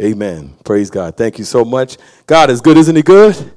Amen. 0.00 0.56
Praise 0.64 0.90
God. 0.90 1.16
Thank 1.16 1.38
you 1.38 1.44
so 1.44 1.64
much. 1.64 1.96
God 2.26 2.50
is 2.50 2.60
good, 2.60 2.76
isn't 2.76 2.94
He 2.94 3.02
good? 3.02 3.52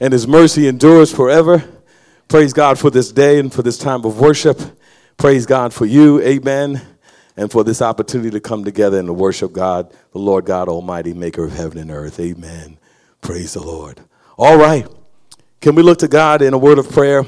And 0.00 0.12
His 0.12 0.26
mercy 0.26 0.66
endures 0.66 1.12
forever. 1.12 1.64
Praise 2.28 2.52
God 2.52 2.78
for 2.78 2.90
this 2.90 3.12
day 3.12 3.38
and 3.38 3.52
for 3.52 3.62
this 3.62 3.78
time 3.78 4.04
of 4.04 4.18
worship. 4.18 4.60
Praise 5.16 5.46
God 5.46 5.72
for 5.72 5.86
you. 5.86 6.20
Amen. 6.22 6.82
And 7.36 7.52
for 7.52 7.62
this 7.62 7.82
opportunity 7.82 8.30
to 8.30 8.40
come 8.40 8.64
together 8.64 8.98
and 8.98 9.06
to 9.06 9.12
worship 9.12 9.52
God, 9.52 9.92
the 10.12 10.18
Lord 10.18 10.44
God 10.44 10.68
Almighty, 10.68 11.14
maker 11.14 11.44
of 11.44 11.52
heaven 11.52 11.78
and 11.78 11.90
earth. 11.90 12.18
Amen. 12.18 12.78
Praise 13.20 13.54
the 13.54 13.62
Lord. 13.62 14.00
All 14.38 14.56
right. 14.56 14.86
Can 15.60 15.74
we 15.74 15.82
look 15.82 15.98
to 15.98 16.08
God 16.08 16.42
in 16.42 16.54
a 16.54 16.58
word 16.58 16.78
of 16.78 16.90
prayer? 16.90 17.24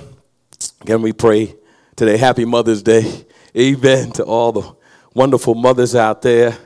Can 0.85 1.03
we 1.03 1.13
pray 1.13 1.55
today? 1.95 2.17
Happy 2.17 2.45
Mother's 2.45 2.83
Day. 2.83 3.27
Amen 3.57 4.13
to 4.13 4.25
all 4.25 4.53
the 4.53 4.77
wonderful 5.15 5.55
mothers 5.55 5.95
out 5.95 6.23
there. 6.23 6.57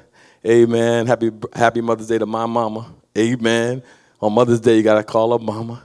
Amen. 0.44 1.06
Happy 1.06 1.30
Happy 1.54 1.80
Mother's 1.80 2.08
Day 2.08 2.18
to 2.18 2.26
my 2.26 2.46
mama. 2.46 2.92
Amen. 3.16 3.82
On 4.20 4.32
Mother's 4.32 4.60
Day, 4.60 4.76
you 4.76 4.82
gotta 4.82 5.04
call 5.04 5.38
her 5.38 5.44
mama. 5.44 5.82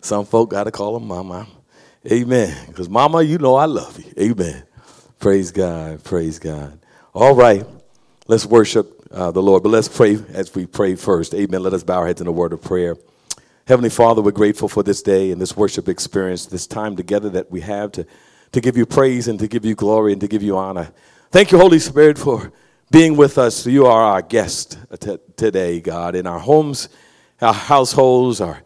Some 0.00 0.24
folk 0.24 0.50
gotta 0.50 0.70
call 0.72 0.98
her 0.98 1.04
mama. 1.04 1.46
Amen. 2.10 2.66
Because 2.66 2.88
mama, 2.88 3.22
you 3.22 3.38
know 3.38 3.54
I 3.54 3.66
love 3.66 3.98
you. 3.98 4.12
Amen. 4.18 4.64
Praise 5.18 5.52
God. 5.52 6.02
Praise 6.02 6.38
God. 6.38 6.78
All 7.14 7.34
right. 7.34 7.64
Let's 8.26 8.46
worship 8.46 9.06
uh, 9.12 9.30
the 9.30 9.42
Lord. 9.42 9.62
But 9.62 9.68
let's 9.68 9.88
pray 9.88 10.18
as 10.32 10.52
we 10.54 10.66
pray 10.66 10.96
first. 10.96 11.34
Amen. 11.34 11.62
Let 11.62 11.74
us 11.74 11.84
bow 11.84 11.98
our 11.98 12.06
heads 12.06 12.20
in 12.20 12.26
a 12.26 12.32
word 12.32 12.52
of 12.52 12.62
prayer. 12.62 12.96
Heavenly 13.66 13.90
Father, 13.90 14.22
we're 14.22 14.32
grateful 14.32 14.68
for 14.68 14.82
this 14.82 15.02
day 15.02 15.30
and 15.30 15.40
this 15.40 15.56
worship 15.56 15.88
experience, 15.88 16.46
this 16.46 16.66
time 16.66 16.96
together 16.96 17.28
that 17.30 17.50
we 17.50 17.60
have 17.60 17.92
to, 17.92 18.06
to 18.52 18.60
give 18.60 18.76
you 18.76 18.86
praise 18.86 19.28
and 19.28 19.38
to 19.38 19.46
give 19.46 19.64
you 19.64 19.76
glory 19.76 20.12
and 20.12 20.20
to 20.20 20.26
give 20.26 20.42
you 20.42 20.56
honor. 20.56 20.90
Thank 21.30 21.52
you, 21.52 21.58
Holy 21.58 21.78
Spirit, 21.78 22.18
for 22.18 22.52
being 22.90 23.16
with 23.16 23.38
us. 23.38 23.66
You 23.66 23.86
are 23.86 24.02
our 24.02 24.22
guest 24.22 24.78
t- 24.98 25.18
today, 25.36 25.80
God, 25.80 26.14
in 26.16 26.26
our 26.26 26.40
homes, 26.40 26.88
our 27.40 27.54
households, 27.54 28.40
our 28.40 28.62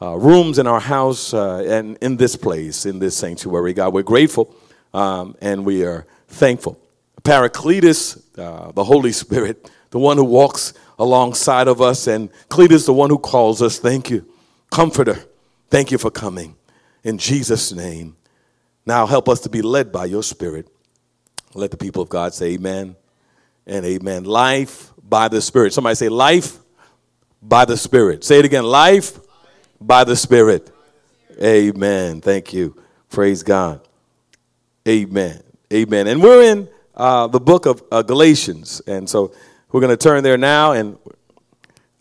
uh, 0.00 0.16
rooms 0.16 0.58
in 0.58 0.66
our 0.66 0.80
house, 0.80 1.34
uh, 1.34 1.64
and 1.66 1.96
in 2.00 2.16
this 2.16 2.36
place, 2.36 2.86
in 2.86 2.98
this 2.98 3.16
sanctuary, 3.16 3.72
God. 3.72 3.92
We're 3.92 4.02
grateful 4.02 4.54
um, 4.92 5.36
and 5.40 5.64
we 5.64 5.84
are 5.84 6.06
thankful. 6.28 6.80
Paracletus, 7.22 8.22
uh, 8.38 8.70
the 8.72 8.84
Holy 8.84 9.12
Spirit, 9.12 9.70
the 9.90 9.98
one 9.98 10.16
who 10.16 10.24
walks 10.24 10.74
alongside 10.98 11.68
of 11.68 11.80
us, 11.80 12.06
and 12.06 12.30
Cletus, 12.48 12.86
the 12.86 12.92
one 12.92 13.10
who 13.10 13.18
calls 13.18 13.60
us. 13.62 13.78
Thank 13.78 14.10
you. 14.10 14.26
Comforter, 14.70 15.24
thank 15.68 15.90
you 15.90 15.98
for 15.98 16.10
coming. 16.10 16.56
In 17.02 17.18
Jesus' 17.18 17.72
name. 17.72 18.16
Now 18.86 19.06
help 19.06 19.28
us 19.28 19.40
to 19.40 19.48
be 19.48 19.62
led 19.62 19.90
by 19.90 20.04
your 20.04 20.22
Spirit. 20.22 20.68
Let 21.54 21.70
the 21.70 21.76
people 21.76 22.02
of 22.02 22.08
God 22.08 22.34
say 22.34 22.54
amen 22.54 22.96
and 23.66 23.84
amen. 23.84 24.24
Life 24.24 24.92
by 25.02 25.28
the 25.28 25.40
Spirit. 25.40 25.72
Somebody 25.72 25.94
say, 25.96 26.08
life 26.08 26.58
by 27.42 27.64
the 27.64 27.76
Spirit. 27.76 28.24
Say 28.24 28.38
it 28.38 28.44
again, 28.44 28.64
life 28.64 29.18
by 29.80 30.04
the 30.04 30.16
Spirit. 30.16 30.70
Amen. 31.42 32.20
Thank 32.20 32.52
you. 32.52 32.80
Praise 33.10 33.42
God. 33.42 33.80
Amen. 34.86 35.42
Amen. 35.72 36.06
And 36.06 36.22
we're 36.22 36.42
in 36.42 36.68
uh, 36.94 37.26
the 37.26 37.40
book 37.40 37.66
of 37.66 37.82
uh, 37.90 38.02
Galatians. 38.02 38.80
And 38.86 39.08
so 39.08 39.34
we're 39.72 39.80
going 39.80 39.90
to 39.90 39.96
turn 39.96 40.22
there 40.22 40.38
now. 40.38 40.72
And 40.72 40.98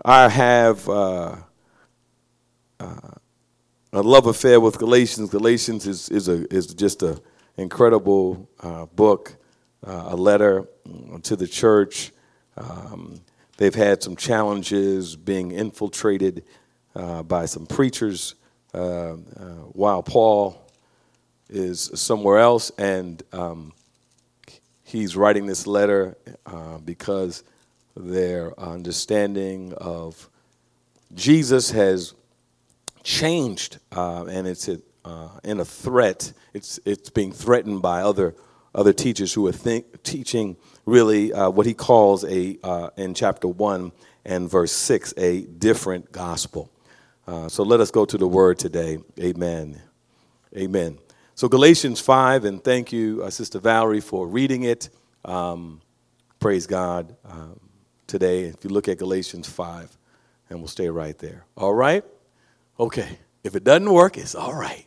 I 0.03 0.29
have. 0.29 0.87
Uh, 0.87 1.35
uh, 2.79 3.09
a 3.93 4.01
love 4.01 4.25
affair 4.25 4.59
with 4.59 4.79
Galatians. 4.79 5.29
Galatians 5.29 5.85
is, 5.85 6.09
is, 6.09 6.27
a, 6.27 6.51
is 6.53 6.67
just 6.67 7.03
an 7.03 7.19
incredible 7.57 8.49
uh, 8.59 8.87
book, 8.87 9.35
uh, 9.85 10.05
a 10.09 10.15
letter 10.15 10.67
to 11.23 11.35
the 11.35 11.47
church. 11.47 12.11
Um, 12.57 13.21
they've 13.57 13.75
had 13.75 14.03
some 14.03 14.15
challenges 14.15 15.15
being 15.15 15.51
infiltrated 15.51 16.43
uh, 16.95 17.23
by 17.23 17.45
some 17.45 17.65
preachers 17.65 18.35
uh, 18.73 18.77
uh, 18.77 19.15
while 19.73 20.03
Paul 20.03 20.59
is 21.49 21.91
somewhere 21.95 22.39
else. 22.39 22.71
And 22.77 23.21
um, 23.31 23.73
he's 24.83 25.15
writing 25.15 25.45
this 25.45 25.67
letter 25.67 26.17
because 26.85 27.43
their 27.95 28.59
understanding 28.59 29.73
of 29.73 30.29
Jesus 31.13 31.71
has 31.71 32.13
changed, 33.03 33.77
uh, 33.91 34.25
and 34.25 34.47
it's 34.47 34.67
a, 34.67 34.81
uh, 35.05 35.29
in 35.43 35.59
a 35.59 35.65
threat. 35.65 36.33
It's 36.53 36.79
it's 36.85 37.09
being 37.09 37.31
threatened 37.31 37.81
by 37.81 38.01
other 38.01 38.35
other 38.73 38.93
teachers 38.93 39.33
who 39.33 39.47
are 39.47 39.51
think, 39.51 40.03
teaching 40.03 40.57
really 40.85 41.31
uh, 41.33 41.49
what 41.49 41.65
he 41.65 41.73
calls 41.73 42.23
a 42.25 42.57
uh, 42.63 42.89
in 42.97 43.13
chapter 43.13 43.47
one 43.47 43.91
and 44.25 44.49
verse 44.49 44.71
six 44.71 45.13
a 45.17 45.41
different 45.41 46.11
gospel. 46.11 46.69
Uh, 47.27 47.47
so 47.47 47.63
let 47.63 47.79
us 47.79 47.91
go 47.91 48.05
to 48.05 48.17
the 48.17 48.27
word 48.27 48.59
today. 48.59 48.97
Amen. 49.19 49.81
Amen. 50.57 50.97
So 51.35 51.47
Galatians 51.47 51.99
five, 51.99 52.45
and 52.45 52.63
thank 52.63 52.91
you, 52.91 53.23
uh, 53.23 53.29
Sister 53.29 53.59
Valerie, 53.59 54.01
for 54.01 54.27
reading 54.27 54.63
it. 54.63 54.89
Um, 55.25 55.81
praise 56.39 56.67
God 56.67 57.15
um, 57.25 57.59
today. 58.07 58.43
If 58.43 58.63
you 58.63 58.69
look 58.69 58.87
at 58.87 58.97
Galatians 58.97 59.47
five, 59.47 59.97
and 60.49 60.59
we'll 60.59 60.67
stay 60.67 60.89
right 60.89 61.17
there. 61.17 61.45
All 61.57 61.73
right. 61.73 62.03
Okay. 62.79 63.17
If 63.43 63.55
it 63.55 63.63
doesn't 63.63 63.91
work, 63.91 64.17
it's 64.17 64.35
all 64.35 64.53
right. 64.53 64.85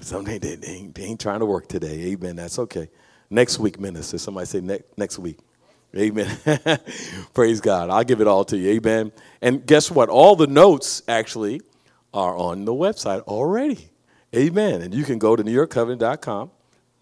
Some 0.00 0.24
they, 0.24 0.38
they, 0.38 0.56
ain't, 0.66 0.94
they 0.94 1.02
ain't 1.02 1.20
trying 1.20 1.40
to 1.40 1.46
work 1.46 1.68
today. 1.68 2.12
Amen. 2.12 2.36
That's 2.36 2.58
okay. 2.58 2.88
Next 3.30 3.58
week, 3.58 3.78
minister. 3.78 4.18
Somebody 4.18 4.46
say 4.46 4.60
ne- 4.60 4.82
next 4.96 5.18
week. 5.18 5.38
Amen. 5.96 6.28
Praise 7.34 7.60
God. 7.60 7.90
I'll 7.90 8.04
give 8.04 8.20
it 8.20 8.26
all 8.26 8.44
to 8.46 8.56
you. 8.56 8.70
Amen. 8.72 9.12
And 9.40 9.66
guess 9.66 9.90
what? 9.90 10.08
All 10.08 10.36
the 10.36 10.46
notes 10.46 11.02
actually 11.08 11.62
are 12.12 12.36
on 12.36 12.64
the 12.64 12.72
website 12.72 13.22
already. 13.22 13.90
Amen. 14.34 14.82
And 14.82 14.94
you 14.94 15.04
can 15.04 15.18
go 15.18 15.34
to 15.34 15.42
newyorkcovenant.com. 15.42 16.50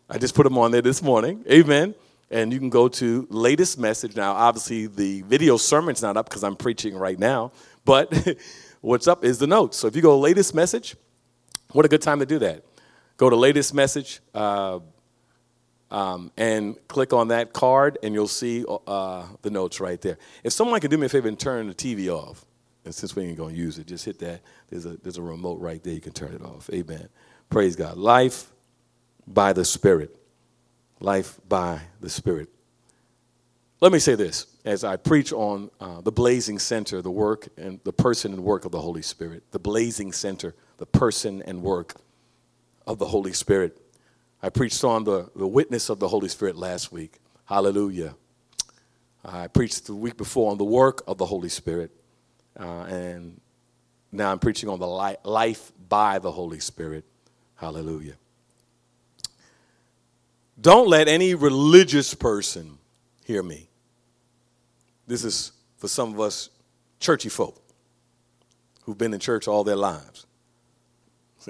I 0.09 0.19
just 0.19 0.35
put 0.35 0.45
them 0.45 0.56
on 0.56 0.71
there 0.71 0.83
this 0.83 1.03
morning. 1.03 1.45
Amen. 1.51 1.95
And 2.31 2.53
you 2.53 2.59
can 2.59 2.71
go 2.71 2.89
to 2.89 3.27
latest 3.29 3.79
message. 3.79 4.15
Now, 4.15 4.33
obviously, 4.33 4.87
the 4.87 5.23
video 5.23 5.56
sermon's 5.56 6.03
not 6.03 6.17
up 6.17 6.29
because 6.29 6.45
I'm 6.45 6.56
preaching 6.56 6.97
right 6.97 7.19
now, 7.19 7.53
but 7.85 8.37
what's 8.81 9.09
up 9.09 9.25
is 9.25 9.39
the 9.39 9.47
notes. 9.47 9.77
So 9.77 9.89
if 9.89 9.97
you 9.97 10.03
go 10.03 10.19
latest 10.19 10.55
message, 10.55 10.97
what 11.73 11.85
a 11.85 11.89
good 11.89 12.03
time 12.03 12.21
to 12.21 12.27
do 12.27 12.39
that. 12.41 12.65
Go 13.16 13.31
to 13.31 13.37
latest 13.37 13.72
message 13.72 14.21
uh, 14.34 14.81
um, 15.91 16.31
and 16.37 16.77
click 16.88 17.12
on 17.12 17.28
that 17.28 17.53
card, 17.53 17.99
and 18.03 18.12
you'll 18.12 18.28
see 18.28 18.65
uh, 18.87 19.27
the 19.43 19.50
notes 19.50 19.81
right 19.81 20.00
there. 20.00 20.19
If 20.44 20.53
someone 20.53 20.81
can 20.81 20.91
do 20.91 20.99
me 20.99 21.06
a 21.06 21.09
favor 21.09 21.28
and 21.28 21.38
turn 21.38 21.69
the 21.69 21.75
TV 21.75 22.09
off, 22.09 22.44
and 22.84 22.94
since 22.94 23.16
we 23.16 23.25
ain't 23.25 23.38
to 23.38 23.49
use 23.49 23.78
it, 23.78 23.87
just 23.87 24.05
hit 24.05 24.19
that. 24.21 24.43
There's 24.69 24.87
a, 24.87 24.97
there's 25.03 25.16
a 25.16 25.22
remote 25.22 25.60
right 25.60 25.82
there. 25.82 25.93
You 25.93 26.00
can 26.00 26.12
turn 26.12 26.34
it 26.34 26.43
off. 26.43 26.71
Amen. 26.72 27.09
Praise 27.50 27.75
God. 27.75 27.97
Life 27.97 28.53
by 29.26 29.53
the 29.53 29.65
Spirit. 29.65 30.16
Life 31.00 31.41
by 31.49 31.81
the 32.00 32.09
Spirit. 32.09 32.49
Let 33.81 33.93
me 33.93 33.99
say 33.99 34.15
this 34.15 34.47
as 34.65 34.84
I 34.84 34.97
preach 34.97 35.32
on 35.32 35.71
uh, 35.81 36.00
the 36.00 36.12
blazing 36.12 36.59
center, 36.59 37.03
the 37.03 37.10
work 37.10 37.49
and 37.56 37.81
the 37.84 37.93
person 37.93 38.32
and 38.32 38.43
work 38.43 38.65
of 38.65 38.72
the 38.72 38.81
Holy 38.81 39.03
Spirit. 39.03 39.43
The 39.50 39.59
blazing 39.59 40.12
center, 40.12 40.55
the 40.78 40.87
person 40.87 41.43
and 41.43 41.62
work 41.62 41.94
of 42.87 42.99
the 42.99 43.07
Holy 43.07 43.33
Spirit. 43.33 43.77
I 44.43 44.49
preached 44.51 44.85
on 44.85 45.05
the, 45.05 45.31
the 45.35 45.47
witness 45.47 45.89
of 45.89 45.99
the 45.99 46.09
Holy 46.09 46.29
Spirit 46.29 46.57
last 46.57 46.93
week. 46.93 47.19
Hallelujah. 47.47 48.15
I 49.25 49.49
preached 49.49 49.87
the 49.87 49.95
week 49.95 50.17
before 50.17 50.51
on 50.53 50.59
the 50.59 50.65
work 50.65 51.03
of 51.07 51.19
the 51.19 51.27
Holy 51.27 51.49
Spirit. 51.49 51.91
Uh, 52.59 52.83
and 52.83 53.41
now 54.13 54.31
I'm 54.31 54.39
preaching 54.39 54.69
on 54.69 54.79
the 54.79 54.89
li- 54.89 55.17
life 55.25 55.73
by 55.89 56.19
the 56.19 56.31
Holy 56.31 56.61
Spirit. 56.61 57.05
Hallelujah. 57.57 58.15
Don't 60.61 60.89
let 60.89 61.09
any 61.09 61.35
religious 61.35 62.15
person 62.15 62.79
hear 63.25 63.43
me. 63.43 63.69
This 65.07 65.25
is 65.25 65.53
for 65.77 65.89
some 65.89 66.15
of 66.15 66.21
us 66.21 66.51
churchy 66.99 67.29
folk 67.29 67.62
who've 68.82 68.97
been 68.97 69.12
in 69.12 69.21
church 69.21 69.49
all 69.49 69.65
their 69.65 69.77
lives, 69.77 70.27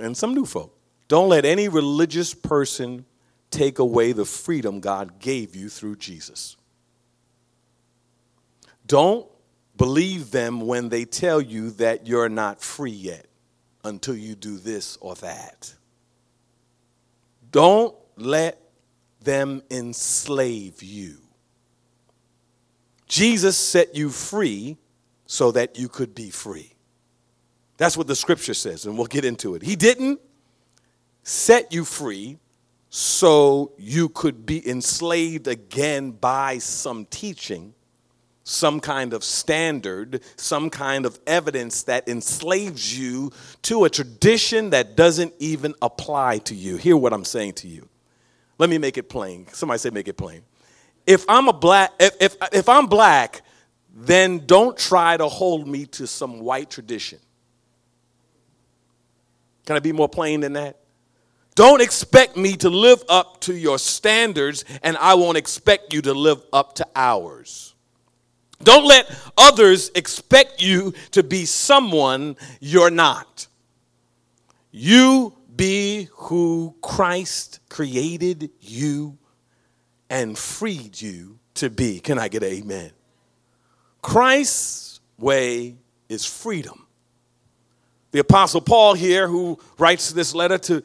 and 0.01 0.17
some 0.17 0.35
new 0.35 0.45
folk. 0.45 0.76
Don't 1.09 1.29
let 1.29 1.45
any 1.45 1.69
religious 1.69 2.35
person 2.35 3.05
take 3.51 3.79
away 3.79 4.13
the 4.13 4.25
freedom 4.25 4.81
God 4.81 5.21
gave 5.21 5.55
you 5.55 5.69
through 5.69 5.97
Jesus. 5.97 6.57
Don't 8.87 9.27
believe 9.77 10.31
them 10.31 10.61
when 10.61 10.89
they 10.89 11.05
tell 11.05 11.41
you 11.41 11.71
that 11.73 12.07
you're 12.07 12.29
not 12.29 12.61
free 12.61 12.91
yet 12.91 13.27
until 13.85 14.17
you 14.17 14.35
do 14.35 14.57
this 14.57 14.97
or 15.01 15.15
that. 15.17 15.75
Don't 17.53 17.95
let 18.17 18.61
them 19.21 19.63
enslave 19.71 20.83
you. 20.83 21.19
Jesus 23.07 23.57
set 23.57 23.95
you 23.95 24.11
free 24.11 24.77
so 25.27 25.53
that 25.53 25.79
you 25.79 25.89
could 25.89 26.15
be 26.15 26.31
free. 26.31 26.73
That's 27.77 27.97
what 27.97 28.07
the 28.07 28.17
scripture 28.17 28.55
says, 28.55 28.87
and 28.87 28.97
we'll 28.97 29.07
get 29.07 29.25
into 29.25 29.55
it. 29.55 29.63
He 29.63 29.77
didn't 29.77 30.21
set 31.27 31.73
you 31.73 31.85
free 31.85 32.39
so 32.89 33.73
you 33.77 34.09
could 34.09 34.47
be 34.47 34.67
enslaved 34.69 35.49
again 35.49 36.13
by 36.13 36.59
some 36.59 37.05
teaching 37.07 37.75
some 38.49 38.79
kind 38.79 39.13
of 39.13 39.25
standard, 39.25 40.23
some 40.37 40.71
kind 40.71 41.05
of 41.05 41.19
evidence 41.27 41.83
that 41.83 42.09
enslaves 42.09 42.97
you 42.97 43.33
to 43.61 43.85
a 43.85 43.91
tradition 43.91 44.71
that 44.71 44.95
doesn't 44.95 45.35
even 45.41 45.75
apply 45.83 46.39
to 46.39 46.55
you. 46.55 46.77
Hear 46.77 46.97
what 46.97 47.13
I'm 47.13 47.25
saying 47.25 47.55
to 47.55 47.69
you. 47.69 47.89
Let 48.59 48.71
me 48.71 48.79
make 48.79 48.99
it 48.99 49.09
plain. 49.09 49.49
Somebody 49.53 49.79
say 49.79 49.91
make 49.91 50.07
it 50.07 50.17
plain. 50.17 50.43
If 51.09 51.25
I'm 51.29 51.49
a 51.49 51.53
black 51.53 51.93
if, 51.99 52.15
if, 52.21 52.37
if 52.53 52.69
I'm 52.69 52.87
black, 52.87 53.43
then 53.93 54.47
don't 54.47 54.79
try 54.79 55.17
to 55.17 55.27
hold 55.27 55.67
me 55.67 55.87
to 55.87 56.07
some 56.07 56.39
white 56.39 56.71
tradition. 56.71 57.19
Can 59.65 59.75
I 59.75 59.81
be 59.81 59.91
more 59.91 60.09
plain 60.09 60.39
than 60.39 60.53
that? 60.53 60.79
Don't 61.57 61.81
expect 61.81 62.37
me 62.37 62.55
to 62.59 62.69
live 62.69 63.03
up 63.09 63.41
to 63.41 63.55
your 63.55 63.79
standards, 63.79 64.67
and 64.83 64.95
I 64.99 65.15
won't 65.15 65.39
expect 65.39 65.95
you 65.95 66.03
to 66.03 66.13
live 66.13 66.43
up 66.53 66.75
to 66.75 66.87
ours. 66.95 67.75
Don't 68.63 68.85
let 68.85 69.11
others 69.39 69.91
expect 69.95 70.63
you 70.63 70.93
to 71.13 71.23
be 71.23 71.47
someone 71.47 72.37
you're 72.61 72.91
not. 72.91 73.47
You 74.71 75.35
be 75.57 76.09
who 76.13 76.75
Christ 76.83 77.61
created 77.71 78.51
you 78.61 79.17
and 80.11 80.37
freed 80.37 81.01
you 81.01 81.39
to 81.55 81.71
be. 81.71 82.01
Can 82.01 82.19
I 82.19 82.29
get 82.29 82.43
an 82.43 82.53
amen? 82.53 82.91
Christ's 84.03 85.01
way 85.19 85.77
is 86.11 86.27
freedom. 86.27 86.87
The 88.11 88.19
Apostle 88.19 88.61
Paul 88.61 88.93
here, 88.93 89.27
who 89.27 89.59
writes 89.79 90.11
this 90.13 90.35
letter 90.35 90.59
to 90.59 90.83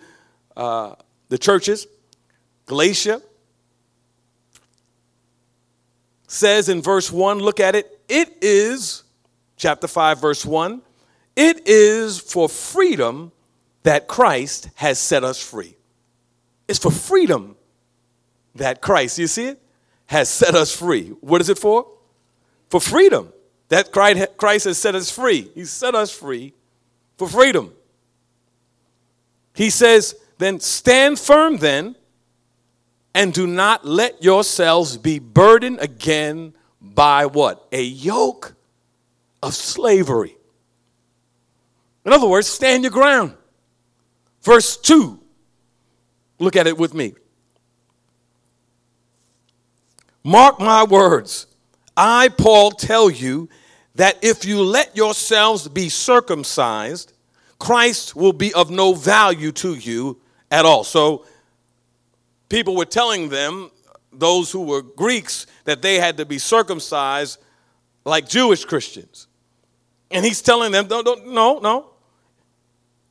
uh, 0.55 0.95
the 1.29 1.37
churches, 1.37 1.87
Galatia, 2.65 3.21
says 6.27 6.69
in 6.69 6.81
verse 6.81 7.11
1, 7.11 7.39
look 7.39 7.59
at 7.59 7.75
it, 7.75 7.99
it 8.07 8.37
is, 8.41 9.03
chapter 9.57 9.87
5, 9.87 10.21
verse 10.21 10.45
1, 10.45 10.81
it 11.35 11.67
is 11.67 12.19
for 12.19 12.47
freedom 12.49 13.31
that 13.83 14.07
Christ 14.07 14.69
has 14.75 14.99
set 14.99 15.23
us 15.23 15.41
free. 15.41 15.75
It's 16.67 16.79
for 16.79 16.91
freedom 16.91 17.55
that 18.55 18.81
Christ, 18.81 19.19
you 19.19 19.27
see 19.27 19.47
it, 19.47 19.61
has 20.07 20.29
set 20.29 20.55
us 20.55 20.75
free. 20.75 21.09
What 21.21 21.41
is 21.41 21.49
it 21.49 21.57
for? 21.57 21.87
For 22.69 22.79
freedom. 22.79 23.31
That 23.69 23.91
Christ 23.91 24.65
has 24.65 24.77
set 24.77 24.95
us 24.95 25.09
free. 25.09 25.49
He 25.55 25.65
set 25.65 25.95
us 25.95 26.11
free 26.11 26.53
for 27.17 27.27
freedom. 27.27 27.73
He 29.53 29.69
says, 29.69 30.15
then 30.41 30.59
stand 30.59 31.19
firm 31.19 31.57
then 31.57 31.95
and 33.13 33.33
do 33.33 33.45
not 33.45 33.85
let 33.85 34.23
yourselves 34.23 34.97
be 34.97 35.19
burdened 35.19 35.79
again 35.79 36.53
by 36.81 37.25
what? 37.25 37.67
A 37.71 37.81
yoke 37.81 38.55
of 39.43 39.53
slavery. 39.53 40.35
In 42.05 42.13
other 42.13 42.27
words, 42.27 42.47
stand 42.47 42.83
your 42.83 42.91
ground. 42.91 43.35
Verse 44.41 44.77
2, 44.77 45.19
look 46.39 46.55
at 46.55 46.65
it 46.65 46.77
with 46.77 46.93
me. 46.93 47.13
Mark 50.23 50.59
my 50.59 50.83
words. 50.83 51.47
I, 51.95 52.29
Paul, 52.29 52.71
tell 52.71 53.09
you 53.09 53.49
that 53.95 54.17
if 54.23 54.45
you 54.45 54.61
let 54.61 54.95
yourselves 54.95 55.67
be 55.67 55.89
circumcised, 55.89 57.13
Christ 57.59 58.15
will 58.15 58.33
be 58.33 58.53
of 58.53 58.71
no 58.71 58.93
value 58.93 59.51
to 59.53 59.75
you 59.75 60.19
at 60.51 60.65
all. 60.65 60.83
So 60.83 61.25
people 62.49 62.75
were 62.75 62.85
telling 62.85 63.29
them, 63.29 63.71
those 64.11 64.51
who 64.51 64.63
were 64.63 64.81
Greeks, 64.81 65.47
that 65.63 65.81
they 65.81 65.95
had 65.95 66.17
to 66.17 66.25
be 66.25 66.37
circumcised 66.37 67.39
like 68.03 68.27
Jewish 68.27 68.65
Christians. 68.65 69.27
And 70.09 70.25
he's 70.25 70.41
telling 70.41 70.71
them, 70.71 70.87
no, 70.89 71.01
no, 71.01 71.59
no. 71.59 71.91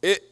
It, 0.02 0.22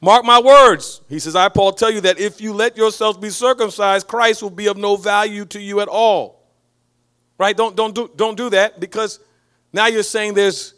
mark 0.00 0.24
my 0.24 0.40
words. 0.40 1.00
He 1.08 1.18
says, 1.18 1.34
I, 1.34 1.48
Paul, 1.48 1.72
tell 1.72 1.90
you 1.90 2.02
that 2.02 2.20
if 2.20 2.40
you 2.40 2.52
let 2.52 2.76
yourselves 2.76 3.18
be 3.18 3.30
circumcised, 3.30 4.06
Christ 4.06 4.42
will 4.42 4.50
be 4.50 4.66
of 4.66 4.76
no 4.76 4.96
value 4.96 5.46
to 5.46 5.60
you 5.60 5.80
at 5.80 5.88
all. 5.88 6.42
Right? 7.38 7.56
Don't, 7.56 7.74
don't, 7.74 7.94
do, 7.94 8.10
don't 8.14 8.36
do 8.36 8.50
that 8.50 8.80
because 8.80 9.20
now 9.72 9.86
you're 9.86 10.02
saying 10.02 10.34
there's 10.34 10.74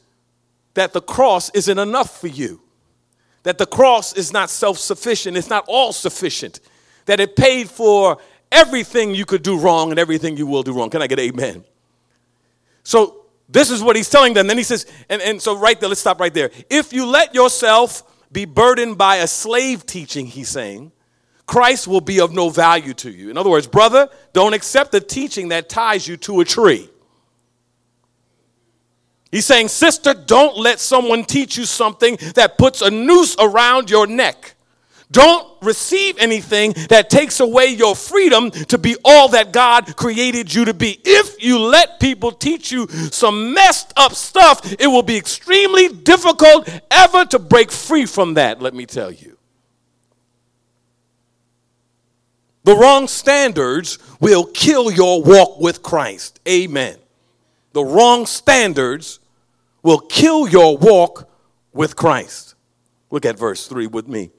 that 0.75 0.93
the 0.93 1.00
cross 1.00 1.50
isn't 1.50 1.79
enough 1.79 2.21
for 2.21 2.29
you 2.29 2.61
that 3.42 3.58
the 3.58 3.66
cross 3.66 4.12
is 4.12 4.32
not 4.32 4.50
self 4.50 4.78
sufficient, 4.78 5.37
it's 5.37 5.50
not 5.50 5.64
all 5.69 5.92
sufficient, 5.92 6.60
that 7.06 7.20
it 7.20 7.37
paid 7.37 7.69
for 7.69 8.19
everything 8.52 9.14
you 9.14 9.25
could 9.25 9.42
do 9.42 9.58
wrong 9.58 9.90
and 9.90 9.98
everything 9.98 10.37
you 10.37 10.46
will 10.46 10.62
do 10.62 10.72
wrong. 10.72 10.90
Can 10.90 11.02
I 11.02 11.06
get 11.06 11.19
amen? 11.19 11.64
So, 12.82 13.16
this 13.48 13.70
is 13.70 13.82
what 13.82 13.96
he's 13.96 14.08
telling 14.08 14.32
them. 14.34 14.46
Then 14.46 14.56
he 14.56 14.62
says, 14.62 14.87
and, 15.08 15.20
and 15.22 15.42
so 15.42 15.58
right 15.58 15.78
there, 15.81 15.88
let's 15.88 16.00
stop 16.00 16.20
right 16.20 16.32
there. 16.32 16.50
If 16.69 16.92
you 16.92 17.04
let 17.06 17.34
yourself 17.34 18.04
be 18.31 18.44
burdened 18.44 18.96
by 18.96 19.16
a 19.16 19.26
slave 19.26 19.84
teaching, 19.87 20.26
he's 20.26 20.48
saying, 20.48 20.92
Christ 21.46 21.88
will 21.88 22.00
be 22.00 22.20
of 22.20 22.32
no 22.32 22.48
value 22.48 22.94
to 22.94 23.10
you. 23.10 23.28
In 23.28 23.37
other 23.37 23.50
words, 23.50 23.66
brother, 23.66 24.08
don't 24.32 24.54
accept 24.54 24.92
the 24.92 25.00
teaching 25.00 25.48
that 25.48 25.69
ties 25.69 26.06
you 26.06 26.16
to 26.19 26.40
a 26.40 26.44
tree. 26.44 26.88
He's 29.31 29.47
saying, 29.47 29.69
Sister, 29.69 30.12
don't 30.12 30.56
let 30.56 30.81
someone 30.81 31.25
teach 31.25 31.56
you 31.56 31.65
something 31.65 32.19
that 32.35 32.59
puts 32.59 32.82
a 32.82 32.91
noose 32.91 33.37
around 33.38 33.88
your 33.88 34.06
neck. 34.06 34.55
Don't 35.12 35.47
receive 35.61 36.19
anything 36.19 36.73
that 36.88 37.11
takes 37.11 37.41
away 37.41 37.67
your 37.67 37.97
freedom 37.97 38.50
to 38.50 38.79
be 38.79 38.97
all 39.05 39.29
that 39.29 39.53
God 39.53 39.97
created 39.97 40.53
you 40.55 40.65
to 40.67 40.75
be. 40.75 41.00
If 41.05 41.43
you 41.43 41.59
let 41.59 41.99
people 41.99 42.31
teach 42.31 42.71
you 42.71 42.87
some 42.88 43.53
messed 43.53 43.93
up 43.97 44.15
stuff, 44.15 44.75
it 44.79 44.87
will 44.87 45.03
be 45.03 45.17
extremely 45.17 45.88
difficult 45.88 46.69
ever 46.91 47.25
to 47.26 47.38
break 47.41 47.73
free 47.73 48.06
from 48.06 48.35
that, 48.35 48.62
let 48.62 48.73
me 48.73 48.87
tell 48.87 49.11
you. 49.11 49.37
The 52.62 52.76
wrong 52.76 53.09
standards 53.09 53.99
will 54.21 54.44
kill 54.44 54.93
your 54.93 55.23
walk 55.23 55.61
with 55.61 55.83
Christ. 55.83 56.41
Amen. 56.47 56.97
The 57.73 57.85
wrong 57.85 58.26
standards 58.26 59.19
will 59.82 60.00
kill 60.00 60.49
your 60.49 60.77
walk 60.77 61.29
with 61.73 61.97
Christ. 61.97 62.55
Look 63.11 63.25
at 63.25 63.38
verse 63.38 63.67
3 63.67 63.87
with 63.87 64.09
me. 64.09 64.31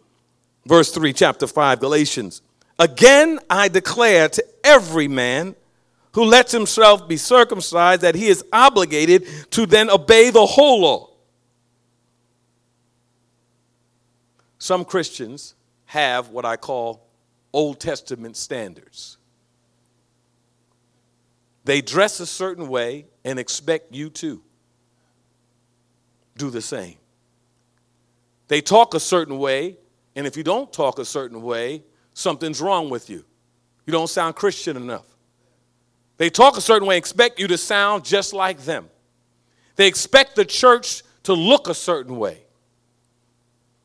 Verse 0.65 0.91
3, 0.91 1.13
chapter 1.13 1.47
5, 1.47 1.79
Galatians. 1.79 2.41
Again, 2.77 3.39
I 3.49 3.67
declare 3.67 4.29
to 4.29 4.45
every 4.63 5.07
man 5.07 5.55
who 6.13 6.25
lets 6.25 6.51
himself 6.51 7.07
be 7.07 7.17
circumcised 7.17 8.01
that 8.01 8.15
he 8.15 8.27
is 8.27 8.43
obligated 8.51 9.27
to 9.51 9.65
then 9.65 9.89
obey 9.89 10.29
the 10.29 10.45
whole 10.45 10.81
law. 10.81 11.09
Some 14.59 14.85
Christians 14.85 15.55
have 15.85 16.29
what 16.29 16.45
I 16.45 16.57
call 16.57 17.07
Old 17.53 17.79
Testament 17.79 18.37
standards. 18.37 19.17
They 21.63 21.81
dress 21.81 22.19
a 22.19 22.25
certain 22.25 22.67
way 22.67 23.05
and 23.23 23.39
expect 23.39 23.93
you 23.93 24.09
to 24.11 24.41
do 26.41 26.49
the 26.49 26.61
same. 26.61 26.95
They 28.47 28.61
talk 28.61 28.95
a 28.95 28.99
certain 28.99 29.37
way, 29.37 29.77
and 30.15 30.25
if 30.25 30.35
you 30.35 30.43
don't 30.43 30.73
talk 30.73 30.97
a 30.97 31.05
certain 31.05 31.41
way, 31.43 31.83
something's 32.13 32.59
wrong 32.59 32.89
with 32.89 33.09
you. 33.09 33.23
You 33.85 33.93
don't 33.93 34.09
sound 34.09 34.35
Christian 34.35 34.75
enough. 34.75 35.05
They 36.17 36.29
talk 36.29 36.57
a 36.57 36.61
certain 36.61 36.87
way, 36.87 36.97
expect 36.97 37.39
you 37.39 37.47
to 37.47 37.57
sound 37.57 38.03
just 38.03 38.33
like 38.33 38.61
them. 38.61 38.89
They 39.75 39.87
expect 39.87 40.35
the 40.35 40.43
church 40.43 41.03
to 41.23 41.33
look 41.33 41.69
a 41.69 41.73
certain 41.75 42.17
way. 42.17 42.43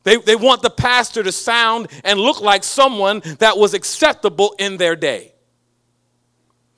They, 0.03 0.17
they 0.17 0.35
want 0.35 0.63
the 0.63 0.69
pastor 0.69 1.21
to 1.21 1.31
sound 1.31 1.89
and 2.03 2.19
look 2.19 2.41
like 2.41 2.63
someone 2.63 3.21
that 3.39 3.57
was 3.57 3.73
acceptable 3.73 4.55
in 4.57 4.77
their 4.77 4.95
day. 4.95 5.33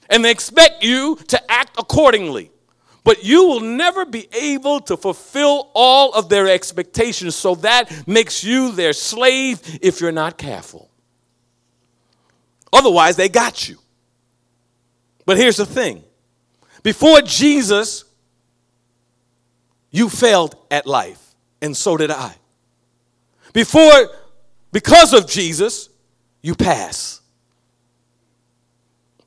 And 0.10 0.26
they 0.26 0.32
expect 0.32 0.84
you 0.84 1.18
to 1.28 1.52
act 1.52 1.78
accordingly. 1.78 2.52
But 3.10 3.24
you 3.24 3.48
will 3.48 3.62
never 3.62 4.06
be 4.06 4.30
able 4.32 4.82
to 4.82 4.96
fulfill 4.96 5.72
all 5.74 6.14
of 6.14 6.30
their 6.30 6.48
expectations, 6.48 7.36
so 7.36 7.56
that 7.56 8.08
makes 8.08 8.44
you 8.44 8.72
their 8.72 8.94
slave 8.94 9.80
if 9.82 10.00
you're 10.00 10.12
not 10.12 10.38
careful. 10.38 10.92
Otherwise, 12.72 13.16
they 13.16 13.28
got 13.28 13.68
you. 13.68 13.80
But 15.26 15.38
here's 15.38 15.58
the 15.58 15.66
thing 15.66 16.04
before 16.84 17.22
Jesus, 17.22 18.04
you 19.90 20.08
failed 20.08 20.56
at 20.70 20.86
life, 20.86 21.34
and 21.64 21.76
so 21.76 21.98
did 21.98 22.12
I. 22.12 22.36
Before, 23.54 24.08
because 24.72 25.16
of 25.16 25.26
Jesus, 25.26 25.90
you 26.44 26.54
pass 26.54 27.19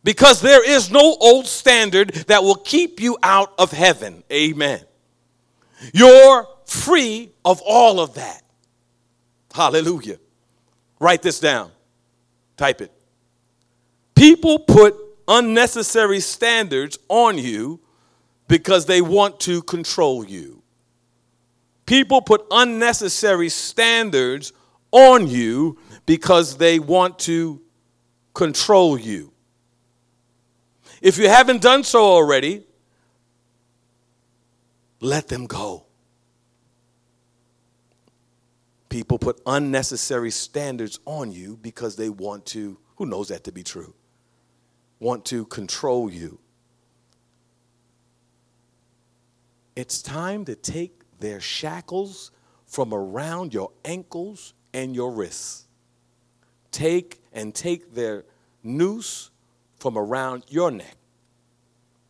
because 0.05 0.41
there 0.41 0.69
is 0.69 0.91
no 0.91 1.17
old 1.21 1.47
standard 1.47 2.11
that 2.27 2.43
will 2.43 2.57
keep 2.57 3.01
you 3.01 3.17
out 3.23 3.53
of 3.59 3.71
heaven. 3.71 4.25
Amen. 4.33 4.81
You're 5.93 6.47
free 6.67 7.33
of 7.45 7.61
all 7.65 8.01
of 8.01 8.15
that. 8.15 8.43
Hallelujah. 9.55 10.19
Write 10.99 11.23
this 11.23 11.41
down. 11.41 11.71
Type 12.57 12.81
it. 12.81 12.93
People 14.15 14.59
put 14.59 14.95
unnecessary 15.29 16.21
standards 16.21 16.99
on 17.09 17.39
you 17.39 17.81
because 18.49 18.87
they 18.87 19.01
want 19.01 19.41
to 19.41 19.63
control 19.63 20.25
you. 20.25 20.63
People 21.87 22.23
put 22.23 22.45
unnecessary 22.51 23.49
standards 23.49 24.53
on 24.93 25.27
you 25.27 25.79
because 26.07 26.57
they 26.57 26.79
want 26.79 27.19
to 27.21 27.61
control 28.35 28.99
you. 28.99 29.32
If 31.03 31.19
you 31.19 31.29
haven't 31.29 31.61
done 31.61 31.83
so 31.83 32.05
already, 32.05 32.65
let 35.01 35.27
them 35.27 35.47
go. 35.47 35.85
People 38.89 39.19
put 39.19 39.43
unnecessary 39.45 40.31
standards 40.31 41.01
on 41.05 41.33
you 41.33 41.59
because 41.61 41.97
they 41.97 42.09
want 42.09 42.47
to, 42.47 42.79
who 42.97 43.07
knows 43.07 43.29
that 43.29 43.43
to 43.45 43.53
be 43.53 43.65
true, 43.65 43.95
want 45.01 45.25
to 45.25 45.45
control 45.47 46.09
you. 46.09 46.39
It's 49.75 50.03
time 50.03 50.45
to 50.45 50.55
take 50.55 51.01
their 51.19 51.41
shackles 51.41 52.31
from 52.65 52.95
around 52.95 53.53
your 53.53 53.73
ankles 53.85 54.55
and 54.73 54.95
your 54.95 55.11
wrists. 55.11 55.67
Take 56.71 57.21
and 57.33 57.53
take 57.53 57.93
their 57.93 58.25
noose 58.63 59.32
from 59.83 59.99
around 59.99 60.45
your 60.49 60.71
neck. 60.71 60.97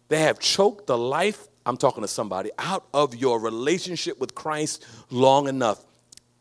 They 0.08 0.20
have 0.20 0.38
choked 0.38 0.86
the 0.86 0.98
life, 0.98 1.48
I'm 1.64 1.78
talking 1.78 2.02
to 2.02 2.08
somebody, 2.08 2.50
out 2.58 2.84
of 2.92 3.14
your 3.14 3.40
relationship 3.40 4.20
with 4.20 4.34
Christ 4.34 4.84
long 5.10 5.48
enough. 5.48 5.82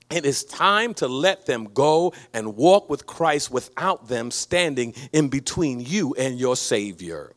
It 0.10 0.26
is 0.26 0.44
time 0.44 0.94
to 0.96 1.08
let 1.08 1.46
them 1.46 1.70
go 1.74 2.14
and 2.34 2.58
walk 2.58 2.90
with 2.90 3.08
Christ 3.08 3.50
without 3.50 4.10
them 4.10 4.30
standing 4.30 4.94
in 5.14 5.30
between 5.30 5.80
you 5.80 6.14
and 6.16 6.38
your 6.38 6.58
Savior. 6.58 7.32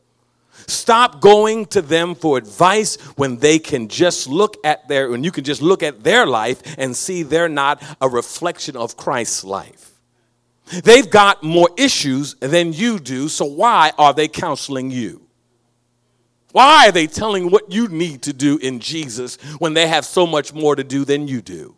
Stop 0.67 1.21
going 1.21 1.65
to 1.67 1.81
them 1.81 2.15
for 2.15 2.37
advice 2.37 2.97
when 3.15 3.37
they 3.37 3.59
can 3.59 3.87
just 3.87 4.27
look 4.27 4.57
at 4.65 4.89
their, 4.89 5.09
when 5.09 5.23
you 5.23 5.31
can 5.31 5.45
just 5.45 5.61
look 5.61 5.83
at 5.83 6.03
their 6.03 6.25
life 6.25 6.61
and 6.77 6.97
see 6.97 7.23
they're 7.23 7.47
not 7.47 7.81
a 8.01 8.09
reflection 8.09 8.75
of 8.75 8.97
Christ's 8.97 9.45
life. 9.45 9.84
They've 10.83 11.09
got 11.09 11.43
more 11.43 11.69
issues 11.77 12.35
than 12.35 12.73
you 12.73 12.99
do, 12.99 13.29
so 13.29 13.45
why 13.45 13.91
are 13.97 14.13
they 14.13 14.27
counseling 14.27 14.89
you? 14.89 15.21
Why 16.51 16.87
are 16.87 16.91
they 16.91 17.07
telling 17.07 17.51
what 17.51 17.71
you 17.71 17.87
need 17.87 18.23
to 18.23 18.33
do 18.33 18.57
in 18.57 18.79
Jesus 18.79 19.35
when 19.59 19.73
they 19.73 19.87
have 19.87 20.05
so 20.05 20.25
much 20.25 20.53
more 20.53 20.75
to 20.75 20.83
do 20.83 21.05
than 21.05 21.27
you 21.27 21.41
do? 21.41 21.75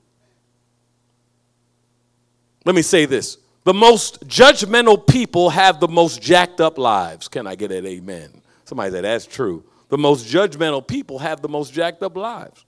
Let 2.63 2.75
me 2.75 2.81
say 2.81 3.05
this 3.05 3.37
the 3.63 3.73
most 3.73 4.25
judgmental 4.27 5.05
people 5.05 5.49
have 5.49 5.79
the 5.79 5.87
most 5.87 6.21
jacked 6.21 6.61
up 6.61 6.77
lives. 6.77 7.27
Can 7.27 7.47
I 7.47 7.55
get 7.55 7.71
an 7.71 7.85
amen? 7.85 8.41
Somebody 8.63 8.91
said, 8.91 9.03
That's 9.03 9.25
true. 9.25 9.65
The 9.89 9.97
most 9.97 10.25
judgmental 10.25 10.85
people 10.85 11.19
have 11.19 11.41
the 11.41 11.49
most 11.49 11.73
jacked 11.73 12.03
up 12.03 12.15
lives. 12.15 12.65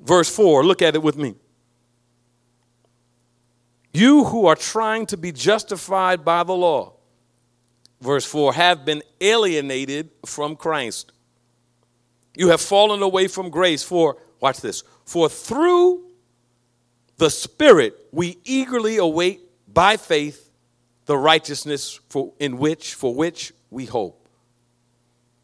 Verse 0.00 0.34
4, 0.34 0.64
look 0.64 0.82
at 0.82 0.94
it 0.94 1.02
with 1.02 1.16
me. 1.16 1.34
You 3.92 4.24
who 4.24 4.46
are 4.46 4.56
trying 4.56 5.06
to 5.06 5.16
be 5.16 5.32
justified 5.32 6.24
by 6.24 6.44
the 6.44 6.52
law, 6.52 6.94
verse 8.00 8.24
4, 8.24 8.54
have 8.54 8.84
been 8.84 9.02
alienated 9.20 10.10
from 10.24 10.56
Christ. 10.56 11.12
You 12.36 12.48
have 12.48 12.60
fallen 12.60 13.02
away 13.02 13.26
from 13.26 13.50
grace. 13.50 13.82
For, 13.82 14.16
watch 14.38 14.60
this, 14.60 14.84
for 15.04 15.28
through 15.28 16.04
the 17.16 17.30
Spirit 17.30 17.96
we 18.12 18.38
eagerly 18.44 18.98
await 18.98 19.40
by 19.72 19.96
faith 19.96 20.50
the 21.06 21.16
righteousness 21.16 21.98
for, 22.08 22.32
in 22.38 22.58
which, 22.58 22.94
for 22.94 23.14
which 23.14 23.52
we 23.70 23.86
hope. 23.86 24.28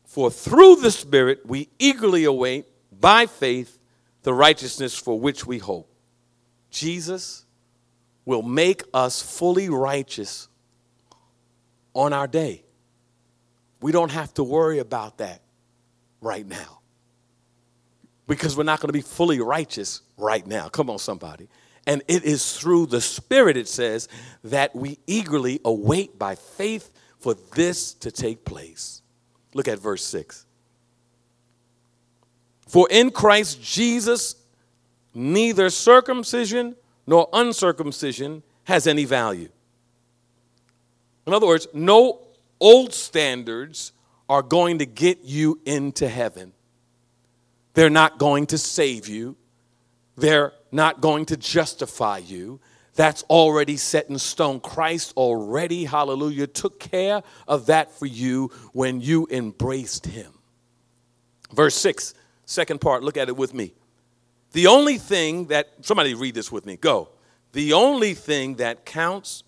For 0.05 0.31
through 0.31 0.77
the 0.77 0.93
Spirit 0.93 1.45
we 1.45 1.69
eagerly 1.79 2.25
await 2.25 2.67
by 2.93 3.27
faith 3.27 3.79
the 4.23 4.33
righteousness 4.33 4.97
for 4.97 5.19
which 5.19 5.47
we 5.47 5.59
hope. 5.59 5.93
Jesus 6.71 7.46
will 8.27 8.43
make 8.43 8.83
us 8.93 9.23
fully 9.23 9.71
righteous 9.71 10.49
on 11.95 12.13
our 12.13 12.27
day. 12.27 12.63
We 13.81 13.93
don't 13.93 14.11
have 14.11 14.35
to 14.35 14.45
worry 14.45 14.81
about 14.81 15.19
that 15.19 15.41
right 16.21 16.47
now 16.47 16.81
because 18.27 18.57
we're 18.57 18.65
not 18.65 18.81
going 18.81 18.89
to 18.89 18.93
be 18.93 19.01
fully 19.01 19.41
righteous 19.41 20.03
right 20.19 20.47
now. 20.47 20.69
Come 20.69 20.91
on, 20.91 20.99
somebody. 20.99 21.49
And 21.87 22.03
it 22.09 22.25
is 22.25 22.59
through 22.59 22.87
the 22.87 23.01
Spirit, 23.01 23.57
it 23.57 23.69
says, 23.69 24.09
that 24.43 24.75
we 24.75 24.99
eagerly 25.07 25.61
await 25.65 26.19
by 26.19 26.35
faith 26.35 26.91
for 27.21 27.35
this 27.55 27.95
to 27.95 28.11
take 28.11 28.45
place. 28.45 29.03
Look 29.55 29.69
at 29.69 29.79
verse 29.79 30.05
6. 30.05 30.45
For 32.67 32.89
in 32.91 33.11
Christ 33.11 33.63
Jesus, 33.63 34.35
neither 35.15 35.71
circumcision 35.71 36.75
nor 37.07 37.29
uncircumcision 37.33 38.43
has 38.65 38.87
any 38.87 39.05
value. 39.05 39.49
In 41.27 41.35
other 41.35 41.47
words, 41.47 41.67
no 41.73 42.27
old 42.61 42.93
standards 42.93 43.93
are 44.29 44.43
going 44.43 44.79
to 44.79 44.87
get 44.87 45.21
you 45.23 45.61
into 45.65 46.09
heaven. 46.09 46.53
They're 47.75 47.91
not 47.91 48.19
going 48.19 48.47
to 48.47 48.59
save 48.59 49.09
you. 49.09 49.37
They're 50.17 50.53
not 50.73 51.01
going 51.01 51.27
to 51.27 51.37
justify 51.37 52.19
you. 52.19 52.61
That's 52.95 53.23
already 53.25 53.77
set 53.77 54.09
in 54.09 54.19
stone. 54.19 54.61
Christ 54.61 55.13
already, 55.17 55.85
hallelujah, 55.85 56.47
took 56.47 56.81
care 56.81 57.23
of 57.47 57.67
that 57.67 57.93
for 57.93 58.07
you 58.07 58.51
when 58.73 59.01
you 59.01 59.29
embraced 59.31 60.07
him. 60.07 60.33
Verse 61.53 61.75
6, 61.75 62.15
second 62.47 62.81
part, 62.81 63.03
look 63.03 63.19
at 63.19 63.29
it 63.29 63.37
with 63.37 63.53
me. 63.53 63.75
The 64.53 64.67
only 64.69 64.99
thing 64.99 65.47
that, 65.47 65.69
somebody 65.83 66.15
read 66.15 66.35
this 66.35 66.51
with 66.51 66.67
me, 66.67 66.77
go. 66.77 67.11
The 67.53 67.73
only 67.73 68.15
thing 68.15 68.57
that 68.57 68.85
counts 68.85 69.43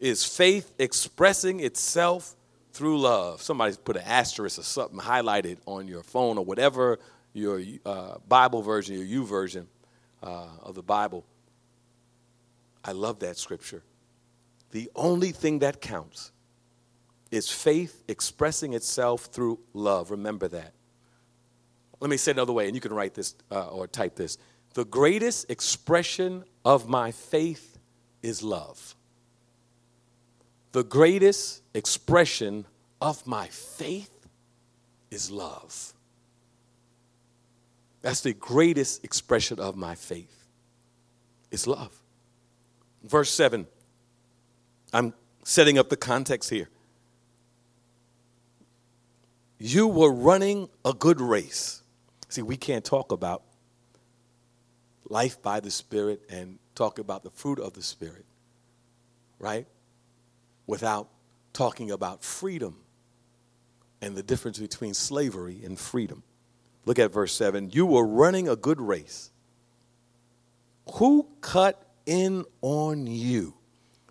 is 0.00 0.24
faith 0.24 0.72
expressing 0.78 1.60
itself 1.60 2.36
through 2.72 3.00
love. 3.00 3.40
Somebody 3.40 3.74
put 3.82 3.96
an 3.96 4.02
asterisk 4.04 4.58
or 4.58 4.62
something 4.62 4.98
highlighted 4.98 5.58
on 5.66 5.88
your 5.88 6.02
phone 6.02 6.38
or 6.38 6.44
whatever 6.44 6.98
your 7.32 7.60
uh, 7.84 8.18
Bible 8.28 8.62
version, 8.62 8.96
your 8.96 9.24
YouVersion 9.24 9.66
uh, 10.22 10.46
of 10.62 10.74
the 10.74 10.82
Bible. 10.82 11.24
I 12.84 12.92
love 12.92 13.20
that 13.20 13.36
scripture. 13.38 13.82
The 14.70 14.90
only 14.94 15.32
thing 15.32 15.60
that 15.60 15.80
counts 15.80 16.32
is 17.30 17.50
faith 17.50 18.02
expressing 18.08 18.74
itself 18.74 19.26
through 19.26 19.58
love. 19.72 20.10
Remember 20.10 20.48
that. 20.48 20.73
Let 22.04 22.10
me 22.10 22.18
say 22.18 22.32
it 22.32 22.36
another 22.36 22.52
way, 22.52 22.66
and 22.66 22.74
you 22.74 22.82
can 22.82 22.92
write 22.92 23.14
this 23.14 23.34
uh, 23.50 23.68
or 23.68 23.86
type 23.86 24.14
this. 24.14 24.36
The 24.74 24.84
greatest 24.84 25.50
expression 25.50 26.44
of 26.62 26.86
my 26.86 27.12
faith 27.12 27.78
is 28.22 28.42
love. 28.42 28.94
The 30.72 30.84
greatest 30.84 31.62
expression 31.72 32.66
of 33.00 33.26
my 33.26 33.46
faith 33.46 34.10
is 35.10 35.30
love. 35.30 35.94
That's 38.02 38.20
the 38.20 38.34
greatest 38.34 39.02
expression 39.02 39.58
of 39.58 39.74
my 39.74 39.94
faith. 39.94 40.44
It's 41.50 41.66
love. 41.66 41.98
Verse 43.02 43.30
7. 43.30 43.66
I'm 44.92 45.14
setting 45.42 45.78
up 45.78 45.88
the 45.88 45.96
context 45.96 46.50
here. 46.50 46.68
You 49.58 49.86
were 49.86 50.12
running 50.12 50.68
a 50.84 50.92
good 50.92 51.18
race. 51.18 51.80
See, 52.34 52.42
we 52.42 52.56
can't 52.56 52.84
talk 52.84 53.12
about 53.12 53.44
life 55.08 55.40
by 55.40 55.60
the 55.60 55.70
Spirit 55.70 56.20
and 56.28 56.58
talk 56.74 56.98
about 56.98 57.22
the 57.22 57.30
fruit 57.30 57.60
of 57.60 57.74
the 57.74 57.82
Spirit, 57.82 58.24
right? 59.38 59.68
Without 60.66 61.10
talking 61.52 61.92
about 61.92 62.24
freedom 62.24 62.78
and 64.02 64.16
the 64.16 64.22
difference 64.24 64.58
between 64.58 64.94
slavery 64.94 65.60
and 65.64 65.78
freedom. 65.78 66.24
Look 66.86 66.98
at 66.98 67.12
verse 67.12 67.32
7. 67.36 67.70
You 67.70 67.86
were 67.86 68.04
running 68.04 68.48
a 68.48 68.56
good 68.56 68.80
race. 68.80 69.30
Who 70.94 71.28
cut 71.40 71.86
in 72.04 72.46
on 72.62 73.06
you 73.06 73.54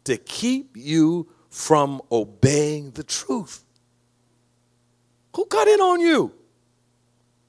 to 0.05 0.15
keep 0.15 0.77
you 0.77 1.27
from 1.49 2.01
obeying 2.09 2.91
the 2.91 3.03
truth? 3.03 3.65
Who 5.35 5.43
cut 5.43 5.67
in 5.67 5.81
on 5.81 5.99
you? 5.99 6.33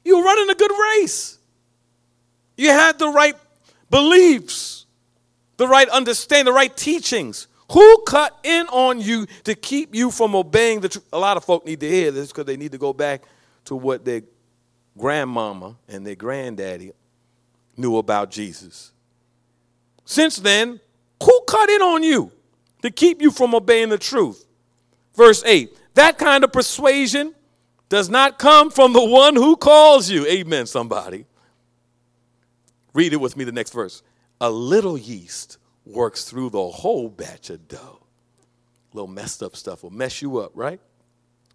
You 0.05 0.19
were 0.19 0.25
running 0.25 0.51
a 0.51 0.55
good 0.55 0.71
race. 0.71 1.39
You 2.57 2.71
had 2.71 2.99
the 2.99 3.09
right 3.09 3.35
beliefs, 3.91 4.87
the 5.57 5.67
right 5.67 5.89
understanding, 5.89 6.47
the 6.47 6.53
right 6.53 6.75
teachings. 6.77 7.49
Who 7.73 8.03
cut 8.07 8.39
in 8.43 8.67
on 8.67 9.01
you 9.01 9.27
to 9.45 9.55
keep 9.55 9.95
you 9.95 10.11
from 10.11 10.35
obeying 10.35 10.81
the 10.81 10.89
truth? 10.89 11.07
A 11.13 11.19
lot 11.19 11.37
of 11.37 11.45
folk 11.45 11.65
need 11.65 11.81
to 11.81 11.89
hear 11.89 12.11
this 12.11 12.29
because 12.29 12.45
they 12.45 12.57
need 12.57 12.73
to 12.73 12.79
go 12.79 12.93
back 12.93 13.23
to 13.65 13.75
what 13.75 14.05
their 14.05 14.23
grandmama 14.97 15.77
and 15.89 16.07
their 16.07 16.15
granddaddy 16.15 16.93
knew 17.77 17.97
about 17.97 18.31
Jesus. 18.31 18.93
Since 20.05 20.37
then, 20.37 20.81
who 21.23 21.41
cut 21.49 21.71
in 21.71 21.83
on 21.83 22.03
you 22.03 22.31
to 22.83 22.91
keep 22.91 23.23
you 23.23 23.31
from 23.31 23.55
obeying 23.55 23.89
the 23.89 23.99
truth? 23.99 24.45
Verse 25.15 25.43
8 25.45 25.77
That 25.95 26.19
kind 26.19 26.45
of 26.45 26.53
persuasion 26.53 27.35
does 27.95 28.11
not 28.11 28.41
come 28.41 28.73
from 28.73 28.93
the 28.93 29.05
one 29.05 29.37
who 29.37 29.55
calls 29.55 30.11
you. 30.11 30.27
Amen, 30.27 30.67
somebody. 30.67 31.27
Read 32.93 33.13
it 33.13 33.19
with 33.19 33.37
me, 33.37 33.45
the 33.45 33.53
next 33.53 33.73
verse. 33.73 34.03
A 34.41 34.51
little 34.51 34.99
yeast 34.99 35.59
works 35.87 36.25
through 36.25 36.51
the 36.51 36.67
whole 36.71 37.09
batch 37.09 37.51
of 37.51 37.69
dough. 37.69 38.05
Little 38.93 39.07
messed 39.07 39.45
up 39.45 39.55
stuff 39.55 39.85
will 39.85 39.93
mess 39.93 40.21
you 40.21 40.39
up, 40.39 40.51
right? 40.57 40.81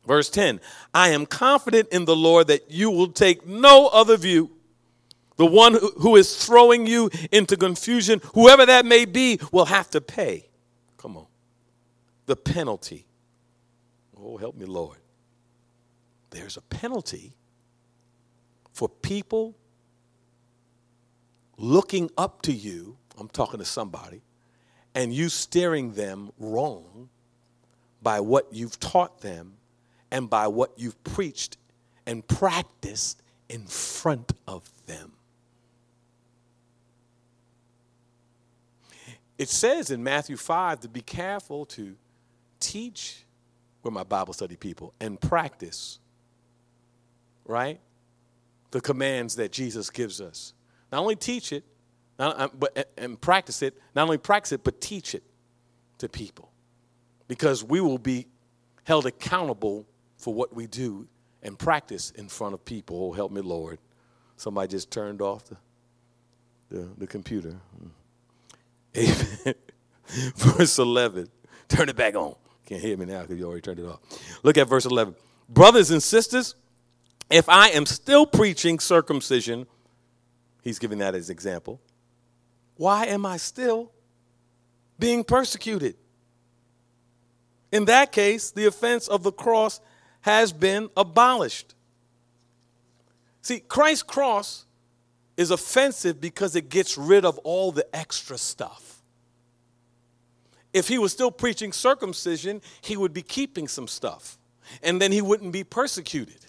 Verse 0.07 0.29
10 0.29 0.61
I 0.93 1.09
am 1.09 1.25
confident 1.25 1.89
in 1.89 2.05
the 2.05 2.15
Lord 2.15 2.47
that 2.47 2.71
you 2.71 2.89
will 2.89 3.11
take 3.11 3.45
no 3.45 3.87
other 3.87 4.15
view. 4.15 4.49
The 5.35 5.45
one 5.45 5.77
who 5.97 6.15
is 6.15 6.45
throwing 6.45 6.87
you 6.87 7.09
into 7.33 7.57
confusion, 7.57 8.21
whoever 8.33 8.65
that 8.65 8.85
may 8.85 9.03
be, 9.03 9.41
will 9.51 9.65
have 9.65 9.89
to 9.89 9.99
pay. 9.99 10.47
Come 10.95 11.17
on. 11.17 11.27
The 12.27 12.37
penalty. 12.37 13.07
Oh, 14.17 14.37
help 14.37 14.55
me, 14.55 14.65
Lord. 14.65 14.99
There's 16.31 16.57
a 16.57 16.61
penalty 16.61 17.33
for 18.71 18.87
people 18.87 19.55
looking 21.57 22.09
up 22.17 22.41
to 22.43 22.53
you. 22.53 22.97
I'm 23.17 23.27
talking 23.27 23.59
to 23.59 23.65
somebody, 23.65 24.21
and 24.95 25.13
you 25.13 25.29
steering 25.29 25.93
them 25.93 26.31
wrong 26.39 27.09
by 28.01 28.19
what 28.21 28.47
you've 28.51 28.79
taught 28.79 29.21
them 29.21 29.57
and 30.11 30.29
by 30.29 30.47
what 30.47 30.71
you've 30.77 31.03
preached 31.03 31.57
and 32.05 32.25
practiced 32.27 33.21
in 33.49 33.65
front 33.65 34.31
of 34.47 34.69
them. 34.85 35.13
It 39.37 39.49
says 39.49 39.89
in 39.89 40.03
Matthew 40.03 40.37
5 40.37 40.81
to 40.81 40.89
be 40.89 41.01
careful 41.01 41.65
to 41.67 41.95
teach, 42.59 43.25
with 43.83 43.93
my 43.93 44.03
Bible 44.03 44.33
study 44.33 44.55
people, 44.55 44.93
and 44.99 45.19
practice, 45.19 45.99
right? 47.49 47.79
The 48.71 48.79
commands 48.79 49.35
that 49.37 49.51
Jesus 49.51 49.89
gives 49.89 50.21
us. 50.21 50.53
Not 50.91 51.01
only 51.01 51.15
teach 51.15 51.51
it, 51.51 51.65
not, 52.19 52.39
uh, 52.39 52.47
but, 52.53 52.91
and 52.97 53.19
practice 53.19 53.61
it, 53.63 53.75
not 53.95 54.03
only 54.03 54.19
practice 54.19 54.51
it, 54.51 54.63
but 54.63 54.79
teach 54.79 55.15
it 55.15 55.23
to 55.97 56.07
people. 56.07 56.51
Because 57.27 57.63
we 57.63 57.81
will 57.81 57.97
be 57.97 58.27
held 58.83 59.05
accountable 59.05 59.87
for 60.17 60.33
what 60.33 60.55
we 60.55 60.67
do 60.67 61.07
and 61.41 61.57
practice 61.57 62.11
in 62.11 62.27
front 62.27 62.53
of 62.53 62.63
people. 62.63 63.03
Oh, 63.03 63.13
help 63.13 63.31
me, 63.31 63.41
Lord. 63.41 63.79
Somebody 64.37 64.67
just 64.69 64.91
turned 64.91 65.21
off 65.21 65.45
the, 65.45 65.57
the, 66.69 66.89
the 66.99 67.07
computer. 67.07 67.55
Amen. 68.95 69.55
verse 70.35 70.77
11. 70.77 71.27
Turn 71.67 71.89
it 71.89 71.95
back 71.95 72.15
on. 72.15 72.35
Can't 72.65 72.81
hear 72.81 72.97
me 72.97 73.05
now 73.05 73.21
because 73.21 73.39
you 73.39 73.45
already 73.45 73.61
turned 73.61 73.79
it 73.79 73.85
off. 73.85 73.99
Look 74.43 74.57
at 74.57 74.67
verse 74.67 74.85
11. 74.85 75.15
Brothers 75.47 75.89
and 75.89 76.01
sisters, 76.03 76.55
if 77.29 77.47
I 77.47 77.69
am 77.69 77.85
still 77.85 78.25
preaching 78.25 78.79
circumcision, 78.79 79.67
he's 80.63 80.79
giving 80.79 80.99
that 80.99 81.15
as 81.15 81.29
example, 81.29 81.79
why 82.75 83.05
am 83.05 83.25
I 83.25 83.37
still 83.37 83.91
being 84.97 85.23
persecuted? 85.23 85.95
In 87.71 87.85
that 87.85 88.11
case, 88.11 88.51
the 88.51 88.65
offense 88.65 89.07
of 89.07 89.23
the 89.23 89.31
cross 89.31 89.79
has 90.21 90.51
been 90.51 90.89
abolished. 90.97 91.75
See, 93.41 93.59
Christ's 93.59 94.03
cross 94.03 94.65
is 95.37 95.51
offensive 95.51 96.19
because 96.19 96.55
it 96.55 96.69
gets 96.69 96.97
rid 96.97 97.25
of 97.25 97.37
all 97.39 97.71
the 97.71 97.85
extra 97.95 98.37
stuff. 98.37 99.01
If 100.73 100.87
he 100.87 100.97
was 100.97 101.11
still 101.11 101.31
preaching 101.31 101.71
circumcision, 101.71 102.61
he 102.81 102.97
would 102.97 103.13
be 103.13 103.21
keeping 103.21 103.67
some 103.67 103.87
stuff, 103.87 104.37
and 104.83 105.01
then 105.01 105.11
he 105.11 105.21
wouldn't 105.21 105.53
be 105.53 105.63
persecuted. 105.63 106.45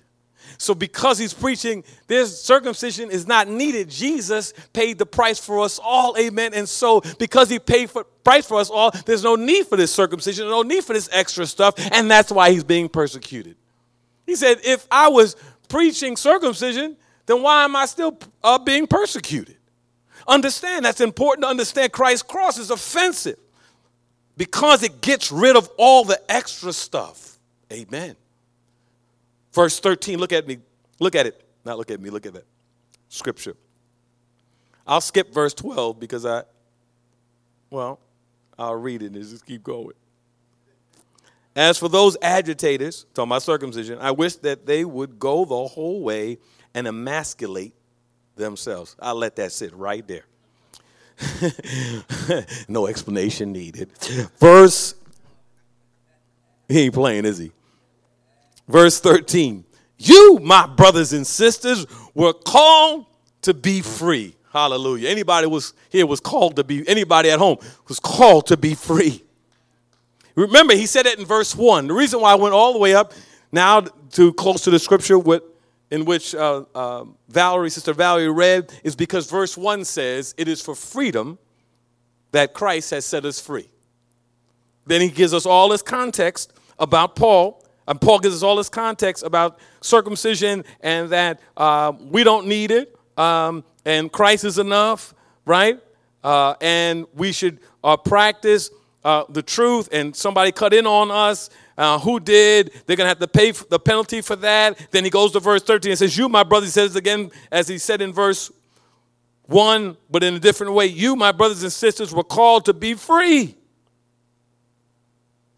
So, 0.58 0.74
because 0.74 1.18
he's 1.18 1.34
preaching 1.34 1.84
this 2.06 2.42
circumcision 2.42 3.10
is 3.10 3.26
not 3.26 3.48
needed, 3.48 3.88
Jesus 3.88 4.52
paid 4.72 4.98
the 4.98 5.06
price 5.06 5.38
for 5.38 5.60
us 5.60 5.78
all. 5.82 6.16
Amen. 6.18 6.54
And 6.54 6.68
so, 6.68 7.02
because 7.18 7.48
he 7.48 7.58
paid 7.58 7.90
for 7.90 8.04
price 8.24 8.46
for 8.46 8.60
us 8.60 8.70
all, 8.70 8.90
there's 9.06 9.24
no 9.24 9.36
need 9.36 9.66
for 9.66 9.76
this 9.76 9.92
circumcision, 9.92 10.48
no 10.48 10.62
need 10.62 10.84
for 10.84 10.92
this 10.92 11.08
extra 11.12 11.46
stuff, 11.46 11.74
and 11.92 12.10
that's 12.10 12.30
why 12.30 12.50
he's 12.50 12.64
being 12.64 12.88
persecuted. 12.88 13.56
He 14.26 14.36
said, 14.36 14.58
if 14.64 14.86
I 14.90 15.08
was 15.08 15.36
preaching 15.68 16.16
circumcision, 16.16 16.96
then 17.26 17.42
why 17.42 17.64
am 17.64 17.76
I 17.76 17.86
still 17.86 18.18
uh, 18.42 18.58
being 18.58 18.86
persecuted? 18.86 19.56
Understand, 20.26 20.84
that's 20.84 21.00
important 21.00 21.44
to 21.44 21.48
understand. 21.48 21.92
Christ's 21.92 22.22
cross 22.22 22.58
is 22.58 22.70
offensive 22.70 23.38
because 24.36 24.82
it 24.82 25.00
gets 25.00 25.32
rid 25.32 25.56
of 25.56 25.68
all 25.76 26.04
the 26.04 26.20
extra 26.30 26.72
stuff. 26.72 27.38
Amen. 27.72 28.16
Verse 29.52 29.80
13, 29.80 30.18
look 30.18 30.32
at 30.32 30.46
me. 30.46 30.58
Look 30.98 31.14
at 31.14 31.26
it. 31.26 31.44
Not 31.64 31.78
look 31.78 31.90
at 31.90 32.00
me, 32.00 32.10
look 32.10 32.26
at 32.26 32.34
that 32.34 32.46
scripture. 33.08 33.56
I'll 34.86 35.00
skip 35.00 35.32
verse 35.32 35.54
12 35.54 36.00
because 36.00 36.24
I, 36.24 36.42
well, 37.70 38.00
I'll 38.58 38.74
read 38.74 39.02
it 39.02 39.12
and 39.12 39.14
just 39.16 39.44
keep 39.44 39.62
going. 39.62 39.94
As 41.54 41.78
for 41.78 41.88
those 41.88 42.16
agitators, 42.22 43.06
talking 43.12 43.30
about 43.30 43.42
circumcision, 43.42 43.98
I 44.00 44.12
wish 44.12 44.36
that 44.36 44.66
they 44.66 44.84
would 44.84 45.18
go 45.18 45.44
the 45.44 45.66
whole 45.66 46.02
way 46.02 46.38
and 46.74 46.86
emasculate 46.86 47.74
themselves. 48.36 48.96
I'll 49.00 49.16
let 49.16 49.36
that 49.36 49.52
sit 49.52 49.74
right 49.74 50.06
there. 50.06 50.24
no 52.68 52.86
explanation 52.86 53.52
needed. 53.52 53.90
Verse, 54.38 54.94
he 56.68 56.82
ain't 56.82 56.94
playing, 56.94 57.24
is 57.24 57.38
he? 57.38 57.52
Verse 58.70 59.00
13. 59.00 59.64
You, 59.98 60.38
my 60.42 60.66
brothers 60.66 61.12
and 61.12 61.26
sisters, 61.26 61.86
were 62.14 62.32
called 62.32 63.06
to 63.42 63.52
be 63.52 63.80
free. 63.80 64.36
Hallelujah. 64.52 65.08
Anybody 65.08 65.46
was 65.46 65.74
here 65.90 66.06
was 66.06 66.20
called 66.20 66.56
to 66.56 66.64
be, 66.64 66.86
anybody 66.88 67.30
at 67.30 67.38
home 67.38 67.58
was 67.88 68.00
called 68.00 68.46
to 68.46 68.56
be 68.56 68.74
free. 68.74 69.22
Remember, 70.34 70.74
he 70.74 70.86
said 70.86 71.06
it 71.06 71.18
in 71.18 71.26
verse 71.26 71.54
1. 71.54 71.88
The 71.88 71.94
reason 71.94 72.20
why 72.20 72.32
I 72.32 72.34
went 72.36 72.54
all 72.54 72.72
the 72.72 72.78
way 72.78 72.94
up 72.94 73.12
now 73.52 73.80
to 73.80 74.32
close 74.34 74.62
to 74.62 74.70
the 74.70 74.78
scripture 74.78 75.18
with, 75.18 75.42
in 75.90 76.04
which 76.04 76.34
uh, 76.34 76.64
uh, 76.74 77.04
Valerie, 77.28 77.70
Sister 77.70 77.92
Valerie 77.92 78.30
read, 78.30 78.72
is 78.84 78.96
because 78.96 79.28
verse 79.30 79.56
1 79.56 79.84
says, 79.84 80.34
It 80.38 80.48
is 80.48 80.60
for 80.60 80.74
freedom 80.74 81.38
that 82.32 82.54
Christ 82.54 82.90
has 82.92 83.04
set 83.04 83.24
us 83.24 83.40
free. 83.40 83.68
Then 84.86 85.00
he 85.00 85.08
gives 85.08 85.34
us 85.34 85.46
all 85.46 85.68
this 85.68 85.82
context 85.82 86.52
about 86.78 87.16
Paul. 87.16 87.64
And 87.90 88.00
Paul 88.00 88.20
gives 88.20 88.36
us 88.36 88.44
all 88.44 88.54
this 88.54 88.68
context 88.68 89.24
about 89.24 89.58
circumcision 89.80 90.64
and 90.80 91.10
that 91.10 91.40
uh, 91.56 91.92
we 91.98 92.22
don't 92.22 92.46
need 92.46 92.70
it, 92.70 92.96
um, 93.18 93.64
and 93.84 94.12
Christ 94.12 94.44
is 94.44 94.60
enough, 94.60 95.12
right? 95.44 95.80
Uh, 96.22 96.54
and 96.60 97.04
we 97.14 97.32
should 97.32 97.58
uh, 97.82 97.96
practice 97.96 98.70
uh, 99.02 99.24
the 99.28 99.42
truth 99.42 99.88
and 99.90 100.14
somebody 100.14 100.52
cut 100.52 100.72
in 100.72 100.86
on 100.86 101.10
us, 101.10 101.50
uh, 101.76 101.98
who 101.98 102.20
did? 102.20 102.70
They're 102.86 102.94
going 102.94 103.06
to 103.06 103.08
have 103.08 103.18
to 103.18 103.26
pay 103.26 103.50
the 103.50 103.80
penalty 103.80 104.20
for 104.20 104.36
that. 104.36 104.78
Then 104.92 105.02
he 105.02 105.10
goes 105.10 105.32
to 105.32 105.40
verse 105.40 105.64
13 105.64 105.90
and 105.90 105.98
says, 105.98 106.16
You, 106.16 106.28
my 106.28 106.44
brother, 106.44 106.66
he 106.66 106.70
says 106.70 106.94
again, 106.94 107.32
as 107.50 107.66
he 107.66 107.78
said 107.78 108.00
in 108.00 108.12
verse 108.12 108.52
1, 109.46 109.96
but 110.08 110.22
in 110.22 110.34
a 110.34 110.38
different 110.38 110.74
way, 110.74 110.86
you, 110.86 111.16
my 111.16 111.32
brothers 111.32 111.64
and 111.64 111.72
sisters, 111.72 112.14
were 112.14 112.22
called 112.22 112.66
to 112.66 112.72
be 112.72 112.94
free. 112.94 113.56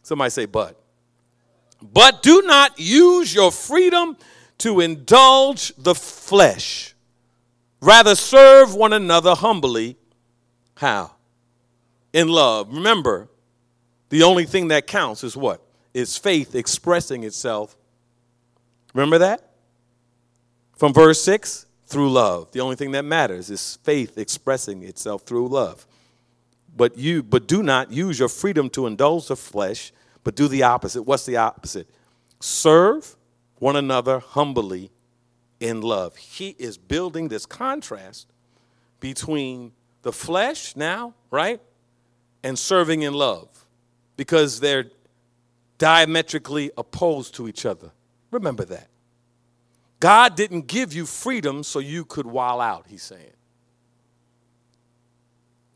Somebody 0.02 0.30
say, 0.30 0.46
but. 0.46 0.81
But 1.82 2.22
do 2.22 2.42
not 2.42 2.78
use 2.78 3.34
your 3.34 3.50
freedom 3.50 4.16
to 4.58 4.80
indulge 4.80 5.72
the 5.76 5.94
flesh. 5.94 6.94
Rather, 7.80 8.14
serve 8.14 8.74
one 8.74 8.92
another 8.92 9.34
humbly. 9.34 9.96
How? 10.76 11.12
In 12.12 12.28
love. 12.28 12.72
Remember, 12.72 13.28
the 14.08 14.22
only 14.22 14.44
thing 14.44 14.68
that 14.68 14.86
counts 14.86 15.24
is 15.24 15.36
what? 15.36 15.60
Is 15.94 16.16
faith 16.16 16.54
expressing 16.54 17.24
itself. 17.24 17.76
Remember 18.94 19.18
that? 19.18 19.50
From 20.76 20.92
verse 20.92 21.22
6 21.22 21.66
through 21.86 22.10
love. 22.10 22.52
The 22.52 22.60
only 22.60 22.76
thing 22.76 22.92
that 22.92 23.04
matters 23.04 23.50
is 23.50 23.78
faith 23.82 24.18
expressing 24.18 24.82
itself 24.82 25.22
through 25.22 25.48
love. 25.48 25.86
But 26.74 26.96
you 26.96 27.22
but 27.22 27.46
do 27.46 27.62
not 27.62 27.92
use 27.92 28.18
your 28.18 28.28
freedom 28.28 28.70
to 28.70 28.86
indulge 28.86 29.28
the 29.28 29.36
flesh, 29.36 29.92
but 30.24 30.35
do 30.37 30.48
the 30.48 30.62
opposite. 30.62 31.02
What's 31.02 31.26
the 31.26 31.37
opposite? 31.37 31.88
Serve 32.40 33.16
one 33.58 33.76
another 33.76 34.18
humbly 34.20 34.90
in 35.61 35.80
love. 35.80 36.16
He 36.16 36.56
is 36.58 36.76
building 36.76 37.28
this 37.28 37.46
contrast 37.46 38.26
between 39.00 39.72
the 40.02 40.12
flesh 40.12 40.74
now, 40.76 41.14
right? 41.30 41.61
And 42.42 42.58
serving 42.58 43.02
in 43.02 43.14
love 43.14 43.48
because 44.16 44.61
they're 44.61 44.87
diametrically 45.78 46.70
opposed 46.76 47.35
to 47.37 47.48
each 47.48 47.66
other. 47.66 47.90
Remember 48.30 48.64
that. 48.64 48.88
God 50.00 50.35
didn't 50.35 50.66
give 50.66 50.92
you 50.92 51.06
freedom 51.06 51.62
so 51.62 51.78
you 51.78 52.04
could 52.04 52.26
wall 52.26 52.61
out, 52.61 52.87
he's 52.88 53.02
saying. 53.02 53.30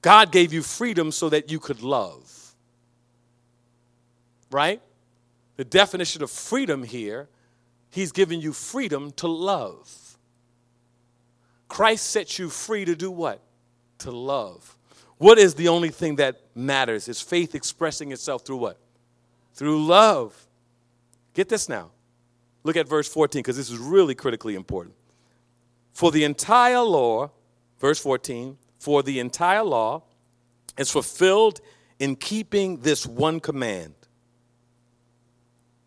God 0.03 0.33
gave 0.33 0.53
you 0.53 0.63
freedom 0.63 1.13
so 1.13 1.29
that 1.29 1.51
you 1.51 1.61
could 1.61 1.83
love. 1.83 2.26
Right? 4.57 4.81
The 5.59 5.67
definition 5.67 6.23
of 6.23 6.31
freedom 6.31 6.83
here, 6.83 7.29
he's 7.91 8.11
giving 8.11 8.41
you 8.41 8.55
freedom 8.55 9.11
to 9.17 9.29
love. 9.29 10.17
Christ 11.69 12.11
sets 12.11 12.39
you 12.39 12.49
free 12.49 12.87
to 12.87 12.97
do 12.97 13.11
what? 13.11 13.43
To 13.99 14.11
love. 14.11 14.79
What 15.19 15.39
is 15.39 15.57
the 15.57 15.69
only 15.69 15.91
thing 15.91 16.17
that 16.17 16.41
matters? 16.55 17.07
Is 17.07 17.21
faith 17.21 17.55
expressing 17.55 18.13
itself 18.13 18.47
through 18.47 18.57
what? 18.57 18.79
Through 19.53 19.85
love. 19.85 20.35
Get 21.35 21.51
this 21.51 21.69
now. 21.69 21.91
Look 22.65 22.79
at 22.79 22.89
verse 22.89 23.09
14 23.09 23.41
because 23.41 23.59
this 23.59 23.69
is 23.69 23.77
really 23.77 24.15
critically 24.15 24.55
important. 24.55 24.95
For 25.93 26.11
the 26.11 26.25
entire 26.25 26.81
law, 26.81 27.31
verse 27.79 27.99
14, 27.99 28.57
for 28.79 29.03
the 29.03 29.21
entire 29.21 29.65
law 29.65 30.05
is 30.79 30.91
fulfilled 30.91 31.61
in 31.99 32.17
keeping 32.17 32.79
this 32.79 33.05
one 33.07 33.39
command. 33.39 33.93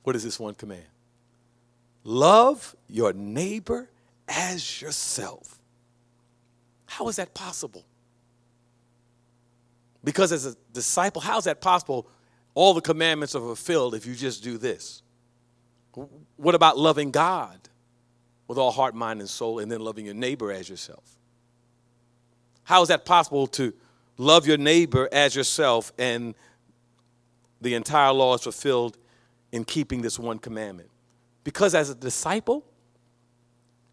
What 0.04 0.16
is 0.16 0.24
this 0.24 0.40
one 0.40 0.56
command? 0.56 0.86
Love 2.04 2.76
your 2.88 3.14
neighbor 3.14 3.90
as 4.28 4.82
yourself. 4.82 5.60
How 6.86 7.08
is 7.08 7.18
that 7.18 7.34
possible? 7.34 7.86
Because 10.04 10.32
as 10.32 10.46
a 10.46 10.56
disciple, 10.74 11.22
how 11.22 11.38
is 11.38 11.44
that 11.44 11.62
possible? 11.62 12.08
All 12.56 12.74
the 12.74 12.82
commandments 12.82 13.36
are 13.36 13.42
fulfilled 13.42 13.94
if 13.96 14.06
you 14.06 14.16
just 14.16 14.44
do 14.44 14.58
this. 14.58 15.02
What 16.38 16.56
about 16.56 16.78
loving 16.78 17.12
God 17.12 17.60
with 18.48 18.58
all 18.58 18.72
heart, 18.72 18.96
mind, 18.96 19.20
and 19.20 19.30
soul, 19.30 19.60
and 19.60 19.72
then 19.72 19.82
loving 19.82 20.06
your 20.06 20.16
neighbor 20.16 20.52
as 20.52 20.70
yourself? 20.70 21.18
How 22.64 22.82
is 22.82 22.88
that 22.88 23.06
possible 23.06 23.48
to 23.48 23.74
love 24.18 24.48
your 24.48 24.58
neighbor 24.58 25.10
as 25.12 25.36
yourself 25.36 25.92
and 25.98 26.36
the 27.62 27.74
entire 27.74 28.14
law 28.14 28.36
is 28.36 28.44
fulfilled 28.44 28.98
in 29.52 29.64
keeping 29.64 30.02
this 30.02 30.20
one 30.20 30.40
commandment? 30.40 30.90
Because 31.44 31.76
as 31.76 31.90
a 31.90 31.96
disciple, 31.96 32.66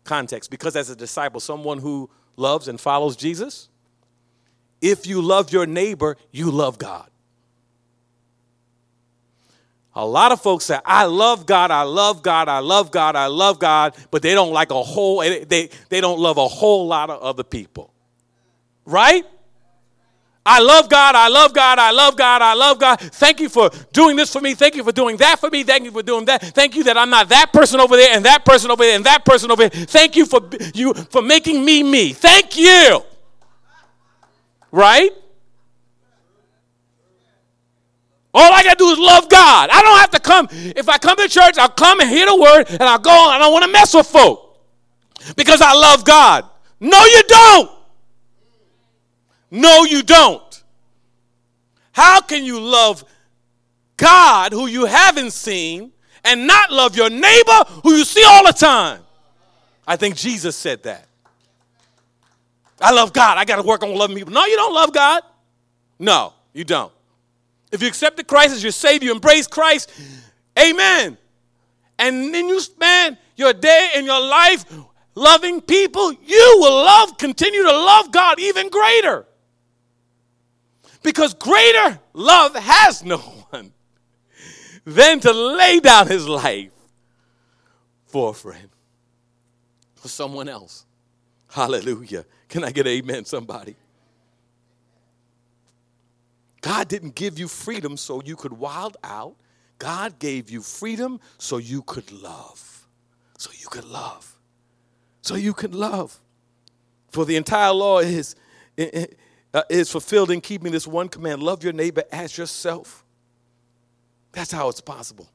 context, 0.05 0.51
because 0.51 0.77
as 0.77 0.91
a 0.91 0.97
disciple, 0.97 1.41
someone 1.41 1.79
who 1.79 2.11
loves 2.37 2.69
and 2.69 2.81
follows 2.81 3.17
Jesus, 3.17 3.69
if 4.81 5.07
you 5.07 5.23
love 5.23 5.53
your 5.53 5.67
neighbor, 5.67 6.17
you 6.31 6.51
love 6.51 6.79
God. 6.79 7.11
A 9.95 10.05
lot 10.05 10.31
of 10.31 10.43
folks 10.43 10.67
say, 10.67 10.79
I 10.85 11.07
love 11.07 11.47
God, 11.47 11.71
I 11.71 11.83
love 11.83 12.23
God, 12.23 12.49
I 12.49 12.59
love 12.59 12.91
God, 12.91 13.17
I 13.17 13.29
love 13.29 13.59
God, 13.59 13.97
but 14.11 14.21
they 14.21 14.35
don't 14.35 14.53
like 14.53 14.71
a 14.71 14.83
whole, 14.83 15.21
they, 15.21 15.71
they 15.89 16.01
don't 16.03 16.21
love 16.21 16.37
a 16.37 16.47
whole 16.47 16.87
lot 16.87 17.09
of 17.09 17.23
other 17.23 17.43
people. 17.43 17.95
Right? 18.85 19.25
I 20.47 20.61
love 20.61 20.89
God, 20.89 21.15
I 21.15 21.29
love 21.29 21.53
God, 21.53 21.79
I 21.79 21.91
love 21.91 22.17
God, 22.17 22.41
I 22.41 22.55
love 22.55 22.79
God. 22.79 23.01
Thank 23.01 23.41
you 23.41 23.49
for 23.49 23.69
doing 23.93 24.17
this 24.17 24.33
for 24.33 24.41
me. 24.41 24.55
Thank 24.55 24.77
you 24.77 24.85
for 24.85 24.93
doing 24.93 25.17
that 25.17 25.41
for 25.41 25.51
me. 25.51 25.65
Thank 25.65 25.85
you 25.85 25.91
for 25.91 26.03
doing 26.03 26.25
that. 26.27 26.43
Thank 26.43 26.77
you 26.77 26.85
that 26.85 26.97
I'm 26.97 27.11
not 27.11 27.29
that 27.31 27.53
person 27.53 27.81
over 27.81 27.97
there 27.97 28.15
and 28.15 28.25
that 28.25 28.45
person 28.45 28.71
over 28.71 28.85
there 28.85 28.95
and 28.95 29.05
that 29.05 29.25
person 29.25 29.51
over 29.51 29.69
there. 29.69 29.87
Thank 29.87 30.15
you 30.17 30.25
for 30.25 30.41
you 30.73 30.95
for 30.95 31.21
making 31.21 31.65
me 31.65 31.83
me. 31.83 32.13
Thank 32.13 32.57
you. 32.57 33.03
Right? 34.71 35.11
All 38.33 38.53
I 38.53 38.63
got 38.63 38.79
to 38.79 38.85
do 38.85 38.91
is 38.91 38.99
love 38.99 39.31
God. 39.31 39.71
I 39.73 39.81
don't 39.81 39.99
have 39.99 40.11
to 40.11 40.21
come. 40.21 40.49
If 40.51 40.91
I 40.91 40.99
come 40.99 41.17
to 41.17 41.27
church, 41.27 41.57
I'll 41.57 41.71
come 41.71 42.01
and 42.01 42.11
hear 42.11 42.27
the 42.27 42.37
word 42.37 42.67
and 42.69 42.83
I'll 42.83 42.99
go 42.99 43.11
on. 43.11 43.35
I 43.35 43.39
don't 43.39 43.53
want 43.53 43.65
to 43.65 43.73
mess 43.73 43.95
with 43.95 44.07
folk 44.07 44.59
because 45.37 45.63
I 45.63 45.73
love 45.73 46.05
God. 46.05 46.45
No, 46.79 47.03
you 47.05 47.23
don't. 47.27 47.76
No, 49.51 49.85
you 49.85 50.03
don't. 50.03 50.63
How 51.93 52.21
can 52.21 52.45
you 52.45 52.61
love 52.61 53.05
God 53.97 54.53
who 54.53 54.67
you 54.67 54.85
haven't 54.85 55.33
seen 55.33 55.93
and 56.25 56.47
not 56.47 56.71
love 56.71 56.97
your 56.97 57.09
neighbor 57.09 57.65
who 57.83 57.95
you 57.95 58.05
see 58.05 58.25
all 58.25 58.45
the 58.47 58.53
time? 58.53 59.01
I 59.87 59.97
think 59.97 60.17
Jesus 60.17 60.57
said 60.57 60.83
that. 60.83 61.07
I 62.81 62.93
love 62.93 63.13
God. 63.13 63.39
I 63.39 63.45
got 63.45 63.57
to 63.57 63.63
work 63.63 63.83
on 63.83 63.95
loving 63.95 64.17
people. 64.17 64.33
No, 64.33 64.45
you 64.45 64.57
don't 64.57 64.75
love 64.75 64.93
God. 64.93 65.23
No, 65.99 66.35
you 66.53 66.65
don't. 66.65 66.93
If 67.73 67.81
you 67.83 67.89
accepted 67.89 68.27
Christ 68.27 68.55
as 68.55 68.63
your 68.63 68.73
Savior, 68.73 69.11
embrace 69.13 69.47
Christ, 69.47 69.91
amen. 70.59 71.17
And 71.99 72.35
then 72.35 72.49
you 72.49 72.61
spend 72.61 73.17
your 73.37 73.53
day 73.53 73.93
and 73.95 74.05
your 74.05 74.21
life 74.21 74.65
loving 75.15 75.61
people, 75.61 76.13
you 76.13 76.57
will 76.59 76.85
love, 76.85 77.17
continue 77.17 77.63
to 77.63 77.71
love 77.71 78.13
God 78.13 78.39
even 78.39 78.69
greater. 78.69 79.27
Because 81.07 81.35
greater 81.35 82.01
love 82.15 82.57
has 82.57 83.05
no 83.05 83.19
one 83.19 83.73
than 84.85 85.21
to 85.21 85.33
lay 85.33 85.79
down 85.79 86.09
his 86.09 86.27
life 86.27 86.73
for 88.07 88.31
a 88.31 88.35
friend, 88.35 88.69
for 89.95 90.09
someone 90.09 90.49
else. 90.49 90.85
Hallelujah. 91.49 92.25
Can 92.49 92.65
I 92.65 92.73
get 92.73 92.89
amen, 92.89 93.25
somebody? 93.25 93.77
God 96.61 96.89
didn't 96.89 97.15
give 97.15 97.39
you 97.39 97.47
freedom 97.47 97.97
so 97.97 98.21
you 98.25 98.35
could 98.35 98.55
wild 98.55 98.97
out. 99.05 99.37
God 99.79 100.19
gave 100.19 100.51
you 100.51 100.61
freedom 100.61 101.21
so 101.39 101.59
you 101.59 101.83
could 101.83 102.11
love. 102.11 102.85
So 103.39 103.53
you 103.57 103.69
could 103.69 103.85
love. 103.85 104.35
So 105.23 105.37
you 105.37 105.53
could 105.53 105.73
love. 105.73 106.19
For 107.13 107.25
the 107.25 107.37
entire 107.37 107.73
law 107.73 108.01
is, 108.01 108.35
uh, 109.57 109.63
is 109.71 109.91
fulfilled 109.91 110.31
in 110.31 110.39
keeping 110.43 110.71
this 110.71 110.87
one 110.87 111.09
command 111.09 111.43
love 111.43 111.65
your 111.65 111.73
neighbor 111.73 112.05
as 112.13 112.37
yourself. 112.37 113.03
That's 114.33 114.53
how 114.53 114.69
it's 114.69 114.83
possible. 114.83 115.31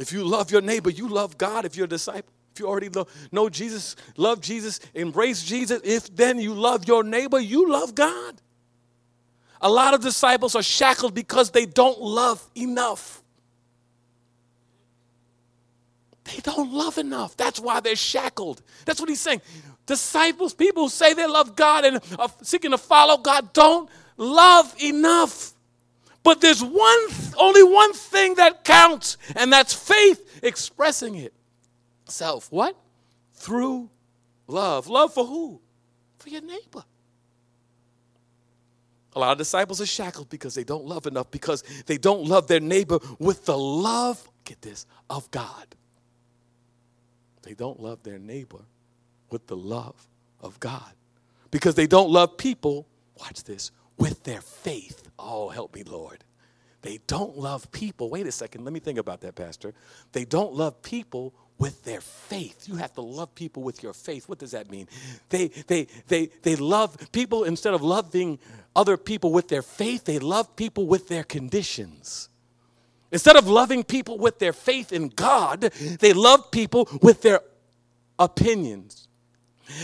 If 0.00 0.12
you 0.12 0.24
love 0.24 0.50
your 0.50 0.60
neighbor, 0.60 0.90
you 0.90 1.06
love 1.06 1.38
God 1.38 1.64
if 1.64 1.76
you're 1.76 1.84
a 1.84 1.88
disciple. 1.88 2.32
If 2.52 2.58
you 2.58 2.66
already 2.66 2.90
know 3.30 3.48
Jesus, 3.48 3.94
love 4.16 4.40
Jesus, 4.40 4.80
embrace 4.94 5.44
Jesus, 5.44 5.80
if 5.84 6.14
then 6.16 6.40
you 6.40 6.54
love 6.54 6.88
your 6.88 7.04
neighbor, 7.04 7.38
you 7.38 7.70
love 7.70 7.94
God. 7.94 8.42
A 9.60 9.70
lot 9.70 9.94
of 9.94 10.00
disciples 10.00 10.56
are 10.56 10.62
shackled 10.62 11.14
because 11.14 11.52
they 11.52 11.66
don't 11.66 12.00
love 12.00 12.44
enough. 12.56 13.22
They 16.24 16.40
don't 16.42 16.72
love 16.72 16.98
enough. 16.98 17.36
That's 17.36 17.60
why 17.60 17.78
they're 17.78 17.94
shackled. 17.94 18.60
That's 18.86 18.98
what 18.98 19.08
he's 19.08 19.20
saying. 19.20 19.40
Disciples, 19.88 20.52
people 20.52 20.82
who 20.84 20.88
say 20.90 21.14
they 21.14 21.26
love 21.26 21.56
God 21.56 21.86
and 21.86 21.98
are 22.18 22.30
seeking 22.42 22.72
to 22.72 22.78
follow 22.78 23.16
God, 23.16 23.54
don't 23.54 23.88
love 24.18 24.74
enough. 24.82 25.54
But 26.22 26.42
there's 26.42 26.62
one, 26.62 27.06
only 27.38 27.62
one 27.62 27.94
thing 27.94 28.34
that 28.34 28.64
counts, 28.64 29.16
and 29.34 29.50
that's 29.50 29.72
faith 29.72 30.40
expressing 30.42 31.14
it. 31.14 31.32
Self. 32.04 32.52
What? 32.52 32.76
Through 33.32 33.88
love. 34.46 34.88
Love 34.88 35.14
for 35.14 35.24
who? 35.24 35.58
For 36.18 36.28
your 36.28 36.42
neighbor. 36.42 36.84
A 39.16 39.18
lot 39.18 39.32
of 39.32 39.38
disciples 39.38 39.80
are 39.80 39.86
shackled 39.86 40.28
because 40.28 40.54
they 40.54 40.64
don't 40.64 40.84
love 40.84 41.06
enough, 41.06 41.30
because 41.30 41.64
they 41.86 41.96
don't 41.96 42.26
love 42.26 42.46
their 42.46 42.60
neighbor 42.60 42.98
with 43.18 43.46
the 43.46 43.56
love, 43.56 44.22
get 44.44 44.60
this, 44.60 44.84
of 45.08 45.30
God. 45.30 45.66
They 47.40 47.54
don't 47.54 47.80
love 47.80 48.02
their 48.02 48.18
neighbor 48.18 48.60
with 49.30 49.46
the 49.46 49.56
love 49.56 50.06
of 50.40 50.58
God. 50.60 50.92
Because 51.50 51.74
they 51.74 51.86
don't 51.86 52.10
love 52.10 52.36
people, 52.36 52.86
watch 53.18 53.44
this, 53.44 53.70
with 53.96 54.22
their 54.24 54.40
faith. 54.40 55.08
Oh, 55.18 55.48
help 55.48 55.74
me, 55.74 55.82
Lord. 55.82 56.24
They 56.82 57.00
don't 57.06 57.36
love 57.36 57.70
people. 57.72 58.08
Wait 58.08 58.26
a 58.26 58.32
second, 58.32 58.64
let 58.64 58.72
me 58.72 58.80
think 58.80 58.98
about 58.98 59.20
that, 59.22 59.34
Pastor. 59.34 59.74
They 60.12 60.24
don't 60.24 60.54
love 60.54 60.80
people 60.82 61.34
with 61.58 61.84
their 61.84 62.00
faith. 62.00 62.68
You 62.68 62.76
have 62.76 62.92
to 62.94 63.00
love 63.00 63.34
people 63.34 63.64
with 63.64 63.82
your 63.82 63.92
faith. 63.92 64.28
What 64.28 64.38
does 64.38 64.52
that 64.52 64.70
mean? 64.70 64.86
They, 65.28 65.48
they, 65.48 65.88
they, 66.06 66.26
they 66.42 66.54
love 66.54 67.10
people 67.10 67.44
instead 67.44 67.74
of 67.74 67.82
loving 67.82 68.38
other 68.76 68.96
people 68.96 69.32
with 69.32 69.48
their 69.48 69.62
faith, 69.62 70.04
they 70.04 70.20
love 70.20 70.54
people 70.54 70.86
with 70.86 71.08
their 71.08 71.24
conditions. 71.24 72.28
Instead 73.10 73.36
of 73.36 73.48
loving 73.48 73.82
people 73.82 74.18
with 74.18 74.38
their 74.38 74.52
faith 74.52 74.92
in 74.92 75.08
God, 75.08 75.62
they 75.98 76.12
love 76.12 76.50
people 76.52 76.88
with 77.02 77.22
their 77.22 77.40
opinions. 78.18 79.07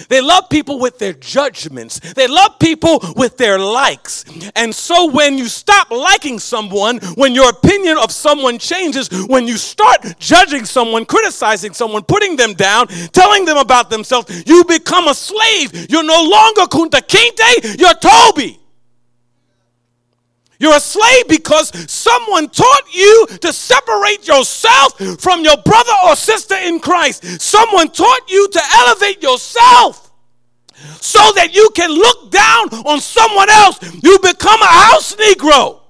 They 0.09 0.21
love 0.21 0.49
people 0.49 0.79
with 0.79 0.99
their 0.99 1.13
judgments. 1.13 2.01
They 2.15 2.27
love 2.27 2.59
people 2.59 3.01
with 3.17 3.37
their 3.37 3.59
likes. 3.59 4.25
And 4.57 4.75
so 4.75 5.11
when 5.11 5.39
you 5.39 5.49
stop 5.49 5.91
liking 5.91 6.39
someone, 6.39 6.99
when 7.15 7.35
your 7.35 7.51
opinion 7.51 7.99
of 7.99 8.11
someone 8.11 8.59
changes, 8.59 9.09
when 9.27 9.47
you 9.47 9.57
start 9.57 10.19
judging 10.19 10.65
someone, 10.65 11.05
criticizing 11.05 11.73
someone, 11.73 12.03
putting 12.03 12.37
them 12.37 12.55
down, 12.55 12.89
telling 13.13 13.45
them 13.45 13.57
about 13.57 13.91
themselves, 13.91 14.45
you 14.47 14.65
become 14.65 15.09
a 15.09 15.15
slave. 15.15 15.91
You're 15.91 16.05
no 16.05 16.23
longer 16.23 16.63
Kunta 16.63 17.01
Kinte, 17.01 17.79
you're 17.79 17.95
Toby. 17.95 18.61
You're 20.65 20.77
a 20.77 20.81
slave 20.81 21.29
because 21.29 21.69
someone 21.93 22.49
taught 22.49 22.95
you 22.95 23.27
to 23.43 23.53
separate 23.53 24.27
yourself 24.27 24.97
from 25.21 25.45
your 25.45 25.59
brother 25.59 25.93
or 26.07 26.17
sister 26.17 26.55
in 26.55 26.81
Christ. 26.81 27.39
Someone 27.39 27.91
taught 27.91 28.31
you 28.31 28.49
to 28.49 28.61
elevate 28.77 29.23
yourself 29.23 30.11
so 31.03 31.19
that 31.35 31.55
you 31.55 31.69
can 31.75 31.91
look 31.91 32.31
down 32.31 32.71
on 32.87 32.99
someone 32.99 33.51
else. 33.51 33.79
You 34.03 34.19
become 34.21 34.63
a 34.63 34.65
house 34.65 35.15
Negro. 35.17 35.81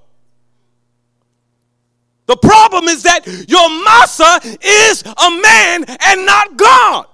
The 2.25 2.35
problem 2.35 2.89
is 2.89 3.03
that 3.03 3.25
your 3.47 3.69
massa 3.85 4.41
is 4.61 5.03
a 5.03 5.31
man 5.31 5.85
and 6.05 6.25
not 6.25 6.57
God. 6.57 7.05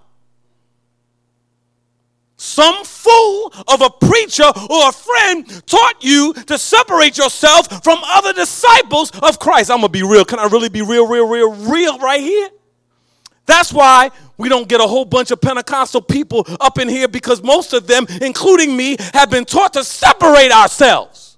Some 2.43 2.83
fool 2.83 3.53
of 3.67 3.83
a 3.83 3.91
preacher 3.91 4.51
or 4.67 4.89
a 4.89 4.91
friend 4.91 5.67
taught 5.67 5.97
you 6.01 6.33
to 6.33 6.57
separate 6.57 7.15
yourself 7.15 7.83
from 7.83 7.99
other 8.03 8.33
disciples 8.33 9.11
of 9.21 9.37
Christ. 9.37 9.69
I'm 9.69 9.77
going 9.77 9.89
to 9.89 9.91
be 9.91 10.01
real. 10.01 10.25
Can 10.25 10.39
I 10.39 10.45
really 10.45 10.67
be 10.67 10.81
real, 10.81 11.07
real, 11.07 11.27
real, 11.27 11.51
real 11.53 11.99
right 11.99 12.19
here? 12.19 12.49
That's 13.45 13.71
why 13.71 14.09
we 14.39 14.49
don't 14.49 14.67
get 14.67 14.81
a 14.81 14.87
whole 14.87 15.05
bunch 15.05 15.29
of 15.29 15.39
Pentecostal 15.39 16.01
people 16.01 16.43
up 16.59 16.79
in 16.79 16.89
here 16.89 17.07
because 17.07 17.43
most 17.43 17.73
of 17.73 17.85
them, 17.85 18.07
including 18.23 18.75
me, 18.75 18.97
have 19.13 19.29
been 19.29 19.45
taught 19.45 19.73
to 19.73 19.83
separate 19.83 20.51
ourselves. 20.51 21.37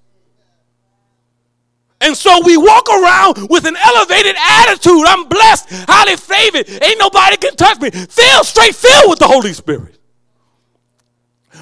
And 2.00 2.16
so 2.16 2.40
we 2.46 2.56
walk 2.56 2.88
around 2.88 3.50
with 3.50 3.66
an 3.66 3.76
elevated 3.76 4.36
attitude. 4.38 5.04
I'm 5.06 5.28
blessed, 5.28 5.66
highly 5.86 6.16
favored. 6.16 6.82
Ain't 6.82 6.98
nobody 6.98 7.36
can 7.36 7.56
touch 7.56 7.78
me. 7.78 7.90
Filled, 7.90 8.46
straight 8.46 8.74
filled 8.74 9.10
with 9.10 9.18
the 9.18 9.28
Holy 9.28 9.52
Spirit. 9.52 9.93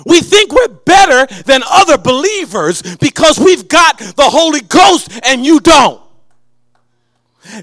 We 0.07 0.20
think 0.20 0.52
we're 0.52 0.68
better 0.68 1.26
than 1.44 1.62
other 1.68 1.98
believers 1.98 2.83
because 2.96 3.38
we've 3.38 3.68
got 3.68 3.98
the 3.98 4.28
Holy 4.31 4.61
Ghost 4.61 5.11
and 5.24 5.44
you 5.44 5.61
don't. 5.61 6.00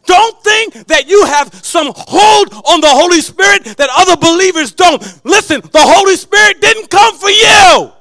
Don't 0.06 0.44
think 0.44 0.88
that 0.88 1.08
you 1.08 1.26
have 1.26 1.54
some 1.54 1.94
hold 1.96 2.54
on 2.54 2.82
the 2.82 2.89
Holy 2.89 3.22
Spirit 3.22 3.63
that 3.78 3.89
other 3.96 4.18
believers 4.18 4.74
don't. 4.74 5.02
Listen, 5.26 5.62
the 5.62 5.82
Holy 5.82 6.15
Spirit 6.18 6.60
didn't 6.60 6.89
come 6.89 7.18
for 7.18 7.30
you. 7.30 7.92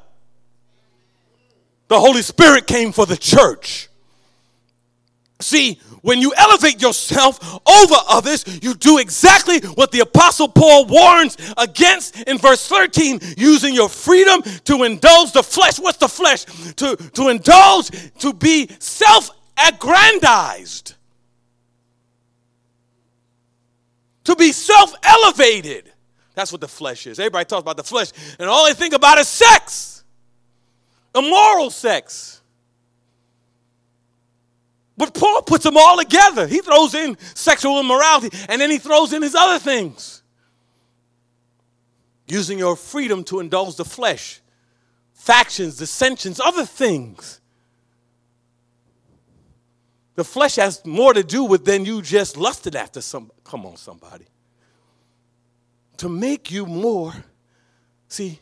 The 1.86 2.00
Holy 2.00 2.22
Spirit 2.22 2.66
came 2.66 2.92
for 2.92 3.06
the 3.06 3.16
church. 3.16 3.88
See, 5.40 5.80
when 6.02 6.20
you 6.20 6.32
elevate 6.36 6.80
yourself 6.80 7.38
over 7.66 7.94
others, 8.08 8.44
you 8.62 8.74
do 8.74 8.98
exactly 8.98 9.60
what 9.74 9.92
the 9.92 10.00
Apostle 10.00 10.48
Paul 10.48 10.86
warns 10.86 11.36
against 11.56 12.22
in 12.22 12.38
verse 12.38 12.66
13 12.66 13.20
using 13.36 13.74
your 13.74 13.88
freedom 13.88 14.42
to 14.64 14.84
indulge 14.84 15.32
the 15.32 15.42
flesh. 15.42 15.78
What's 15.78 15.98
the 15.98 16.08
flesh? 16.08 16.44
To, 16.74 16.96
to 16.96 17.28
indulge, 17.28 17.90
to 18.18 18.32
be 18.32 18.68
self 18.78 19.30
aggrandized. 19.56 20.94
to 24.28 24.36
be 24.36 24.52
self 24.52 24.94
elevated. 25.02 25.90
That's 26.34 26.52
what 26.52 26.60
the 26.60 26.68
flesh 26.68 27.06
is. 27.06 27.18
Everybody 27.18 27.46
talks 27.46 27.62
about 27.62 27.78
the 27.78 27.82
flesh, 27.82 28.12
and 28.38 28.48
all 28.48 28.66
they 28.66 28.74
think 28.74 28.92
about 28.94 29.16
is 29.16 29.26
sex, 29.26 30.04
immoral 31.14 31.70
sex. 31.70 32.37
But 34.98 35.14
Paul 35.14 35.42
puts 35.42 35.62
them 35.62 35.76
all 35.76 35.96
together. 35.96 36.48
He 36.48 36.58
throws 36.58 36.92
in 36.92 37.16
sexual 37.20 37.78
immorality, 37.78 38.36
and 38.48 38.60
then 38.60 38.68
he 38.68 38.78
throws 38.78 39.12
in 39.12 39.22
his 39.22 39.36
other 39.36 39.60
things. 39.60 40.24
Using 42.26 42.58
your 42.58 42.74
freedom 42.74 43.22
to 43.24 43.38
indulge 43.38 43.76
the 43.76 43.84
flesh, 43.84 44.40
factions, 45.14 45.76
dissensions, 45.76 46.40
other 46.40 46.66
things. 46.66 47.40
The 50.16 50.24
flesh 50.24 50.56
has 50.56 50.84
more 50.84 51.14
to 51.14 51.22
do 51.22 51.44
with 51.44 51.64
than 51.64 51.84
you 51.84 52.02
just 52.02 52.36
lusted 52.36 52.74
after 52.74 53.00
some. 53.00 53.30
Come 53.44 53.64
on, 53.66 53.76
somebody. 53.76 54.26
To 55.98 56.08
make 56.08 56.50
you 56.50 56.66
more, 56.66 57.14
see, 58.08 58.40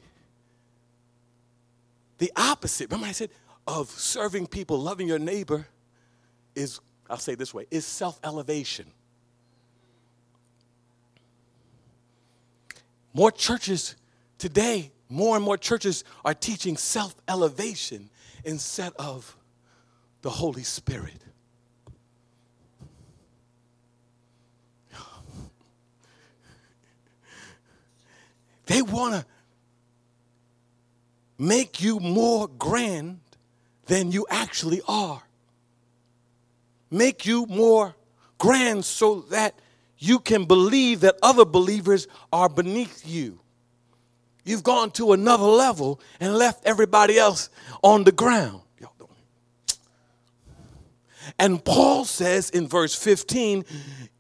the 2.17 2.33
opposite. 2.35 2.91
Remember, 2.91 3.09
I 3.09 3.13
said 3.13 3.29
of 3.67 3.91
serving 3.91 4.47
people, 4.47 4.81
loving 4.81 5.07
your 5.07 5.19
neighbor 5.19 5.67
is, 6.57 6.81
I'll 7.09 7.19
say 7.19 7.37
this 7.37 7.55
way, 7.55 7.67
is 7.71 7.87
self 7.87 8.19
elevation. 8.25 8.87
More 13.13 13.31
churches 13.31 13.97
today, 14.39 14.91
more 15.09 15.37
and 15.37 15.45
more 15.45 15.57
churches 15.57 16.05
are 16.25 16.35
teaching 16.35 16.77
self 16.77 17.15
elevation 17.29 18.11
instead 18.45 18.93
of 18.99 19.37
the 20.23 20.31
Holy 20.31 20.65
Spirit. 20.65 21.23
They 28.67 28.83
want 28.83 29.15
to 29.15 29.25
make 31.39 31.81
you 31.81 32.01
more 32.01 32.49
grand 32.49 33.21
than 33.87 34.11
you 34.11 34.27
actually 34.29 34.83
are. 34.89 35.23
Make 36.91 37.27
you 37.27 37.47
more 37.47 37.95
grand 38.39 38.85
so 38.85 39.21
that 39.31 39.59
you 39.99 40.19
can 40.19 40.45
believe 40.45 41.01
that 41.01 41.17
other 41.23 41.45
believers 41.45 42.07
are 42.33 42.49
beneath 42.49 43.07
you. 43.07 43.41
You've 44.45 44.63
gone 44.63 44.91
to 44.93 45.13
another 45.13 45.45
level 45.45 46.01
and 46.21 46.35
left 46.37 46.65
everybody 46.67 47.19
else 47.19 47.51
on 47.83 48.05
the 48.05 48.13
ground. 48.13 48.61
And 51.39 51.65
Paul 51.65 52.05
says 52.05 52.51
in 52.51 52.69
verse 52.69 52.95
15, 52.95 53.65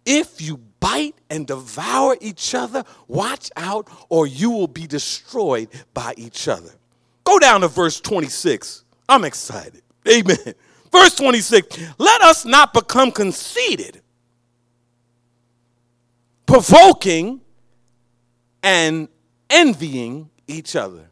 if 0.05 0.41
you 0.41 0.59
bite 0.81 1.15
and 1.31 1.47
devour 1.47 2.17
each 2.21 2.55
other, 2.55 2.85
watch 3.09 3.51
out, 3.57 3.89
or 4.09 4.27
you 4.27 4.51
will 4.51 4.69
be 4.69 4.87
destroyed 4.87 5.69
by 5.95 6.15
each 6.17 6.49
other. 6.49 6.71
Go 7.25 7.39
down 7.39 7.63
to 7.63 7.69
verse 7.69 8.01
26. 8.01 8.85
I'm 9.09 9.25
excited. 9.25 9.83
Amen. 10.09 10.55
Verse 10.91 11.15
26 11.15 11.79
Let 11.99 12.23
us 12.23 12.45
not 12.45 12.73
become 12.73 13.11
conceited, 13.11 14.03
provoking 16.47 17.41
and 18.63 19.09
envying 19.51 20.31
each 20.47 20.77
other. 20.77 21.11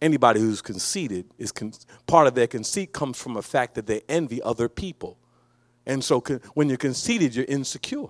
Anybody 0.00 0.40
who's 0.40 0.60
conceited 0.60 1.26
is 1.38 1.50
con- 1.50 1.72
part 2.06 2.26
of 2.26 2.34
their 2.34 2.46
conceit 2.46 2.92
comes 2.92 3.18
from 3.18 3.36
a 3.36 3.42
fact 3.42 3.74
that 3.74 3.86
they 3.86 4.02
envy 4.08 4.42
other 4.42 4.68
people. 4.68 5.18
And 5.86 6.04
so 6.04 6.20
con- 6.20 6.40
when 6.54 6.68
you're 6.68 6.76
conceited, 6.76 7.34
you're 7.34 7.46
insecure. 7.46 8.08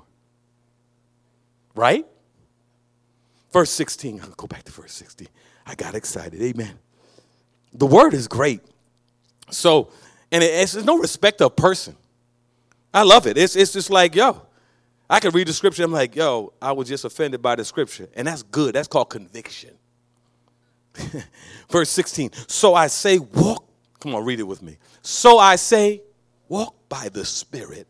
Right? 1.74 2.06
Verse 3.52 3.70
16. 3.70 4.20
I'll 4.20 4.30
go 4.30 4.46
back 4.46 4.64
to 4.64 4.72
verse 4.72 4.92
16. 4.92 5.28
I 5.66 5.74
got 5.74 5.94
excited. 5.94 6.42
Amen. 6.42 6.78
The 7.72 7.86
word 7.86 8.14
is 8.14 8.28
great. 8.28 8.60
So, 9.50 9.90
and 10.34 10.42
it's, 10.42 10.74
it's 10.74 10.84
no 10.84 10.98
respect 10.98 11.40
of 11.42 11.54
person. 11.54 11.94
I 12.92 13.04
love 13.04 13.28
it. 13.28 13.38
It's, 13.38 13.54
it's 13.54 13.72
just 13.72 13.88
like, 13.88 14.16
yo, 14.16 14.42
I 15.08 15.20
can 15.20 15.30
read 15.30 15.46
the 15.46 15.52
scripture. 15.52 15.84
I'm 15.84 15.92
like, 15.92 16.16
yo, 16.16 16.52
I 16.60 16.72
was 16.72 16.88
just 16.88 17.04
offended 17.04 17.40
by 17.40 17.54
the 17.54 17.64
scripture. 17.64 18.08
And 18.16 18.26
that's 18.26 18.42
good. 18.42 18.74
That's 18.74 18.88
called 18.88 19.10
conviction. 19.10 19.70
Verse 21.70 21.88
16. 21.90 22.32
So 22.48 22.74
I 22.74 22.88
say, 22.88 23.20
walk. 23.20 23.64
Come 24.00 24.16
on, 24.16 24.24
read 24.24 24.40
it 24.40 24.42
with 24.42 24.60
me. 24.60 24.76
So 25.02 25.38
I 25.38 25.54
say, 25.54 26.02
walk 26.48 26.74
by 26.88 27.10
the 27.10 27.24
Spirit, 27.24 27.86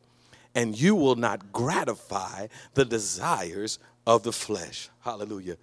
and 0.55 0.79
you 0.79 0.95
will 0.95 1.17
not 1.17 1.51
gratify 1.51 2.49
the 2.75 2.85
desires 2.85 3.79
of 4.07 4.23
the 4.23 4.33
flesh. 4.33 4.91
Hallelujah. 5.01 5.57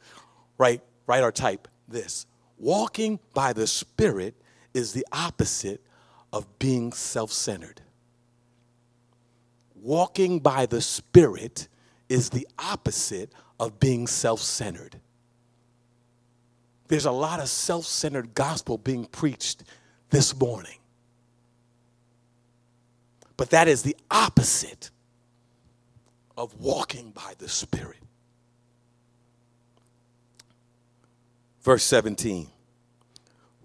Right, 0.57 0.81
write 1.05 1.21
or 1.21 1.31
type 1.31 1.67
this. 1.87 2.25
Walking 2.57 3.19
by 3.35 3.53
the 3.53 3.67
Spirit 3.67 4.33
is 4.73 4.93
the 4.93 5.05
opposite 5.11 5.79
of 6.31 6.47
being 6.59 6.93
self 6.93 7.31
centered. 7.31 7.81
Walking 9.75 10.39
by 10.39 10.65
the 10.65 10.81
Spirit 10.81 11.67
is 12.09 12.29
the 12.29 12.47
opposite 12.59 13.31
of 13.59 13.79
being 13.79 14.07
self 14.07 14.41
centered. 14.41 14.99
There's 16.87 17.05
a 17.05 17.11
lot 17.11 17.39
of 17.39 17.47
self 17.49 17.85
centered 17.85 18.33
gospel 18.33 18.77
being 18.77 19.05
preached 19.05 19.63
this 20.09 20.37
morning. 20.37 20.77
But 23.37 23.49
that 23.51 23.67
is 23.67 23.81
the 23.81 23.95
opposite 24.11 24.91
of 26.37 26.53
walking 26.59 27.11
by 27.11 27.33
the 27.37 27.49
Spirit. 27.49 27.97
Verse 31.61 31.83
17 31.83 32.49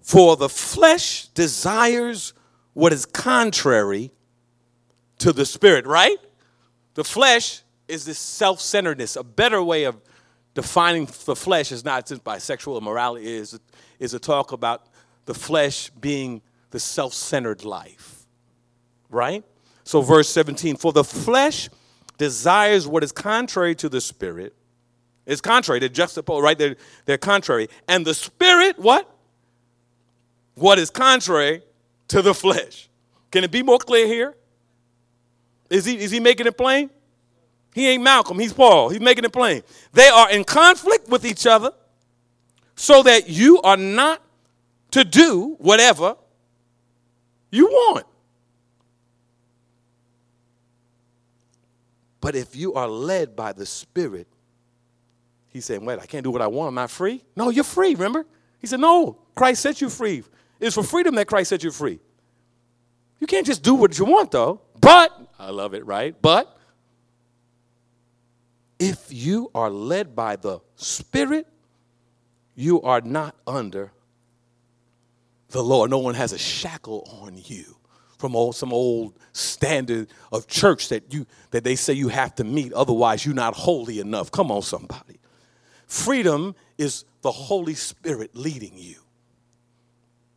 For 0.00 0.36
the 0.36 0.48
flesh 0.48 1.28
desires 1.28 2.32
what 2.76 2.92
is 2.92 3.06
contrary 3.06 4.10
to 5.16 5.32
the 5.32 5.46
Spirit, 5.46 5.86
right? 5.86 6.18
The 6.92 7.04
flesh 7.04 7.62
is 7.88 8.04
this 8.04 8.18
self 8.18 8.60
centeredness. 8.60 9.16
A 9.16 9.24
better 9.24 9.62
way 9.62 9.84
of 9.84 9.98
defining 10.52 11.06
the 11.24 11.34
flesh 11.34 11.72
is 11.72 11.86
not 11.86 12.04
just 12.04 12.22
by 12.22 12.36
sexual 12.36 12.76
immorality, 12.76 13.34
is, 13.34 13.58
is 13.98 14.12
a 14.12 14.18
talk 14.18 14.52
about 14.52 14.88
the 15.24 15.32
flesh 15.32 15.88
being 15.88 16.42
the 16.70 16.78
self 16.78 17.14
centered 17.14 17.64
life, 17.64 18.26
right? 19.08 19.42
So, 19.84 20.02
verse 20.02 20.28
17 20.28 20.76
For 20.76 20.92
the 20.92 21.04
flesh 21.04 21.70
desires 22.18 22.86
what 22.86 23.02
is 23.02 23.10
contrary 23.10 23.74
to 23.76 23.88
the 23.88 24.02
spirit. 24.02 24.54
It's 25.24 25.40
contrary, 25.40 25.80
they're 25.80 25.88
juxtaposed, 25.88 26.44
right? 26.44 26.58
They're, 26.58 26.76
they're 27.06 27.16
contrary. 27.16 27.68
And 27.88 28.06
the 28.06 28.12
spirit, 28.12 28.78
what? 28.78 29.10
What 30.56 30.78
is 30.78 30.90
contrary 30.90 31.62
to 32.08 32.22
the 32.22 32.34
flesh. 32.34 32.88
Can 33.30 33.44
it 33.44 33.50
be 33.50 33.62
more 33.62 33.78
clear 33.78 34.06
here? 34.06 34.34
Is 35.68 35.84
he, 35.84 35.98
is 35.98 36.10
he 36.10 36.20
making 36.20 36.46
it 36.46 36.56
plain? 36.56 36.90
He 37.74 37.88
ain't 37.88 38.02
Malcolm, 38.02 38.38
he's 38.38 38.52
Paul. 38.52 38.88
He's 38.88 39.00
making 39.00 39.24
it 39.24 39.32
plain. 39.32 39.62
They 39.92 40.08
are 40.08 40.30
in 40.30 40.44
conflict 40.44 41.08
with 41.08 41.26
each 41.26 41.46
other 41.46 41.72
so 42.74 43.02
that 43.02 43.28
you 43.28 43.60
are 43.62 43.76
not 43.76 44.22
to 44.92 45.04
do 45.04 45.56
whatever 45.58 46.16
you 47.50 47.66
want. 47.66 48.06
But 52.20 52.34
if 52.34 52.56
you 52.56 52.74
are 52.74 52.88
led 52.88 53.36
by 53.36 53.52
the 53.52 53.66
Spirit, 53.66 54.26
he's 55.48 55.64
saying, 55.64 55.84
Wait, 55.84 55.98
I 55.98 56.06
can't 56.06 56.24
do 56.24 56.30
what 56.30 56.42
I 56.42 56.46
want. 56.46 56.68
I'm 56.68 56.74
not 56.74 56.90
free. 56.90 57.22
No, 57.36 57.50
you're 57.50 57.62
free, 57.62 57.94
remember? 57.94 58.26
He 58.58 58.66
said, 58.66 58.80
No, 58.80 59.18
Christ 59.34 59.62
set 59.62 59.80
you 59.80 59.88
free. 59.88 60.24
It's 60.60 60.74
for 60.74 60.82
freedom 60.82 61.14
that 61.16 61.26
Christ 61.26 61.50
set 61.50 61.62
you 61.62 61.70
free. 61.70 62.00
You 63.20 63.26
can't 63.26 63.46
just 63.46 63.62
do 63.62 63.74
what 63.74 63.98
you 63.98 64.04
want, 64.04 64.30
though. 64.30 64.60
But, 64.80 65.12
I 65.38 65.50
love 65.50 65.74
it, 65.74 65.84
right? 65.86 66.14
But, 66.20 66.56
if 68.78 69.12
you 69.12 69.50
are 69.54 69.70
led 69.70 70.14
by 70.14 70.36
the 70.36 70.60
Spirit, 70.76 71.46
you 72.54 72.82
are 72.82 73.00
not 73.00 73.34
under 73.46 73.92
the 75.48 75.62
law. 75.62 75.86
No 75.86 75.98
one 75.98 76.14
has 76.14 76.32
a 76.32 76.38
shackle 76.38 77.08
on 77.22 77.38
you 77.42 77.76
from 78.18 78.34
old, 78.34 78.56
some 78.56 78.72
old 78.72 79.14
standard 79.32 80.08
of 80.32 80.46
church 80.46 80.88
that 80.88 81.12
you 81.12 81.26
that 81.50 81.64
they 81.64 81.76
say 81.76 81.92
you 81.92 82.08
have 82.08 82.34
to 82.34 82.44
meet 82.44 82.72
otherwise 82.72 83.24
you're 83.26 83.34
not 83.34 83.54
holy 83.54 84.00
enough 84.00 84.30
come 84.30 84.50
on 84.50 84.62
somebody 84.62 85.20
freedom 85.86 86.54
is 86.78 87.04
the 87.20 87.30
holy 87.30 87.74
spirit 87.74 88.34
leading 88.34 88.72
you 88.74 88.96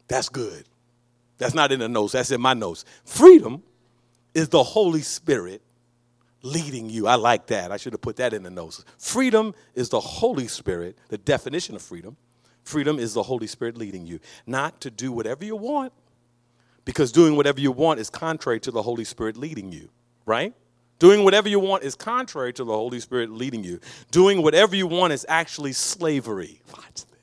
that's 0.09 0.29
good 0.29 0.65
that's 1.37 1.53
not 1.53 1.71
in 1.71 1.79
the 1.79 1.87
notes 1.87 2.13
that's 2.13 2.31
in 2.31 2.41
my 2.41 2.53
notes 2.53 2.83
freedom 3.05 3.63
is 4.33 4.49
the 4.49 4.61
holy 4.61 5.01
spirit 5.01 5.61
leading 6.41 6.89
you 6.89 7.07
i 7.07 7.15
like 7.15 7.47
that 7.47 7.71
i 7.71 7.77
should 7.77 7.93
have 7.93 8.01
put 8.01 8.17
that 8.17 8.33
in 8.33 8.43
the 8.43 8.49
notes 8.49 8.83
freedom 8.97 9.55
is 9.75 9.89
the 9.89 9.99
holy 9.99 10.47
spirit 10.47 10.97
the 11.07 11.17
definition 11.17 11.75
of 11.75 11.81
freedom 11.81 12.17
freedom 12.63 12.99
is 12.99 13.13
the 13.13 13.23
holy 13.23 13.47
spirit 13.47 13.77
leading 13.77 14.05
you 14.05 14.19
not 14.45 14.81
to 14.81 14.91
do 14.91 15.11
whatever 15.11 15.45
you 15.45 15.55
want 15.55 15.93
because 16.89 17.11
doing 17.11 17.35
whatever 17.35 17.59
you 17.59 17.71
want 17.71 17.99
is 17.99 18.09
contrary 18.09 18.59
to 18.61 18.71
the 18.71 18.81
Holy 18.81 19.03
Spirit 19.03 19.37
leading 19.37 19.71
you, 19.71 19.89
right? 20.25 20.55
Doing 20.97 21.23
whatever 21.23 21.47
you 21.47 21.59
want 21.59 21.83
is 21.83 21.93
contrary 21.93 22.51
to 22.53 22.63
the 22.63 22.73
Holy 22.73 22.99
Spirit 22.99 23.29
leading 23.29 23.63
you. 23.63 23.79
Doing 24.09 24.41
whatever 24.41 24.75
you 24.75 24.87
want 24.87 25.13
is 25.13 25.23
actually 25.29 25.73
slavery. 25.73 26.61
Watch 26.73 27.05
this. 27.05 27.18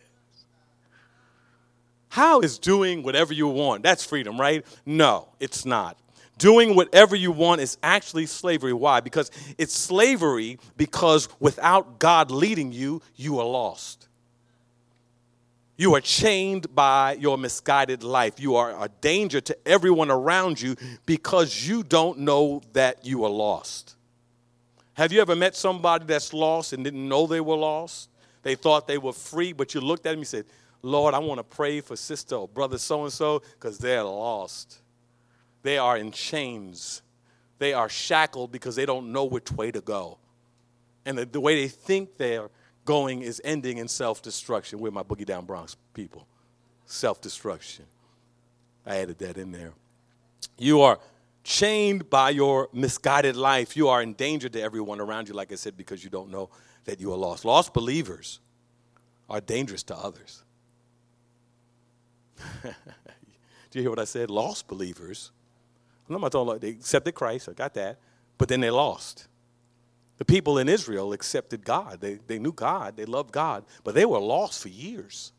How 2.16 2.40
is 2.40 2.58
doing 2.58 3.02
whatever 3.02 3.34
you 3.34 3.46
want? 3.46 3.82
That's 3.82 4.02
freedom, 4.02 4.40
right? 4.40 4.64
No, 4.86 5.28
it's 5.38 5.66
not. 5.66 5.98
Doing 6.38 6.74
whatever 6.74 7.14
you 7.14 7.30
want 7.30 7.60
is 7.60 7.76
actually 7.82 8.24
slavery. 8.24 8.72
Why? 8.72 9.00
Because 9.00 9.30
it's 9.58 9.74
slavery 9.74 10.58
because 10.78 11.28
without 11.40 11.98
God 11.98 12.30
leading 12.30 12.72
you, 12.72 13.02
you 13.16 13.38
are 13.38 13.44
lost. 13.44 14.08
You 15.76 15.94
are 15.94 16.00
chained 16.00 16.74
by 16.74 17.18
your 17.20 17.36
misguided 17.36 18.02
life. 18.02 18.40
You 18.40 18.56
are 18.56 18.82
a 18.82 18.88
danger 18.88 19.42
to 19.42 19.68
everyone 19.68 20.10
around 20.10 20.58
you 20.58 20.74
because 21.04 21.68
you 21.68 21.82
don't 21.82 22.20
know 22.20 22.62
that 22.72 23.04
you 23.04 23.24
are 23.24 23.30
lost. 23.30 23.94
Have 24.94 25.12
you 25.12 25.20
ever 25.20 25.36
met 25.36 25.54
somebody 25.54 26.06
that's 26.06 26.32
lost 26.32 26.72
and 26.72 26.82
didn't 26.82 27.06
know 27.06 27.26
they 27.26 27.42
were 27.42 27.56
lost? 27.56 28.08
They 28.42 28.54
thought 28.54 28.88
they 28.88 28.96
were 28.96 29.12
free, 29.12 29.52
but 29.52 29.74
you 29.74 29.82
looked 29.82 30.06
at 30.06 30.12
them 30.12 30.20
and 30.20 30.26
said, 30.26 30.46
Lord, 30.86 31.14
I 31.14 31.18
want 31.18 31.38
to 31.38 31.44
pray 31.44 31.80
for 31.80 31.96
sister 31.96 32.36
or 32.36 32.46
brother 32.46 32.78
so 32.78 33.02
and 33.02 33.12
so 33.12 33.42
because 33.54 33.76
they're 33.78 34.04
lost. 34.04 34.78
They 35.62 35.78
are 35.78 35.96
in 35.96 36.12
chains. 36.12 37.02
They 37.58 37.72
are 37.72 37.88
shackled 37.88 38.52
because 38.52 38.76
they 38.76 38.86
don't 38.86 39.10
know 39.10 39.24
which 39.24 39.50
way 39.50 39.72
to 39.72 39.80
go. 39.80 40.18
And 41.04 41.18
the, 41.18 41.24
the 41.24 41.40
way 41.40 41.60
they 41.60 41.66
think 41.66 42.16
they're 42.16 42.50
going 42.84 43.22
is 43.22 43.42
ending 43.44 43.78
in 43.78 43.88
self 43.88 44.22
destruction. 44.22 44.78
We're 44.78 44.92
my 44.92 45.02
Boogie 45.02 45.26
Down 45.26 45.44
Bronx 45.44 45.76
people. 45.92 46.26
Self 46.84 47.20
destruction. 47.20 47.86
I 48.86 48.98
added 48.98 49.18
that 49.18 49.36
in 49.36 49.50
there. 49.50 49.72
You 50.56 50.82
are 50.82 51.00
chained 51.42 52.08
by 52.08 52.30
your 52.30 52.68
misguided 52.72 53.34
life. 53.34 53.76
You 53.76 53.88
are 53.88 54.02
in 54.02 54.12
danger 54.12 54.48
to 54.48 54.62
everyone 54.62 55.00
around 55.00 55.26
you, 55.26 55.34
like 55.34 55.50
I 55.50 55.56
said, 55.56 55.76
because 55.76 56.04
you 56.04 56.10
don't 56.10 56.30
know 56.30 56.48
that 56.84 57.00
you 57.00 57.12
are 57.12 57.18
lost. 57.18 57.44
Lost 57.44 57.74
believers 57.74 58.38
are 59.28 59.40
dangerous 59.40 59.82
to 59.84 59.96
others. 59.96 60.44
Do 62.62 62.70
you 63.72 63.82
hear 63.82 63.90
what 63.90 63.98
I 63.98 64.04
said? 64.04 64.30
Lost 64.30 64.68
believers. 64.68 65.32
I'm 66.08 66.20
not 66.20 66.32
talking 66.32 66.48
about 66.48 66.60
they 66.60 66.70
accepted 66.70 67.14
Christ, 67.14 67.48
I 67.48 67.52
got 67.52 67.74
that, 67.74 67.98
but 68.38 68.48
then 68.48 68.60
they 68.60 68.70
lost. 68.70 69.26
The 70.18 70.24
people 70.24 70.58
in 70.58 70.68
Israel 70.68 71.12
accepted 71.12 71.64
God. 71.64 72.00
They, 72.00 72.14
they 72.26 72.38
knew 72.38 72.52
God. 72.52 72.96
They 72.96 73.04
loved 73.04 73.32
God. 73.32 73.64
But 73.84 73.94
they 73.94 74.06
were 74.06 74.18
lost 74.18 74.62
for 74.62 74.68
years. 74.68 75.32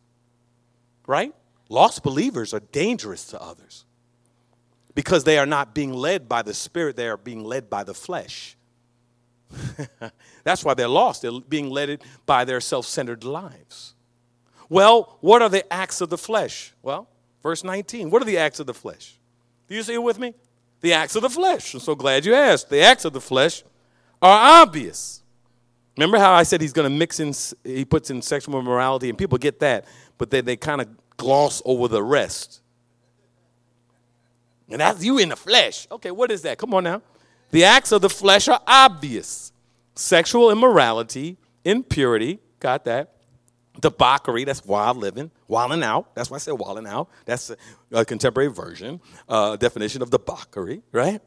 Right? 1.07 1.33
Lost 1.69 2.03
believers 2.03 2.53
are 2.53 2.59
dangerous 2.59 3.25
to 3.27 3.41
others 3.41 3.85
because 4.93 5.23
they 5.23 5.37
are 5.37 5.45
not 5.45 5.73
being 5.73 5.93
led 5.93 6.27
by 6.27 6.41
the 6.41 6.53
Spirit, 6.53 6.95
they 6.95 7.07
are 7.07 7.17
being 7.17 7.43
led 7.43 7.69
by 7.69 7.83
the 7.83 7.93
flesh. 7.93 8.57
That's 10.43 10.63
why 10.63 10.73
they're 10.73 10.87
lost. 10.87 11.21
They're 11.21 11.39
being 11.39 11.69
led 11.69 12.01
by 12.25 12.45
their 12.45 12.59
self 12.59 12.85
centered 12.85 13.23
lives. 13.23 13.93
Well, 14.69 15.17
what 15.21 15.41
are 15.41 15.49
the 15.49 15.71
acts 15.71 16.01
of 16.01 16.09
the 16.09 16.17
flesh? 16.17 16.73
Well, 16.81 17.07
verse 17.41 17.63
19. 17.63 18.09
What 18.09 18.21
are 18.21 18.25
the 18.25 18.37
acts 18.37 18.59
of 18.59 18.67
the 18.67 18.73
flesh? 18.73 19.17
Do 19.67 19.75
you 19.75 19.83
see 19.83 19.93
it 19.93 20.03
with 20.03 20.19
me? 20.19 20.33
The 20.81 20.93
acts 20.93 21.15
of 21.15 21.21
the 21.23 21.29
flesh. 21.29 21.73
I'm 21.73 21.79
so 21.79 21.95
glad 21.95 22.25
you 22.25 22.33
asked. 22.35 22.69
The 22.69 22.81
acts 22.81 23.05
of 23.05 23.13
the 23.13 23.21
flesh 23.21 23.63
are 24.21 24.61
obvious. 24.61 25.23
Remember 25.97 26.19
how 26.19 26.33
I 26.33 26.43
said 26.43 26.61
he's 26.61 26.73
going 26.73 26.89
to 26.89 26.95
mix 26.95 27.19
in, 27.19 27.33
he 27.63 27.83
puts 27.83 28.09
in 28.11 28.21
sexual 28.21 28.59
immorality, 28.59 29.09
and 29.09 29.17
people 29.17 29.37
get 29.37 29.59
that, 29.61 29.85
but 30.17 30.29
then 30.29 30.45
they 30.45 30.55
kind 30.55 30.81
of 30.81 30.87
gloss 31.17 31.61
over 31.65 31.87
the 31.87 32.03
rest. 32.03 32.61
And 34.69 34.81
that's 34.81 35.03
you 35.03 35.17
in 35.17 35.29
the 35.29 35.35
flesh. 35.35 35.87
Okay, 35.91 36.11
what 36.11 36.29
is 36.29 36.43
that? 36.43 36.57
Come 36.57 36.73
on 36.73 36.83
now. 36.83 37.01
The 37.51 37.63
acts 37.63 37.91
of 37.91 38.01
the 38.01 38.09
flesh 38.09 38.47
are 38.47 38.61
obvious 38.67 39.51
sexual 39.95 40.51
immorality, 40.51 41.37
impurity, 41.63 42.39
got 42.59 42.85
that. 42.85 43.13
Debauchery, 43.79 44.43
that's 44.43 44.65
wild 44.65 44.97
living, 44.97 45.31
wilding 45.47 45.83
out. 45.83 46.15
That's 46.15 46.29
why 46.29 46.35
I 46.35 46.39
said 46.39 46.53
wilding 46.53 46.87
out. 46.87 47.09
That's 47.25 47.51
a, 47.51 47.57
a 47.91 48.05
contemporary 48.05 48.51
version, 48.51 48.99
uh, 49.29 49.55
definition 49.55 50.01
of 50.01 50.09
debauchery, 50.09 50.81
right? 50.91 51.21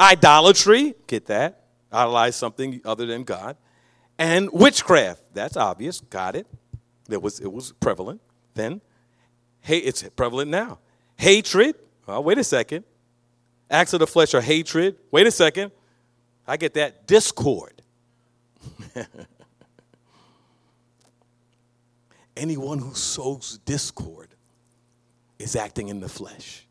Idolatry, 0.00 0.94
get 1.06 1.26
that 1.26 1.66
idolize 1.92 2.36
something 2.36 2.80
other 2.84 3.06
than 3.06 3.24
God. 3.24 3.56
And 4.18 4.50
witchcraft, 4.52 5.22
that's 5.34 5.56
obvious, 5.56 6.00
got 6.00 6.36
it. 6.36 6.46
It 7.08 7.20
was, 7.20 7.40
it 7.40 7.52
was 7.52 7.72
prevalent 7.72 8.20
then. 8.54 8.80
Hey, 9.60 9.78
it's 9.78 10.02
prevalent 10.10 10.50
now. 10.50 10.78
Hatred, 11.16 11.76
well, 12.06 12.22
wait 12.22 12.38
a 12.38 12.44
second. 12.44 12.84
Acts 13.70 13.92
of 13.92 14.00
the 14.00 14.06
flesh 14.06 14.32
are 14.34 14.40
hatred. 14.40 14.96
Wait 15.10 15.26
a 15.26 15.30
second. 15.30 15.72
I 16.46 16.56
get 16.56 16.74
that. 16.74 17.06
Discord. 17.06 17.82
Anyone 22.36 22.78
who 22.78 22.94
sows 22.94 23.58
discord 23.64 24.28
is 25.38 25.56
acting 25.56 25.88
in 25.88 26.00
the 26.00 26.08
flesh. 26.08 26.66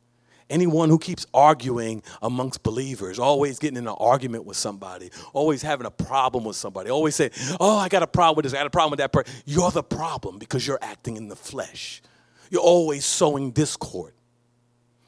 Anyone 0.48 0.90
who 0.90 1.00
keeps 1.00 1.26
arguing 1.34 2.04
amongst 2.22 2.62
believers, 2.62 3.18
always 3.18 3.58
getting 3.58 3.78
in 3.78 3.88
an 3.88 3.96
argument 3.98 4.46
with 4.46 4.58
somebody, 4.58 5.10
always 5.34 5.64
having 5.64 5.88
a 5.88 5.92
problem 5.92 6.44
with 6.44 6.56
somebody, 6.56 6.92
always 6.92 7.16
saying, 7.16 7.32
Oh, 7.60 7.78
I 7.78 7.90
got 7.90 8.04
a 8.04 8.08
problem 8.08 8.36
with 8.36 8.44
this, 8.44 8.54
I 8.54 8.58
got 8.58 8.68
a 8.68 8.70
problem 8.70 8.92
with 8.92 9.00
that 9.00 9.12
person. 9.12 9.34
You're 9.46 9.72
the 9.72 9.82
problem 9.82 10.38
because 10.38 10.66
you're 10.68 10.80
acting 10.84 11.18
in 11.18 11.30
the 11.30 11.36
flesh. 11.36 12.04
You're 12.52 12.62
always 12.62 13.06
sowing 13.06 13.52
discord. 13.52 14.14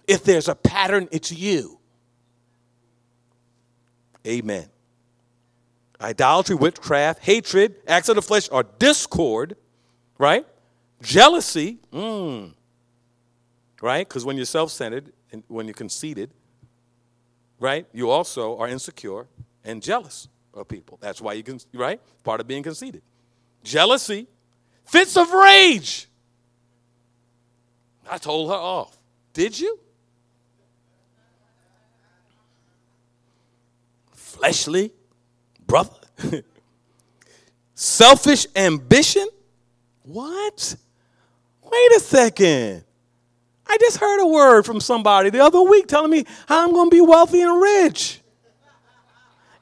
If 0.07 0.23
there's 0.23 0.47
a 0.47 0.55
pattern, 0.55 1.07
it's 1.11 1.31
you. 1.31 1.77
Amen. 4.25 4.67
Idolatry, 6.01 6.55
witchcraft, 6.55 7.21
hatred, 7.21 7.75
acts 7.87 8.09
of 8.09 8.15
the 8.15 8.21
flesh 8.23 8.49
are 8.49 8.63
discord, 8.79 9.55
right? 10.17 10.45
Jealousy, 11.01 11.77
mm, 11.93 12.53
right? 13.81 14.07
Because 14.07 14.25
when 14.25 14.35
you're 14.35 14.45
self 14.45 14.71
centered, 14.71 15.11
and 15.31 15.43
when 15.47 15.67
you're 15.67 15.73
conceited, 15.73 16.31
right? 17.59 17.85
You 17.93 18.09
also 18.09 18.57
are 18.57 18.67
insecure 18.67 19.27
and 19.63 19.81
jealous 19.81 20.27
of 20.53 20.67
people. 20.67 20.97
That's 21.01 21.21
why 21.21 21.33
you 21.33 21.43
can, 21.43 21.59
right? 21.73 22.01
Part 22.23 22.41
of 22.41 22.47
being 22.47 22.63
conceited. 22.63 23.01
Jealousy, 23.63 24.27
fits 24.85 25.17
of 25.17 25.31
rage. 25.31 26.07
I 28.09 28.17
told 28.17 28.49
her 28.49 28.55
off. 28.55 28.97
Did 29.33 29.59
you? 29.59 29.79
Fleshly, 34.13 34.93
brother. 35.65 35.97
Selfish 37.75 38.47
ambition? 38.55 39.27
What? 40.07 40.77
Wait 41.61 41.91
a 41.97 41.99
second. 41.99 42.83
I 43.67 43.77
just 43.77 43.97
heard 43.97 44.21
a 44.21 44.27
word 44.27 44.65
from 44.65 44.79
somebody 44.79 45.29
the 45.29 45.41
other 45.41 45.61
week 45.61 45.87
telling 45.87 46.09
me 46.09 46.23
how 46.47 46.63
I'm 46.63 46.71
going 46.71 46.89
to 46.89 46.95
be 46.95 47.01
wealthy 47.01 47.41
and 47.41 47.61
rich. 47.61 48.21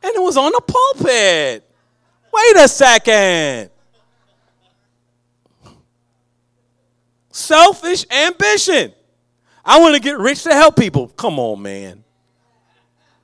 And 0.03 0.15
it 0.15 0.21
was 0.21 0.37
on 0.37 0.51
the 0.51 0.61
pulpit. 0.61 1.67
Wait 2.31 2.55
a 2.57 2.67
second. 2.67 3.71
Selfish 7.31 8.05
ambition. 8.11 8.93
I 9.65 9.79
want 9.79 9.95
to 9.95 9.99
get 9.99 10.19
rich 10.19 10.43
to 10.43 10.53
help 10.53 10.75
people. 10.75 11.07
Come 11.07 11.39
on, 11.39 11.59
man. 11.63 12.03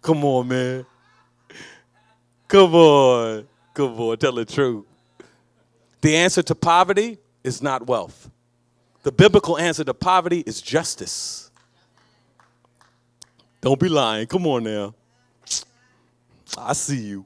Come 0.02 0.26
on, 0.26 0.48
man. 0.48 0.86
Come 2.48 2.74
on. 2.74 3.48
Come 3.76 4.00
on. 4.00 4.18
Tell 4.18 4.34
the 4.34 4.44
truth. 4.44 4.86
The 6.02 6.16
answer 6.16 6.42
to 6.44 6.56
poverty 6.56 7.20
is 7.44 7.62
not 7.62 7.88
wealth. 7.88 8.30
The 9.04 9.12
biblical 9.12 9.58
answer 9.58 9.84
to 9.84 9.94
poverty 9.94 10.44
is 10.46 10.62
justice. 10.62 11.50
Don't 13.62 13.80
be 13.80 13.90
lying. 13.90 14.28
Come 14.28 14.48
on 14.48 14.64
now. 14.64 14.96
I 16.58 16.74
see 16.74 16.98
you. 16.98 17.26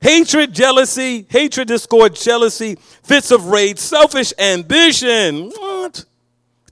Hatred, 0.00 0.52
jealousy, 0.52 1.26
hatred, 1.28 1.68
discord, 1.68 2.14
jealousy, 2.14 2.76
fits 3.02 3.30
of 3.30 3.46
rage, 3.46 3.78
selfish 3.78 4.32
ambition. 4.38 5.50
What? 5.50 6.04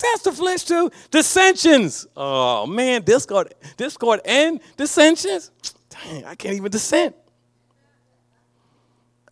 That's 0.01 0.23
the 0.23 0.33
flesh 0.33 0.65
too. 0.65 0.91
Dissensions. 1.11 2.07
Oh 2.17 2.67
man, 2.67 3.03
discord, 3.03 3.55
discord 3.77 4.21
and 4.25 4.61
dissensions. 4.77 5.51
Dang, 5.91 6.25
I 6.25 6.35
can't 6.35 6.55
even 6.55 6.71
dissent. 6.71 7.15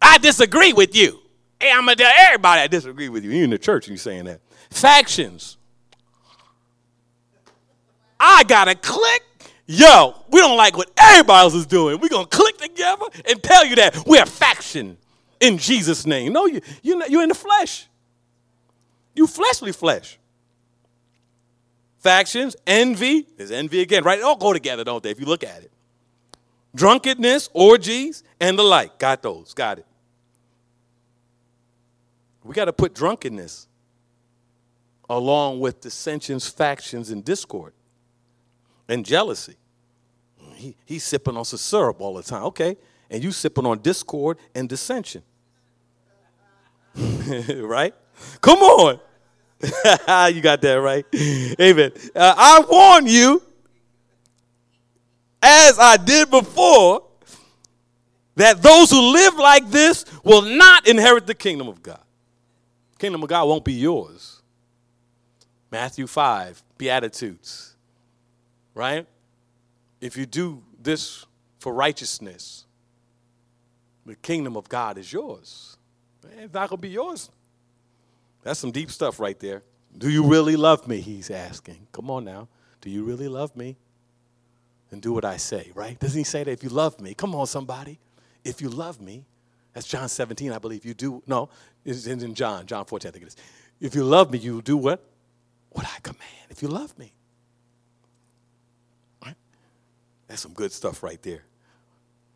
I 0.00 0.18
disagree 0.18 0.72
with 0.72 0.94
you. 0.94 1.20
Hey, 1.60 1.70
I'm 1.70 1.80
gonna 1.80 1.96
tell 1.96 2.12
everybody 2.14 2.60
I 2.60 2.66
disagree 2.66 3.08
with 3.08 3.24
you. 3.24 3.30
You 3.30 3.44
in 3.44 3.50
the 3.50 3.58
church 3.58 3.86
and 3.86 3.92
you 3.92 3.98
saying 3.98 4.24
that. 4.24 4.40
Factions. 4.70 5.56
I 8.18 8.44
gotta 8.44 8.74
click. 8.74 9.22
Yo, 9.66 10.14
we 10.30 10.38
don't 10.38 10.56
like 10.56 10.76
what 10.76 10.90
everybody 10.96 11.42
else 11.42 11.54
is 11.54 11.66
doing. 11.66 11.98
We're 12.00 12.08
gonna 12.08 12.26
click 12.26 12.56
together 12.58 13.06
and 13.28 13.42
tell 13.42 13.64
you 13.64 13.76
that 13.76 14.04
we're 14.06 14.22
a 14.22 14.26
faction 14.26 14.96
in 15.40 15.58
Jesus' 15.58 16.06
name. 16.06 16.32
No, 16.32 16.46
you, 16.46 16.60
you're, 16.82 16.98
not, 16.98 17.10
you're 17.10 17.22
in 17.22 17.28
the 17.28 17.34
flesh. 17.34 17.86
You 19.14 19.26
fleshly 19.26 19.72
flesh. 19.72 20.18
Factions, 21.98 22.54
envy, 22.66 23.26
there's 23.36 23.50
envy 23.50 23.80
again, 23.80 24.04
right? 24.04 24.16
They 24.16 24.22
all 24.22 24.36
go 24.36 24.52
together, 24.52 24.84
don't 24.84 25.02
they, 25.02 25.10
if 25.10 25.18
you 25.18 25.26
look 25.26 25.42
at 25.42 25.62
it. 25.62 25.72
Drunkenness, 26.76 27.48
orgies, 27.52 28.22
and 28.38 28.58
the 28.58 28.62
like. 28.62 28.98
Got 28.98 29.22
those, 29.22 29.54
got 29.54 29.78
it. 29.78 29.86
We 32.44 32.54
got 32.54 32.66
to 32.66 32.72
put 32.72 32.94
drunkenness 32.94 33.66
along 35.10 35.58
with 35.58 35.80
dissensions, 35.80 36.48
factions, 36.48 37.10
and 37.10 37.24
discord 37.24 37.72
and 38.88 39.04
jealousy. 39.04 39.56
He, 40.54 40.76
he's 40.84 41.02
sipping 41.02 41.36
on 41.36 41.44
some 41.44 41.58
syrup 41.58 42.00
all 42.00 42.14
the 42.14 42.22
time. 42.22 42.44
Okay. 42.44 42.76
And 43.10 43.22
you 43.22 43.32
sipping 43.32 43.66
on 43.66 43.78
discord 43.78 44.38
and 44.54 44.68
dissension. 44.68 45.22
right? 46.94 47.94
Come 48.40 48.58
on. 48.58 49.00
you 49.62 50.40
got 50.40 50.60
that 50.60 50.80
right. 50.80 51.04
Amen. 51.60 51.92
Uh, 52.14 52.34
I 52.36 52.64
warn 52.68 53.06
you, 53.06 53.42
as 55.46 55.78
I 55.78 55.96
did 55.96 56.30
before, 56.30 57.04
that 58.34 58.62
those 58.62 58.90
who 58.90 59.12
live 59.12 59.36
like 59.36 59.70
this 59.70 60.04
will 60.24 60.42
not 60.42 60.86
inherit 60.86 61.26
the 61.26 61.34
kingdom 61.34 61.68
of 61.68 61.82
God. 61.82 62.00
Kingdom 62.98 63.22
of 63.22 63.28
God 63.28 63.46
won't 63.46 63.64
be 63.64 63.72
yours. 63.72 64.42
Matthew 65.70 66.06
5, 66.06 66.62
Beatitudes. 66.78 67.76
Right? 68.74 69.06
If 70.00 70.16
you 70.16 70.26
do 70.26 70.62
this 70.82 71.24
for 71.60 71.72
righteousness, 71.72 72.66
the 74.04 74.16
kingdom 74.16 74.56
of 74.56 74.68
God 74.68 74.98
is 74.98 75.12
yours. 75.12 75.76
It's 76.38 76.52
not 76.52 76.68
going 76.68 76.78
to 76.78 76.82
be 76.82 76.90
yours. 76.90 77.30
That's 78.42 78.60
some 78.60 78.70
deep 78.70 78.90
stuff 78.90 79.18
right 79.18 79.38
there. 79.38 79.62
Do 79.96 80.10
you 80.10 80.24
really 80.24 80.56
love 80.56 80.86
me? 80.86 81.00
He's 81.00 81.30
asking. 81.30 81.86
Come 81.92 82.10
on 82.10 82.24
now. 82.24 82.48
Do 82.80 82.90
you 82.90 83.04
really 83.04 83.28
love 83.28 83.56
me? 83.56 83.76
And 84.90 85.02
do 85.02 85.12
what 85.12 85.24
I 85.24 85.36
say, 85.36 85.72
right? 85.74 85.98
Doesn't 85.98 86.18
he 86.18 86.24
say 86.24 86.44
that 86.44 86.50
if 86.50 86.62
you 86.62 86.68
love 86.68 87.00
me? 87.00 87.14
Come 87.14 87.34
on, 87.34 87.46
somebody. 87.46 87.98
If 88.44 88.60
you 88.60 88.68
love 88.68 89.00
me, 89.00 89.24
that's 89.72 89.86
John 89.86 90.08
17, 90.08 90.52
I 90.52 90.58
believe. 90.58 90.84
You 90.84 90.94
do, 90.94 91.22
no, 91.26 91.48
it's 91.84 92.06
in 92.06 92.34
John, 92.34 92.66
John 92.66 92.84
14, 92.84 93.08
I 93.08 93.12
think 93.12 93.24
it 93.24 93.28
is. 93.28 93.36
If 93.80 93.94
you 93.94 94.04
love 94.04 94.30
me, 94.30 94.38
you 94.38 94.54
will 94.54 94.60
do 94.60 94.76
what? 94.76 95.04
What 95.70 95.86
I 95.86 95.98
command. 96.02 96.22
If 96.48 96.62
you 96.62 96.68
love 96.68 96.96
me. 96.98 97.12
Right? 99.24 99.34
That's 100.28 100.40
some 100.40 100.54
good 100.54 100.72
stuff 100.72 101.02
right 101.02 101.20
there. 101.22 101.42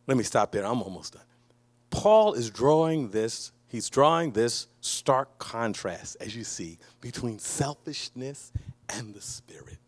Let 0.07 0.17
me 0.17 0.25
stop 0.25 0.53
there. 0.53 0.67
I'm 0.67 0.83
almost 0.83 1.15
done. 1.15 1.23
Paul 1.91 2.35
is 2.35 2.51
drawing 2.51 3.11
this, 3.11 3.53
he's 3.69 3.89
drawing 3.89 4.33
this 4.33 4.67
stark 4.81 5.39
contrast, 5.39 6.17
as 6.21 6.35
you 6.35 6.45
see, 6.45 6.79
between 7.01 7.39
selfishness 7.39 8.53
and 8.89 9.15
the 9.15 9.21
spirit. 9.21 9.79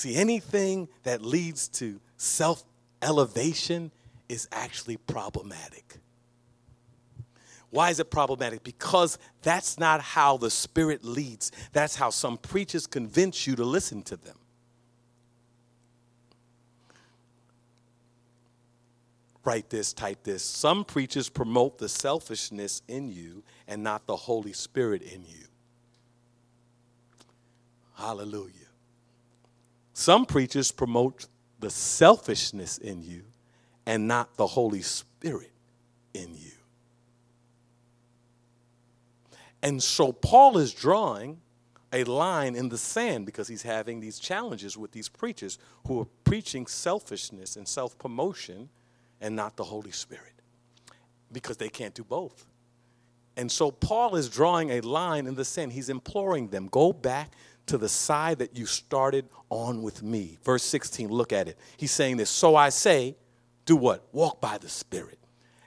See, 0.00 0.16
anything 0.16 0.88
that 1.02 1.20
leads 1.20 1.68
to 1.68 2.00
self 2.16 2.64
elevation 3.02 3.90
is 4.30 4.48
actually 4.50 4.96
problematic. 4.96 5.98
Why 7.68 7.90
is 7.90 8.00
it 8.00 8.10
problematic? 8.10 8.64
Because 8.64 9.18
that's 9.42 9.78
not 9.78 10.00
how 10.00 10.38
the 10.38 10.50
Spirit 10.50 11.04
leads. 11.04 11.52
That's 11.74 11.96
how 11.96 12.08
some 12.08 12.38
preachers 12.38 12.86
convince 12.86 13.46
you 13.46 13.56
to 13.56 13.62
listen 13.62 14.00
to 14.04 14.16
them. 14.16 14.38
Write 19.44 19.68
this, 19.68 19.92
type 19.92 20.22
this. 20.22 20.42
Some 20.42 20.82
preachers 20.82 21.28
promote 21.28 21.76
the 21.76 21.90
selfishness 21.90 22.80
in 22.88 23.12
you 23.12 23.42
and 23.68 23.82
not 23.82 24.06
the 24.06 24.16
Holy 24.16 24.54
Spirit 24.54 25.02
in 25.02 25.26
you. 25.26 25.44
Hallelujah. 27.96 28.69
Some 30.00 30.24
preachers 30.24 30.72
promote 30.72 31.26
the 31.58 31.68
selfishness 31.68 32.78
in 32.78 33.02
you 33.02 33.22
and 33.84 34.08
not 34.08 34.34
the 34.38 34.46
Holy 34.46 34.80
Spirit 34.80 35.52
in 36.14 36.34
you. 36.34 36.52
And 39.62 39.82
so 39.82 40.10
Paul 40.10 40.56
is 40.56 40.72
drawing 40.72 41.42
a 41.92 42.04
line 42.04 42.56
in 42.56 42.70
the 42.70 42.78
sand 42.78 43.26
because 43.26 43.46
he's 43.46 43.60
having 43.60 44.00
these 44.00 44.18
challenges 44.18 44.74
with 44.74 44.92
these 44.92 45.10
preachers 45.10 45.58
who 45.86 46.00
are 46.00 46.08
preaching 46.24 46.66
selfishness 46.66 47.56
and 47.56 47.68
self 47.68 47.98
promotion 47.98 48.70
and 49.20 49.36
not 49.36 49.58
the 49.58 49.64
Holy 49.64 49.92
Spirit 49.92 50.32
because 51.30 51.58
they 51.58 51.68
can't 51.68 51.92
do 51.92 52.04
both. 52.04 52.46
And 53.36 53.52
so 53.52 53.70
Paul 53.70 54.16
is 54.16 54.30
drawing 54.30 54.70
a 54.70 54.80
line 54.80 55.26
in 55.26 55.34
the 55.34 55.44
sand. 55.44 55.74
He's 55.74 55.90
imploring 55.90 56.48
them 56.48 56.68
go 56.68 56.90
back 56.94 57.34
to 57.66 57.78
the 57.78 57.88
side 57.88 58.38
that 58.38 58.56
you 58.56 58.66
started 58.66 59.28
on 59.48 59.82
with 59.82 60.02
me. 60.02 60.38
Verse 60.44 60.62
16, 60.62 61.08
look 61.08 61.32
at 61.32 61.48
it. 61.48 61.58
He's 61.76 61.92
saying 61.92 62.16
this 62.16 62.30
So 62.30 62.56
I 62.56 62.68
say, 62.68 63.16
do 63.64 63.76
what? 63.76 64.06
Walk 64.12 64.40
by 64.40 64.58
the 64.58 64.68
Spirit 64.68 65.20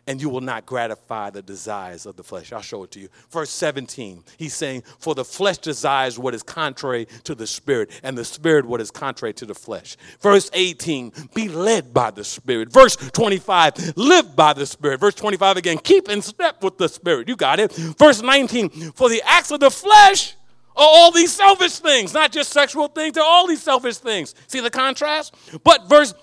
and 0.07 0.21
you 0.21 0.29
will 0.29 0.41
not 0.41 0.65
gratify 0.65 1.29
the 1.29 1.41
desires 1.41 2.05
of 2.05 2.15
the 2.15 2.23
flesh. 2.23 2.51
I'll 2.51 2.61
show 2.61 2.83
it 2.83 2.91
to 2.91 2.99
you. 2.99 3.09
Verse 3.29 3.49
17, 3.49 4.23
he's 4.37 4.53
saying, 4.53 4.83
For 4.99 5.15
the 5.15 5.23
flesh 5.23 5.59
desires 5.59 6.19
what 6.19 6.33
is 6.33 6.43
contrary 6.43 7.07
to 7.23 7.35
the 7.35 7.47
spirit, 7.47 7.89
and 8.03 8.17
the 8.17 8.25
spirit 8.25 8.65
what 8.65 8.81
is 8.81 8.91
contrary 8.91 9.33
to 9.35 9.45
the 9.45 9.55
flesh. 9.55 9.95
Verse 10.19 10.49
18, 10.53 11.13
be 11.33 11.47
led 11.47 11.93
by 11.93 12.11
the 12.11 12.23
spirit. 12.23 12.71
Verse 12.71 12.95
25, 12.95 13.93
live 13.95 14.35
by 14.35 14.53
the 14.53 14.65
spirit. 14.65 14.99
Verse 14.99 15.15
25 15.15 15.57
again, 15.57 15.77
keep 15.77 16.09
in 16.09 16.21
step 16.21 16.63
with 16.63 16.77
the 16.77 16.89
spirit. 16.89 17.27
You 17.27 17.35
got 17.35 17.59
it. 17.59 17.71
Verse 17.71 18.21
19, 18.21 18.69
for 18.91 19.09
the 19.09 19.21
acts 19.25 19.51
of 19.51 19.59
the 19.59 19.71
flesh 19.71 20.35
all 20.76 21.11
these 21.11 21.32
selfish 21.32 21.80
things, 21.80 22.13
not 22.13 22.32
just 22.32 22.51
sexual 22.51 22.88
things, 22.88 23.13
they're 23.13 23.24
all 23.24 23.47
these 23.47 23.63
selfish 23.63 23.97
things. 23.97 24.36
See 24.47 24.59
the 24.59 24.69
contrast? 24.69 25.36
But 25.63 25.88
verse 25.88 26.13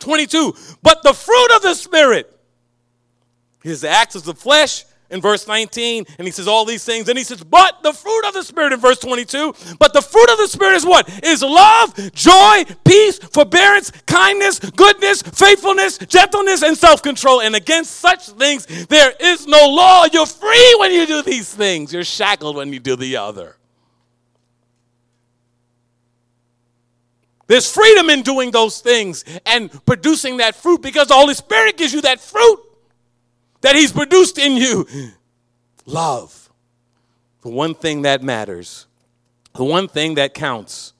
22, 0.00 0.54
but 0.82 1.02
the 1.02 1.14
fruit 1.14 1.56
of 1.56 1.62
the 1.62 1.74
spirit 1.74 2.32
his 3.66 3.84
acts 3.84 4.14
of 4.14 4.24
the 4.24 4.34
flesh 4.34 4.84
in 5.10 5.20
verse 5.20 5.46
19, 5.46 6.04
and 6.18 6.26
he 6.26 6.32
says 6.32 6.48
all 6.48 6.64
these 6.64 6.84
things. 6.84 7.08
And 7.08 7.18
he 7.18 7.24
says, 7.24 7.42
but 7.44 7.82
the 7.82 7.92
fruit 7.92 8.24
of 8.26 8.34
the 8.34 8.42
Spirit 8.42 8.72
in 8.72 8.80
verse 8.80 8.98
22. 8.98 9.54
But 9.78 9.92
the 9.92 10.02
fruit 10.02 10.30
of 10.30 10.38
the 10.38 10.48
Spirit 10.48 10.74
is 10.74 10.86
what? 10.86 11.08
Is 11.24 11.42
love, 11.42 11.94
joy, 12.12 12.64
peace, 12.84 13.18
forbearance, 13.18 13.90
kindness, 14.06 14.58
goodness, 14.58 15.22
faithfulness, 15.22 15.98
gentleness, 15.98 16.62
and 16.62 16.76
self 16.76 17.02
control. 17.02 17.40
And 17.40 17.54
against 17.54 17.96
such 17.96 18.28
things, 18.30 18.66
there 18.86 19.12
is 19.20 19.46
no 19.46 19.68
law. 19.68 20.06
You're 20.12 20.26
free 20.26 20.76
when 20.78 20.92
you 20.92 21.06
do 21.06 21.22
these 21.22 21.52
things, 21.52 21.92
you're 21.92 22.04
shackled 22.04 22.56
when 22.56 22.72
you 22.72 22.80
do 22.80 22.96
the 22.96 23.16
other. 23.16 23.56
There's 27.46 27.70
freedom 27.70 28.10
in 28.10 28.22
doing 28.22 28.50
those 28.50 28.80
things 28.80 29.24
and 29.44 29.70
producing 29.86 30.38
that 30.38 30.56
fruit 30.56 30.82
because 30.82 31.08
the 31.08 31.14
Holy 31.14 31.34
Spirit 31.34 31.76
gives 31.76 31.92
you 31.92 32.00
that 32.02 32.20
fruit 32.20 32.60
that 33.60 33.76
He's 33.76 33.92
produced 33.92 34.38
in 34.38 34.56
you 34.56 34.86
love. 35.84 36.50
The 37.42 37.50
one 37.50 37.74
thing 37.74 38.02
that 38.02 38.22
matters, 38.22 38.86
the 39.54 39.64
one 39.64 39.86
thing 39.86 40.16
that 40.16 40.34
counts, 40.34 40.92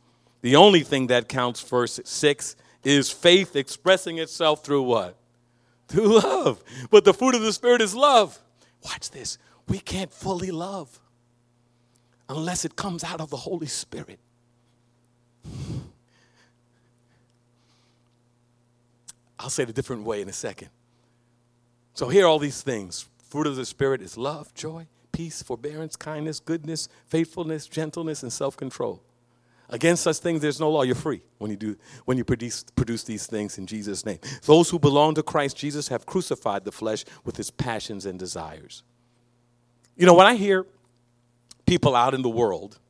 the 0.43 0.57
only 0.57 0.83
thing 0.83 1.09
that 1.09 1.29
counts, 1.29 1.61
verse 1.61 1.99
6 2.05 2.57
is 2.85 3.11
faith 3.11 3.57
expressing 3.57 4.19
itself 4.19 4.65
through 4.65 4.83
what? 4.83 5.17
Through 5.89 6.21
love. 6.21 6.63
But 6.91 7.05
the 7.05 7.13
fruit 7.13 7.35
of 7.35 7.43
the 7.43 7.53
Spirit 7.53 7.81
is 7.81 7.95
love. 7.97 8.39
Watch 8.85 9.11
this. 9.11 9.39
We 9.67 9.81
can't 9.81 10.13
fully 10.13 10.53
love 10.53 11.01
unless 12.29 12.65
it 12.65 12.77
comes 12.77 13.03
out 13.03 13.21
of 13.21 13.31
the 13.31 13.37
Holy 13.37 13.67
Spirit. 13.67 14.21
I'll 19.47 19.51
say 19.51 19.63
it 19.63 19.71
a 19.71 19.73
different 19.73 20.03
way 20.03 20.21
in 20.21 20.29
a 20.29 20.33
second. 20.33 20.71
So, 21.95 22.09
here 22.09 22.25
are 22.25 22.27
all 22.27 22.41
these 22.41 22.63
things. 22.63 23.07
Fruit 23.29 23.47
of 23.47 23.55
the 23.55 23.65
Spirit 23.65 24.03
is 24.03 24.19
love, 24.19 24.53
joy, 24.55 24.89
peace, 25.13 25.41
forbearance, 25.41 25.95
kindness, 25.95 26.41
goodness, 26.41 26.89
faithfulness, 27.07 27.69
gentleness, 27.69 28.25
and 28.25 28.33
self 28.33 28.57
control. 28.57 29.05
Against 29.69 30.03
such 30.03 30.17
things, 30.17 30.43
there's 30.43 30.59
no 30.59 30.69
law. 30.69 30.83
You're 30.83 30.97
free 30.97 31.23
when 31.39 31.53
you 31.53 31.57
do 31.57 31.77
when 32.07 32.19
you 32.19 32.25
produce 32.25 32.65
produce 32.75 33.05
these 33.05 33.29
things 33.29 33.57
in 33.57 33.69
Jesus' 33.69 34.05
name. 34.05 34.19
Those 34.43 34.69
who 34.69 34.81
belong 34.81 35.15
to 35.15 35.23
Christ 35.23 35.57
Jesus 35.57 35.87
have 35.87 36.07
crucified 36.07 36.65
the 36.65 36.73
flesh 36.73 37.05
with 37.25 37.39
its 37.39 37.53
passions 37.53 38.05
and 38.05 38.19
desires. 38.19 38.83
You 39.97 40.07
know, 40.07 40.15
when 40.15 40.27
I 40.27 40.35
hear 40.35 40.67
people 41.67 41.95
out 41.95 42.15
in 42.15 42.23
the 42.23 42.29
world, 42.29 42.81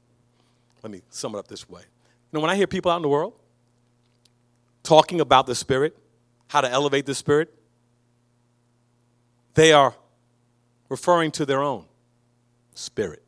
let 0.83 0.91
me 0.91 1.03
sum 1.11 1.35
it 1.35 1.39
up 1.39 1.49
this 1.49 1.69
way. 1.69 1.83
You 1.83 2.39
know, 2.39 2.41
when 2.41 2.49
I 2.49 2.57
hear 2.57 2.67
people 2.67 2.91
out 2.91 2.97
in 2.97 3.03
the 3.03 3.11
world 3.11 3.35
talking 4.83 5.21
about 5.21 5.47
the 5.47 5.55
Spirit, 5.55 5.95
how 6.49 6.61
to 6.61 6.71
elevate 6.71 7.07
the 7.07 7.15
Spirit, 7.15 7.53
they 9.55 9.73
are 9.73 9.95
referring 10.89 11.31
to 11.33 11.47
their 11.47 11.63
own 11.63 11.87
spirit. 12.75 13.23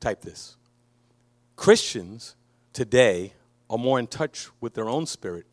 Type 0.00 0.22
this. 0.22 0.56
Christians 1.56 2.36
today 2.72 3.32
are 3.68 3.78
more 3.78 3.98
in 3.98 4.06
touch 4.06 4.48
with 4.60 4.74
their 4.74 4.88
own 4.88 5.06
spirit 5.06 5.46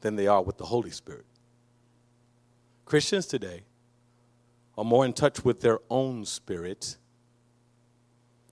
than 0.00 0.16
they 0.16 0.26
are 0.26 0.42
with 0.42 0.58
the 0.58 0.66
Holy 0.66 0.90
Spirit. 0.90 1.26
Christians 2.84 3.26
today 3.26 3.62
are 4.76 4.84
more 4.84 5.04
in 5.04 5.12
touch 5.12 5.44
with 5.44 5.60
their 5.60 5.78
own 5.88 6.24
spirit 6.24 6.96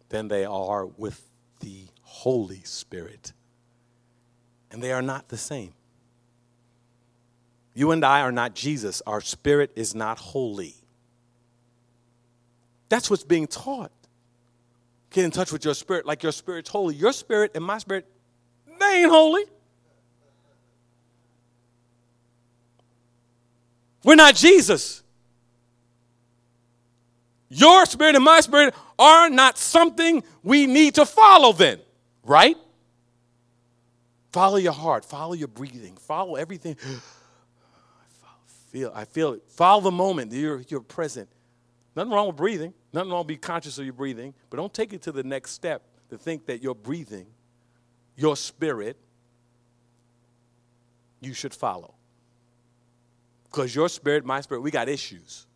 than 0.09 0.29
they 0.29 0.45
are 0.45 0.87
with 0.87 1.29
the 1.61 1.87
Holy 2.03 2.63
Spirit. 2.65 3.33
And 4.71 4.83
they 4.83 4.93
are 4.93 5.03
not 5.03 5.29
the 5.29 5.37
same. 5.37 5.73
You 7.75 7.93
and 7.93 8.05
I 8.05 8.21
are 8.23 8.33
not 8.33 8.55
Jesus. 8.55 9.03
Our 9.07 9.21
spirit 9.21 9.71
is 9.77 9.95
not 9.95 10.19
holy. 10.19 10.75
That's 12.89 13.09
what's 13.09 13.25
being 13.25 13.47
taught. 13.47 13.93
Get 15.11 15.25
in 15.25 15.31
touch 15.31 15.53
with 15.53 15.65
your 15.65 15.75
spirit 15.75 16.05
like 16.05 16.23
your 16.23 16.33
spirit's 16.33 16.69
holy. 16.69 16.95
Your 16.95 17.13
spirit 17.13 17.53
and 17.55 17.65
my 17.65 17.79
spirit, 17.79 18.07
they 18.79 19.03
ain't 19.03 19.11
holy. 19.11 19.45
We're 24.05 24.17
not 24.17 24.35
Jesus. 24.35 25.03
Your 27.49 27.87
spirit 27.87 28.15
and 28.15 28.25
my 28.25 28.41
spirit 28.41 28.75
are 28.99 29.31
not 29.31 29.57
something 29.57 30.23
we 30.43 30.67
need 30.67 30.97
to 30.97 31.07
follow, 31.07 31.53
then, 31.53 31.79
right? 32.25 32.57
Follow 34.39 34.57
your 34.59 34.73
heart, 34.73 35.05
follow 35.05 35.33
your 35.33 35.49
breathing, 35.49 35.97
follow 35.97 36.37
everything. 36.37 36.77
I 36.85 38.71
feel, 38.71 38.93
I 38.95 39.05
feel 39.05 39.33
it. 39.33 39.43
Follow 39.49 39.81
the 39.81 39.91
moment. 39.91 40.31
You're, 40.31 40.63
you're 40.69 40.81
present. 40.81 41.29
Nothing 41.97 42.13
wrong 42.13 42.29
with 42.29 42.37
breathing. 42.37 42.73
Nothing 42.93 43.11
wrong 43.11 43.19
with 43.23 43.27
being 43.27 43.41
conscious 43.41 43.79
of 43.79 43.85
your 43.85 43.95
breathing. 43.95 44.35
But 44.49 44.59
don't 44.59 44.73
take 44.73 44.93
it 44.93 45.03
to 45.03 45.11
the 45.11 45.25
next 45.25 45.51
step 45.51 45.83
to 46.11 46.17
think 46.17 46.47
that 46.47 46.63
your 46.63 46.77
breathing, 46.77 47.27
your 48.15 48.37
spirit, 48.37 48.97
you 51.21 51.35
should 51.35 51.53
follow. 51.53 51.95
Because 53.51 53.75
your 53.75 53.89
spirit, 53.89 54.25
my 54.25 54.41
spirit, 54.41 54.61
we 54.61 54.71
got 54.71 54.89
issues. 54.89 55.49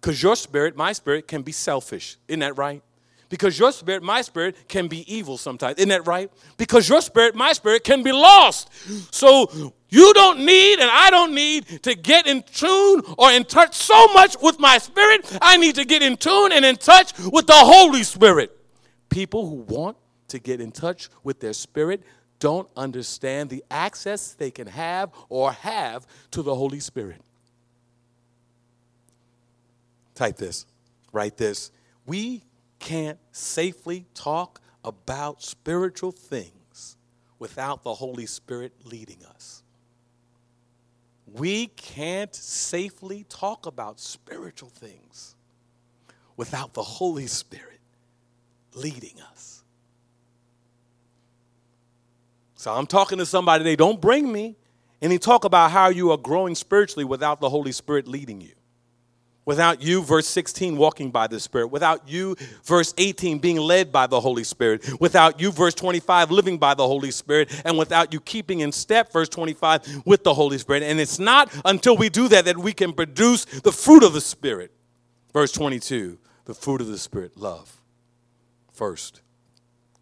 Because 0.00 0.22
your 0.22 0.36
spirit, 0.36 0.76
my 0.76 0.92
spirit, 0.92 1.26
can 1.26 1.42
be 1.42 1.50
selfish. 1.50 2.18
Isn't 2.28 2.38
that 2.38 2.56
right? 2.56 2.84
Because 3.32 3.58
your 3.58 3.72
spirit, 3.72 4.02
my 4.02 4.20
spirit, 4.20 4.68
can 4.68 4.88
be 4.88 5.10
evil 5.10 5.38
sometimes. 5.38 5.78
Isn't 5.78 5.88
that 5.88 6.06
right? 6.06 6.30
Because 6.58 6.86
your 6.86 7.00
spirit, 7.00 7.34
my 7.34 7.54
spirit, 7.54 7.82
can 7.82 8.02
be 8.02 8.12
lost. 8.12 8.68
So 9.10 9.72
you 9.88 10.12
don't 10.12 10.40
need, 10.40 10.80
and 10.80 10.90
I 10.90 11.08
don't 11.08 11.32
need 11.32 11.66
to 11.84 11.94
get 11.94 12.26
in 12.26 12.42
tune 12.42 13.00
or 13.16 13.32
in 13.32 13.44
touch 13.44 13.74
so 13.74 14.08
much 14.08 14.36
with 14.42 14.58
my 14.58 14.76
spirit. 14.76 15.38
I 15.40 15.56
need 15.56 15.76
to 15.76 15.86
get 15.86 16.02
in 16.02 16.18
tune 16.18 16.52
and 16.52 16.62
in 16.62 16.76
touch 16.76 17.18
with 17.32 17.46
the 17.46 17.54
Holy 17.54 18.02
Spirit. 18.02 18.54
People 19.08 19.48
who 19.48 19.62
want 19.74 19.96
to 20.28 20.38
get 20.38 20.60
in 20.60 20.70
touch 20.70 21.08
with 21.24 21.40
their 21.40 21.54
spirit 21.54 22.02
don't 22.38 22.68
understand 22.76 23.48
the 23.48 23.64
access 23.70 24.34
they 24.34 24.50
can 24.50 24.66
have 24.66 25.10
or 25.30 25.52
have 25.52 26.06
to 26.32 26.42
the 26.42 26.54
Holy 26.54 26.80
Spirit. 26.80 27.22
Type 30.14 30.36
this, 30.36 30.66
write 31.12 31.38
this. 31.38 31.70
We 32.04 32.42
can't 32.82 33.18
safely 33.30 34.04
talk 34.12 34.60
about 34.84 35.40
spiritual 35.40 36.10
things 36.10 36.96
without 37.38 37.84
the 37.84 37.94
Holy 37.94 38.26
Spirit 38.26 38.72
leading 38.84 39.24
us. 39.24 39.62
We 41.32 41.68
can't 41.68 42.34
safely 42.34 43.24
talk 43.28 43.66
about 43.66 44.00
spiritual 44.00 44.68
things 44.68 45.36
without 46.36 46.74
the 46.74 46.82
Holy 46.82 47.28
Spirit 47.28 47.80
leading 48.74 49.20
us. 49.30 49.62
So 52.56 52.72
I'm 52.72 52.86
talking 52.86 53.18
to 53.18 53.26
somebody, 53.26 53.62
they 53.62 53.76
don't 53.76 54.00
bring 54.00 54.30
me 54.30 54.56
any 55.00 55.18
talk 55.18 55.44
about 55.44 55.70
how 55.70 55.88
you 55.88 56.10
are 56.10 56.18
growing 56.18 56.56
spiritually 56.56 57.04
without 57.04 57.40
the 57.40 57.48
Holy 57.48 57.72
Spirit 57.72 58.08
leading 58.08 58.40
you. 58.40 58.54
Without 59.44 59.82
you, 59.82 60.02
verse 60.02 60.28
16, 60.28 60.76
walking 60.76 61.10
by 61.10 61.26
the 61.26 61.40
Spirit. 61.40 61.68
Without 61.68 62.08
you, 62.08 62.36
verse 62.62 62.94
18, 62.96 63.38
being 63.38 63.56
led 63.58 63.90
by 63.90 64.06
the 64.06 64.20
Holy 64.20 64.44
Spirit. 64.44 65.00
Without 65.00 65.40
you, 65.40 65.50
verse 65.50 65.74
25, 65.74 66.30
living 66.30 66.58
by 66.58 66.74
the 66.74 66.86
Holy 66.86 67.10
Spirit. 67.10 67.50
And 67.64 67.76
without 67.76 68.12
you 68.12 68.20
keeping 68.20 68.60
in 68.60 68.70
step, 68.70 69.12
verse 69.12 69.28
25, 69.28 70.02
with 70.06 70.22
the 70.22 70.32
Holy 70.32 70.58
Spirit. 70.58 70.84
And 70.84 71.00
it's 71.00 71.18
not 71.18 71.52
until 71.64 71.96
we 71.96 72.08
do 72.08 72.28
that 72.28 72.44
that 72.44 72.56
we 72.56 72.72
can 72.72 72.92
produce 72.92 73.44
the 73.44 73.72
fruit 73.72 74.04
of 74.04 74.12
the 74.12 74.20
Spirit. 74.20 74.70
Verse 75.32 75.50
22, 75.50 76.18
the 76.44 76.54
fruit 76.54 76.80
of 76.80 76.86
the 76.86 76.98
Spirit, 76.98 77.36
love, 77.36 77.80
first, 78.72 79.22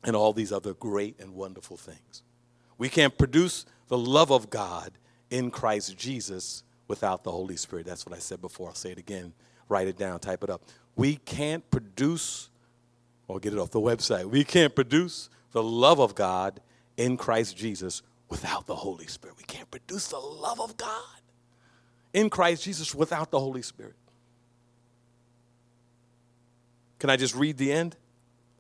and 0.05 0.14
all 0.14 0.34
these 0.34 0.53
other 0.53 0.74
great 0.74 1.18
and 1.18 1.34
wonderful 1.34 1.78
things. 1.78 2.22
We 2.76 2.91
can't 2.91 3.16
produce 3.16 3.64
the 3.88 3.99
love 3.99 4.30
of 4.30 4.51
God 4.51 4.93
in 5.30 5.51
Christ 5.51 5.97
Jesus 5.97 6.62
without 6.91 7.22
the 7.22 7.30
Holy 7.30 7.57
Spirit. 7.57 7.86
That's 7.86 8.05
what 8.05 8.14
I 8.14 8.18
said 8.18 8.43
before. 8.43 8.68
I'll 8.68 8.74
say 8.74 8.91
it 8.91 8.99
again. 8.99 9.32
Write 9.68 9.86
it 9.86 9.97
down, 9.97 10.18
type 10.18 10.43
it 10.43 10.51
up. 10.51 10.62
We 10.97 11.16
can't 11.16 11.68
produce, 11.70 12.51
or 13.28 13.38
get 13.38 13.53
it 13.53 13.59
off 13.61 13.70
the 13.70 13.80
website, 13.80 14.24
we 14.24 14.43
can't 14.43 14.74
produce 14.74 15.30
the 15.53 15.62
love 15.62 16.01
of 16.01 16.16
God 16.16 16.61
in 16.97 17.16
Christ 17.16 17.57
Jesus 17.57 18.03
without 18.28 18.66
the 18.66 18.74
Holy 18.74 19.07
Spirit. 19.07 19.36
We 19.38 19.45
can't 19.45 19.70
produce 19.70 20.09
the 20.09 20.18
love 20.18 20.61
of 20.61 20.76
God 20.76 21.20
in 22.12 22.28
Christ 22.28 22.64
Jesus 22.64 22.93
without 22.93 23.30
the 23.30 23.38
Holy 23.38 23.62
Spirit. 23.62 23.95
Can 26.99 27.09
I 27.09 27.16
just 27.16 27.36
read 27.36 27.57
the 27.57 27.72
end? 27.72 27.97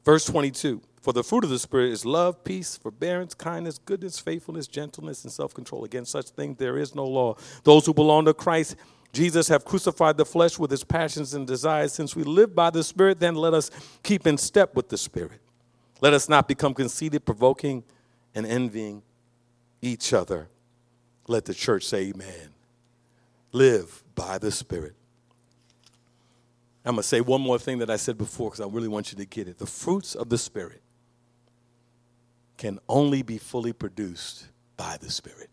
Verse 0.04 0.24
22. 0.24 0.80
For 1.00 1.12
the 1.14 1.24
fruit 1.24 1.44
of 1.44 1.50
the 1.50 1.58
Spirit 1.58 1.92
is 1.92 2.04
love, 2.04 2.44
peace, 2.44 2.76
forbearance, 2.76 3.32
kindness, 3.32 3.78
goodness, 3.78 4.18
faithfulness, 4.18 4.66
gentleness, 4.66 5.24
and 5.24 5.32
self 5.32 5.54
control. 5.54 5.84
Against 5.84 6.12
such 6.12 6.28
things 6.28 6.58
there 6.58 6.76
is 6.76 6.94
no 6.94 7.04
law. 7.04 7.36
Those 7.64 7.86
who 7.86 7.94
belong 7.94 8.26
to 8.26 8.34
Christ 8.34 8.76
Jesus 9.12 9.48
have 9.48 9.64
crucified 9.64 10.16
the 10.16 10.24
flesh 10.24 10.58
with 10.58 10.72
its 10.72 10.84
passions 10.84 11.34
and 11.34 11.46
desires. 11.46 11.92
Since 11.92 12.14
we 12.14 12.22
live 12.22 12.54
by 12.54 12.70
the 12.70 12.84
Spirit, 12.84 13.18
then 13.18 13.34
let 13.34 13.54
us 13.54 13.70
keep 14.02 14.26
in 14.26 14.38
step 14.38 14.76
with 14.76 14.88
the 14.88 14.96
Spirit. 14.96 15.40
Let 16.00 16.12
us 16.12 16.28
not 16.28 16.46
become 16.46 16.74
conceited, 16.74 17.24
provoking, 17.24 17.82
and 18.34 18.46
envying 18.46 19.02
each 19.82 20.12
other. 20.12 20.48
Let 21.26 21.44
the 21.44 21.54
church 21.54 21.84
say, 21.84 22.10
Amen. 22.10 22.50
Live 23.52 24.04
by 24.14 24.38
the 24.38 24.52
Spirit. 24.52 24.94
I'm 26.84 26.94
going 26.94 27.02
to 27.02 27.08
say 27.08 27.20
one 27.20 27.40
more 27.40 27.58
thing 27.58 27.78
that 27.78 27.90
I 27.90 27.96
said 27.96 28.16
before 28.16 28.50
because 28.50 28.60
I 28.60 28.66
really 28.66 28.88
want 28.88 29.12
you 29.12 29.18
to 29.18 29.26
get 29.26 29.48
it. 29.48 29.58
The 29.58 29.66
fruits 29.66 30.14
of 30.14 30.28
the 30.28 30.38
Spirit 30.38 30.80
can 32.60 32.78
only 32.90 33.22
be 33.22 33.38
fully 33.38 33.72
produced 33.72 34.46
by 34.76 34.98
the 35.00 35.10
Spirit. 35.10 35.48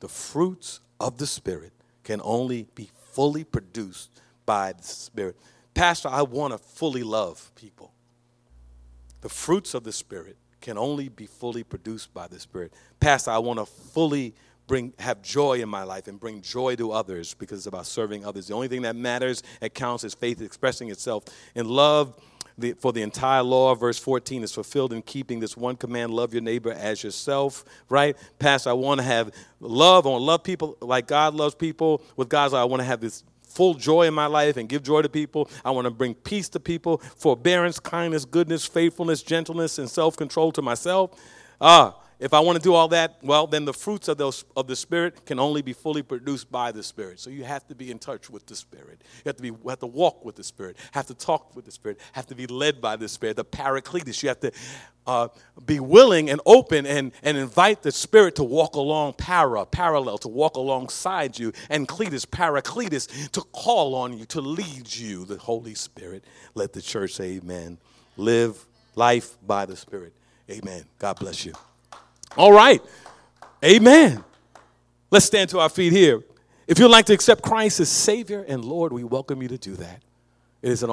The 0.00 0.08
fruits 0.08 0.80
of 0.98 1.16
the 1.16 1.28
Spirit 1.28 1.72
can 2.02 2.20
only 2.24 2.66
be 2.74 2.90
fully 3.12 3.44
produced 3.44 4.10
by 4.44 4.72
the 4.72 4.82
Spirit. 4.82 5.36
Pastor, 5.74 6.08
I 6.08 6.22
want 6.22 6.54
to 6.54 6.58
fully 6.58 7.04
love 7.04 7.52
people. 7.54 7.92
The 9.20 9.28
fruits 9.28 9.74
of 9.74 9.84
the 9.84 9.92
Spirit 9.92 10.36
can 10.60 10.76
only 10.76 11.08
be 11.08 11.26
fully 11.26 11.62
produced 11.62 12.12
by 12.12 12.26
the 12.26 12.40
Spirit. 12.40 12.72
Pastor, 12.98 13.30
I 13.30 13.38
want 13.38 13.60
to 13.60 13.64
fully 13.64 14.34
bring 14.66 14.94
have 14.98 15.22
joy 15.22 15.60
in 15.62 15.68
my 15.68 15.84
life 15.84 16.08
and 16.08 16.18
bring 16.18 16.42
joy 16.42 16.74
to 16.76 16.90
others 16.90 17.34
because 17.34 17.60
it's 17.60 17.66
about 17.66 17.86
serving 17.86 18.26
others. 18.26 18.48
The 18.48 18.54
only 18.54 18.66
thing 18.66 18.82
that 18.82 18.96
matters, 18.96 19.44
that 19.60 19.72
counts, 19.72 20.02
is 20.02 20.14
faith 20.14 20.42
expressing 20.42 20.90
itself 20.90 21.24
in 21.54 21.68
love 21.68 22.20
the, 22.62 22.72
for 22.72 22.92
the 22.92 23.02
entire 23.02 23.42
law, 23.42 23.74
verse 23.74 23.98
14, 23.98 24.42
is 24.42 24.52
fulfilled 24.52 24.92
in 24.92 25.02
keeping 25.02 25.40
this 25.40 25.56
one 25.56 25.76
command 25.76 26.14
love 26.14 26.32
your 26.32 26.42
neighbor 26.42 26.72
as 26.72 27.04
yourself, 27.04 27.64
right? 27.90 28.16
Pastor, 28.38 28.70
I 28.70 28.72
want 28.72 29.00
to 29.00 29.04
have 29.04 29.30
love. 29.60 30.06
I 30.06 30.10
want 30.10 30.22
to 30.22 30.24
love 30.24 30.42
people 30.42 30.78
like 30.80 31.06
God 31.06 31.34
loves 31.34 31.54
people. 31.54 32.02
With 32.16 32.30
God's 32.30 32.54
I 32.54 32.64
want 32.64 32.80
to 32.80 32.86
have 32.86 33.00
this 33.00 33.24
full 33.42 33.74
joy 33.74 34.06
in 34.06 34.14
my 34.14 34.26
life 34.26 34.56
and 34.56 34.68
give 34.68 34.82
joy 34.82 35.02
to 35.02 35.08
people. 35.08 35.50
I 35.64 35.70
want 35.72 35.84
to 35.84 35.90
bring 35.90 36.14
peace 36.14 36.48
to 36.50 36.60
people, 36.60 36.98
forbearance, 36.98 37.78
kindness, 37.78 38.24
goodness, 38.24 38.64
faithfulness, 38.64 39.22
gentleness, 39.22 39.78
and 39.78 39.90
self 39.90 40.16
control 40.16 40.52
to 40.52 40.62
myself. 40.62 41.10
Ah, 41.60 41.96
if 42.22 42.32
I 42.32 42.38
want 42.38 42.56
to 42.56 42.62
do 42.62 42.72
all 42.72 42.86
that, 42.88 43.18
well, 43.20 43.48
then 43.48 43.64
the 43.64 43.72
fruits 43.72 44.06
of, 44.06 44.16
those, 44.16 44.44
of 44.56 44.68
the 44.68 44.76
Spirit 44.76 45.26
can 45.26 45.40
only 45.40 45.60
be 45.60 45.72
fully 45.72 46.02
produced 46.02 46.52
by 46.52 46.70
the 46.70 46.82
Spirit. 46.84 47.18
So 47.18 47.30
you 47.30 47.42
have 47.42 47.66
to 47.66 47.74
be 47.74 47.90
in 47.90 47.98
touch 47.98 48.30
with 48.30 48.46
the 48.46 48.54
Spirit. 48.54 49.02
You 49.16 49.22
have 49.26 49.36
to, 49.38 49.42
be, 49.42 49.52
have 49.68 49.80
to 49.80 49.88
walk 49.88 50.24
with 50.24 50.36
the 50.36 50.44
Spirit, 50.44 50.76
have 50.92 51.08
to 51.08 51.14
talk 51.14 51.56
with 51.56 51.64
the 51.64 51.72
Spirit, 51.72 51.98
have 52.12 52.28
to 52.28 52.36
be 52.36 52.46
led 52.46 52.80
by 52.80 52.94
the 52.94 53.08
Spirit, 53.08 53.34
the 53.34 53.44
Paracletus. 53.44 54.22
You 54.22 54.28
have 54.28 54.38
to 54.38 54.52
uh, 55.04 55.28
be 55.66 55.80
willing 55.80 56.30
and 56.30 56.40
open 56.46 56.86
and, 56.86 57.10
and 57.24 57.36
invite 57.36 57.82
the 57.82 57.90
Spirit 57.90 58.36
to 58.36 58.44
walk 58.44 58.76
along 58.76 59.14
para, 59.14 59.66
parallel, 59.66 60.18
to 60.18 60.28
walk 60.28 60.56
alongside 60.56 61.36
you, 61.36 61.52
and 61.70 61.88
Cletus, 61.88 62.24
Paracletus, 62.24 63.30
to 63.32 63.40
call 63.50 63.96
on 63.96 64.16
you, 64.16 64.26
to 64.26 64.40
lead 64.40 64.94
you, 64.94 65.24
the 65.24 65.38
Holy 65.38 65.74
Spirit. 65.74 66.22
Let 66.54 66.72
the 66.72 66.82
church 66.82 67.14
say 67.14 67.38
amen. 67.38 67.78
Live 68.16 68.64
life 68.94 69.36
by 69.44 69.66
the 69.66 69.74
Spirit. 69.76 70.12
Amen. 70.48 70.84
God 71.00 71.18
bless 71.18 71.44
you. 71.44 71.54
All 72.36 72.52
right. 72.52 72.82
Amen. 73.64 74.24
Let's 75.10 75.26
stand 75.26 75.50
to 75.50 75.60
our 75.60 75.68
feet 75.68 75.92
here. 75.92 76.22
If 76.66 76.78
you'd 76.78 76.88
like 76.88 77.06
to 77.06 77.12
accept 77.12 77.42
Christ 77.42 77.80
as 77.80 77.90
Savior 77.90 78.44
and 78.48 78.64
Lord, 78.64 78.92
we 78.92 79.04
welcome 79.04 79.42
you 79.42 79.48
to 79.48 79.58
do 79.58 79.76
that. 79.76 80.02
It 80.62 80.70
is 80.70 80.82
an 80.82 80.90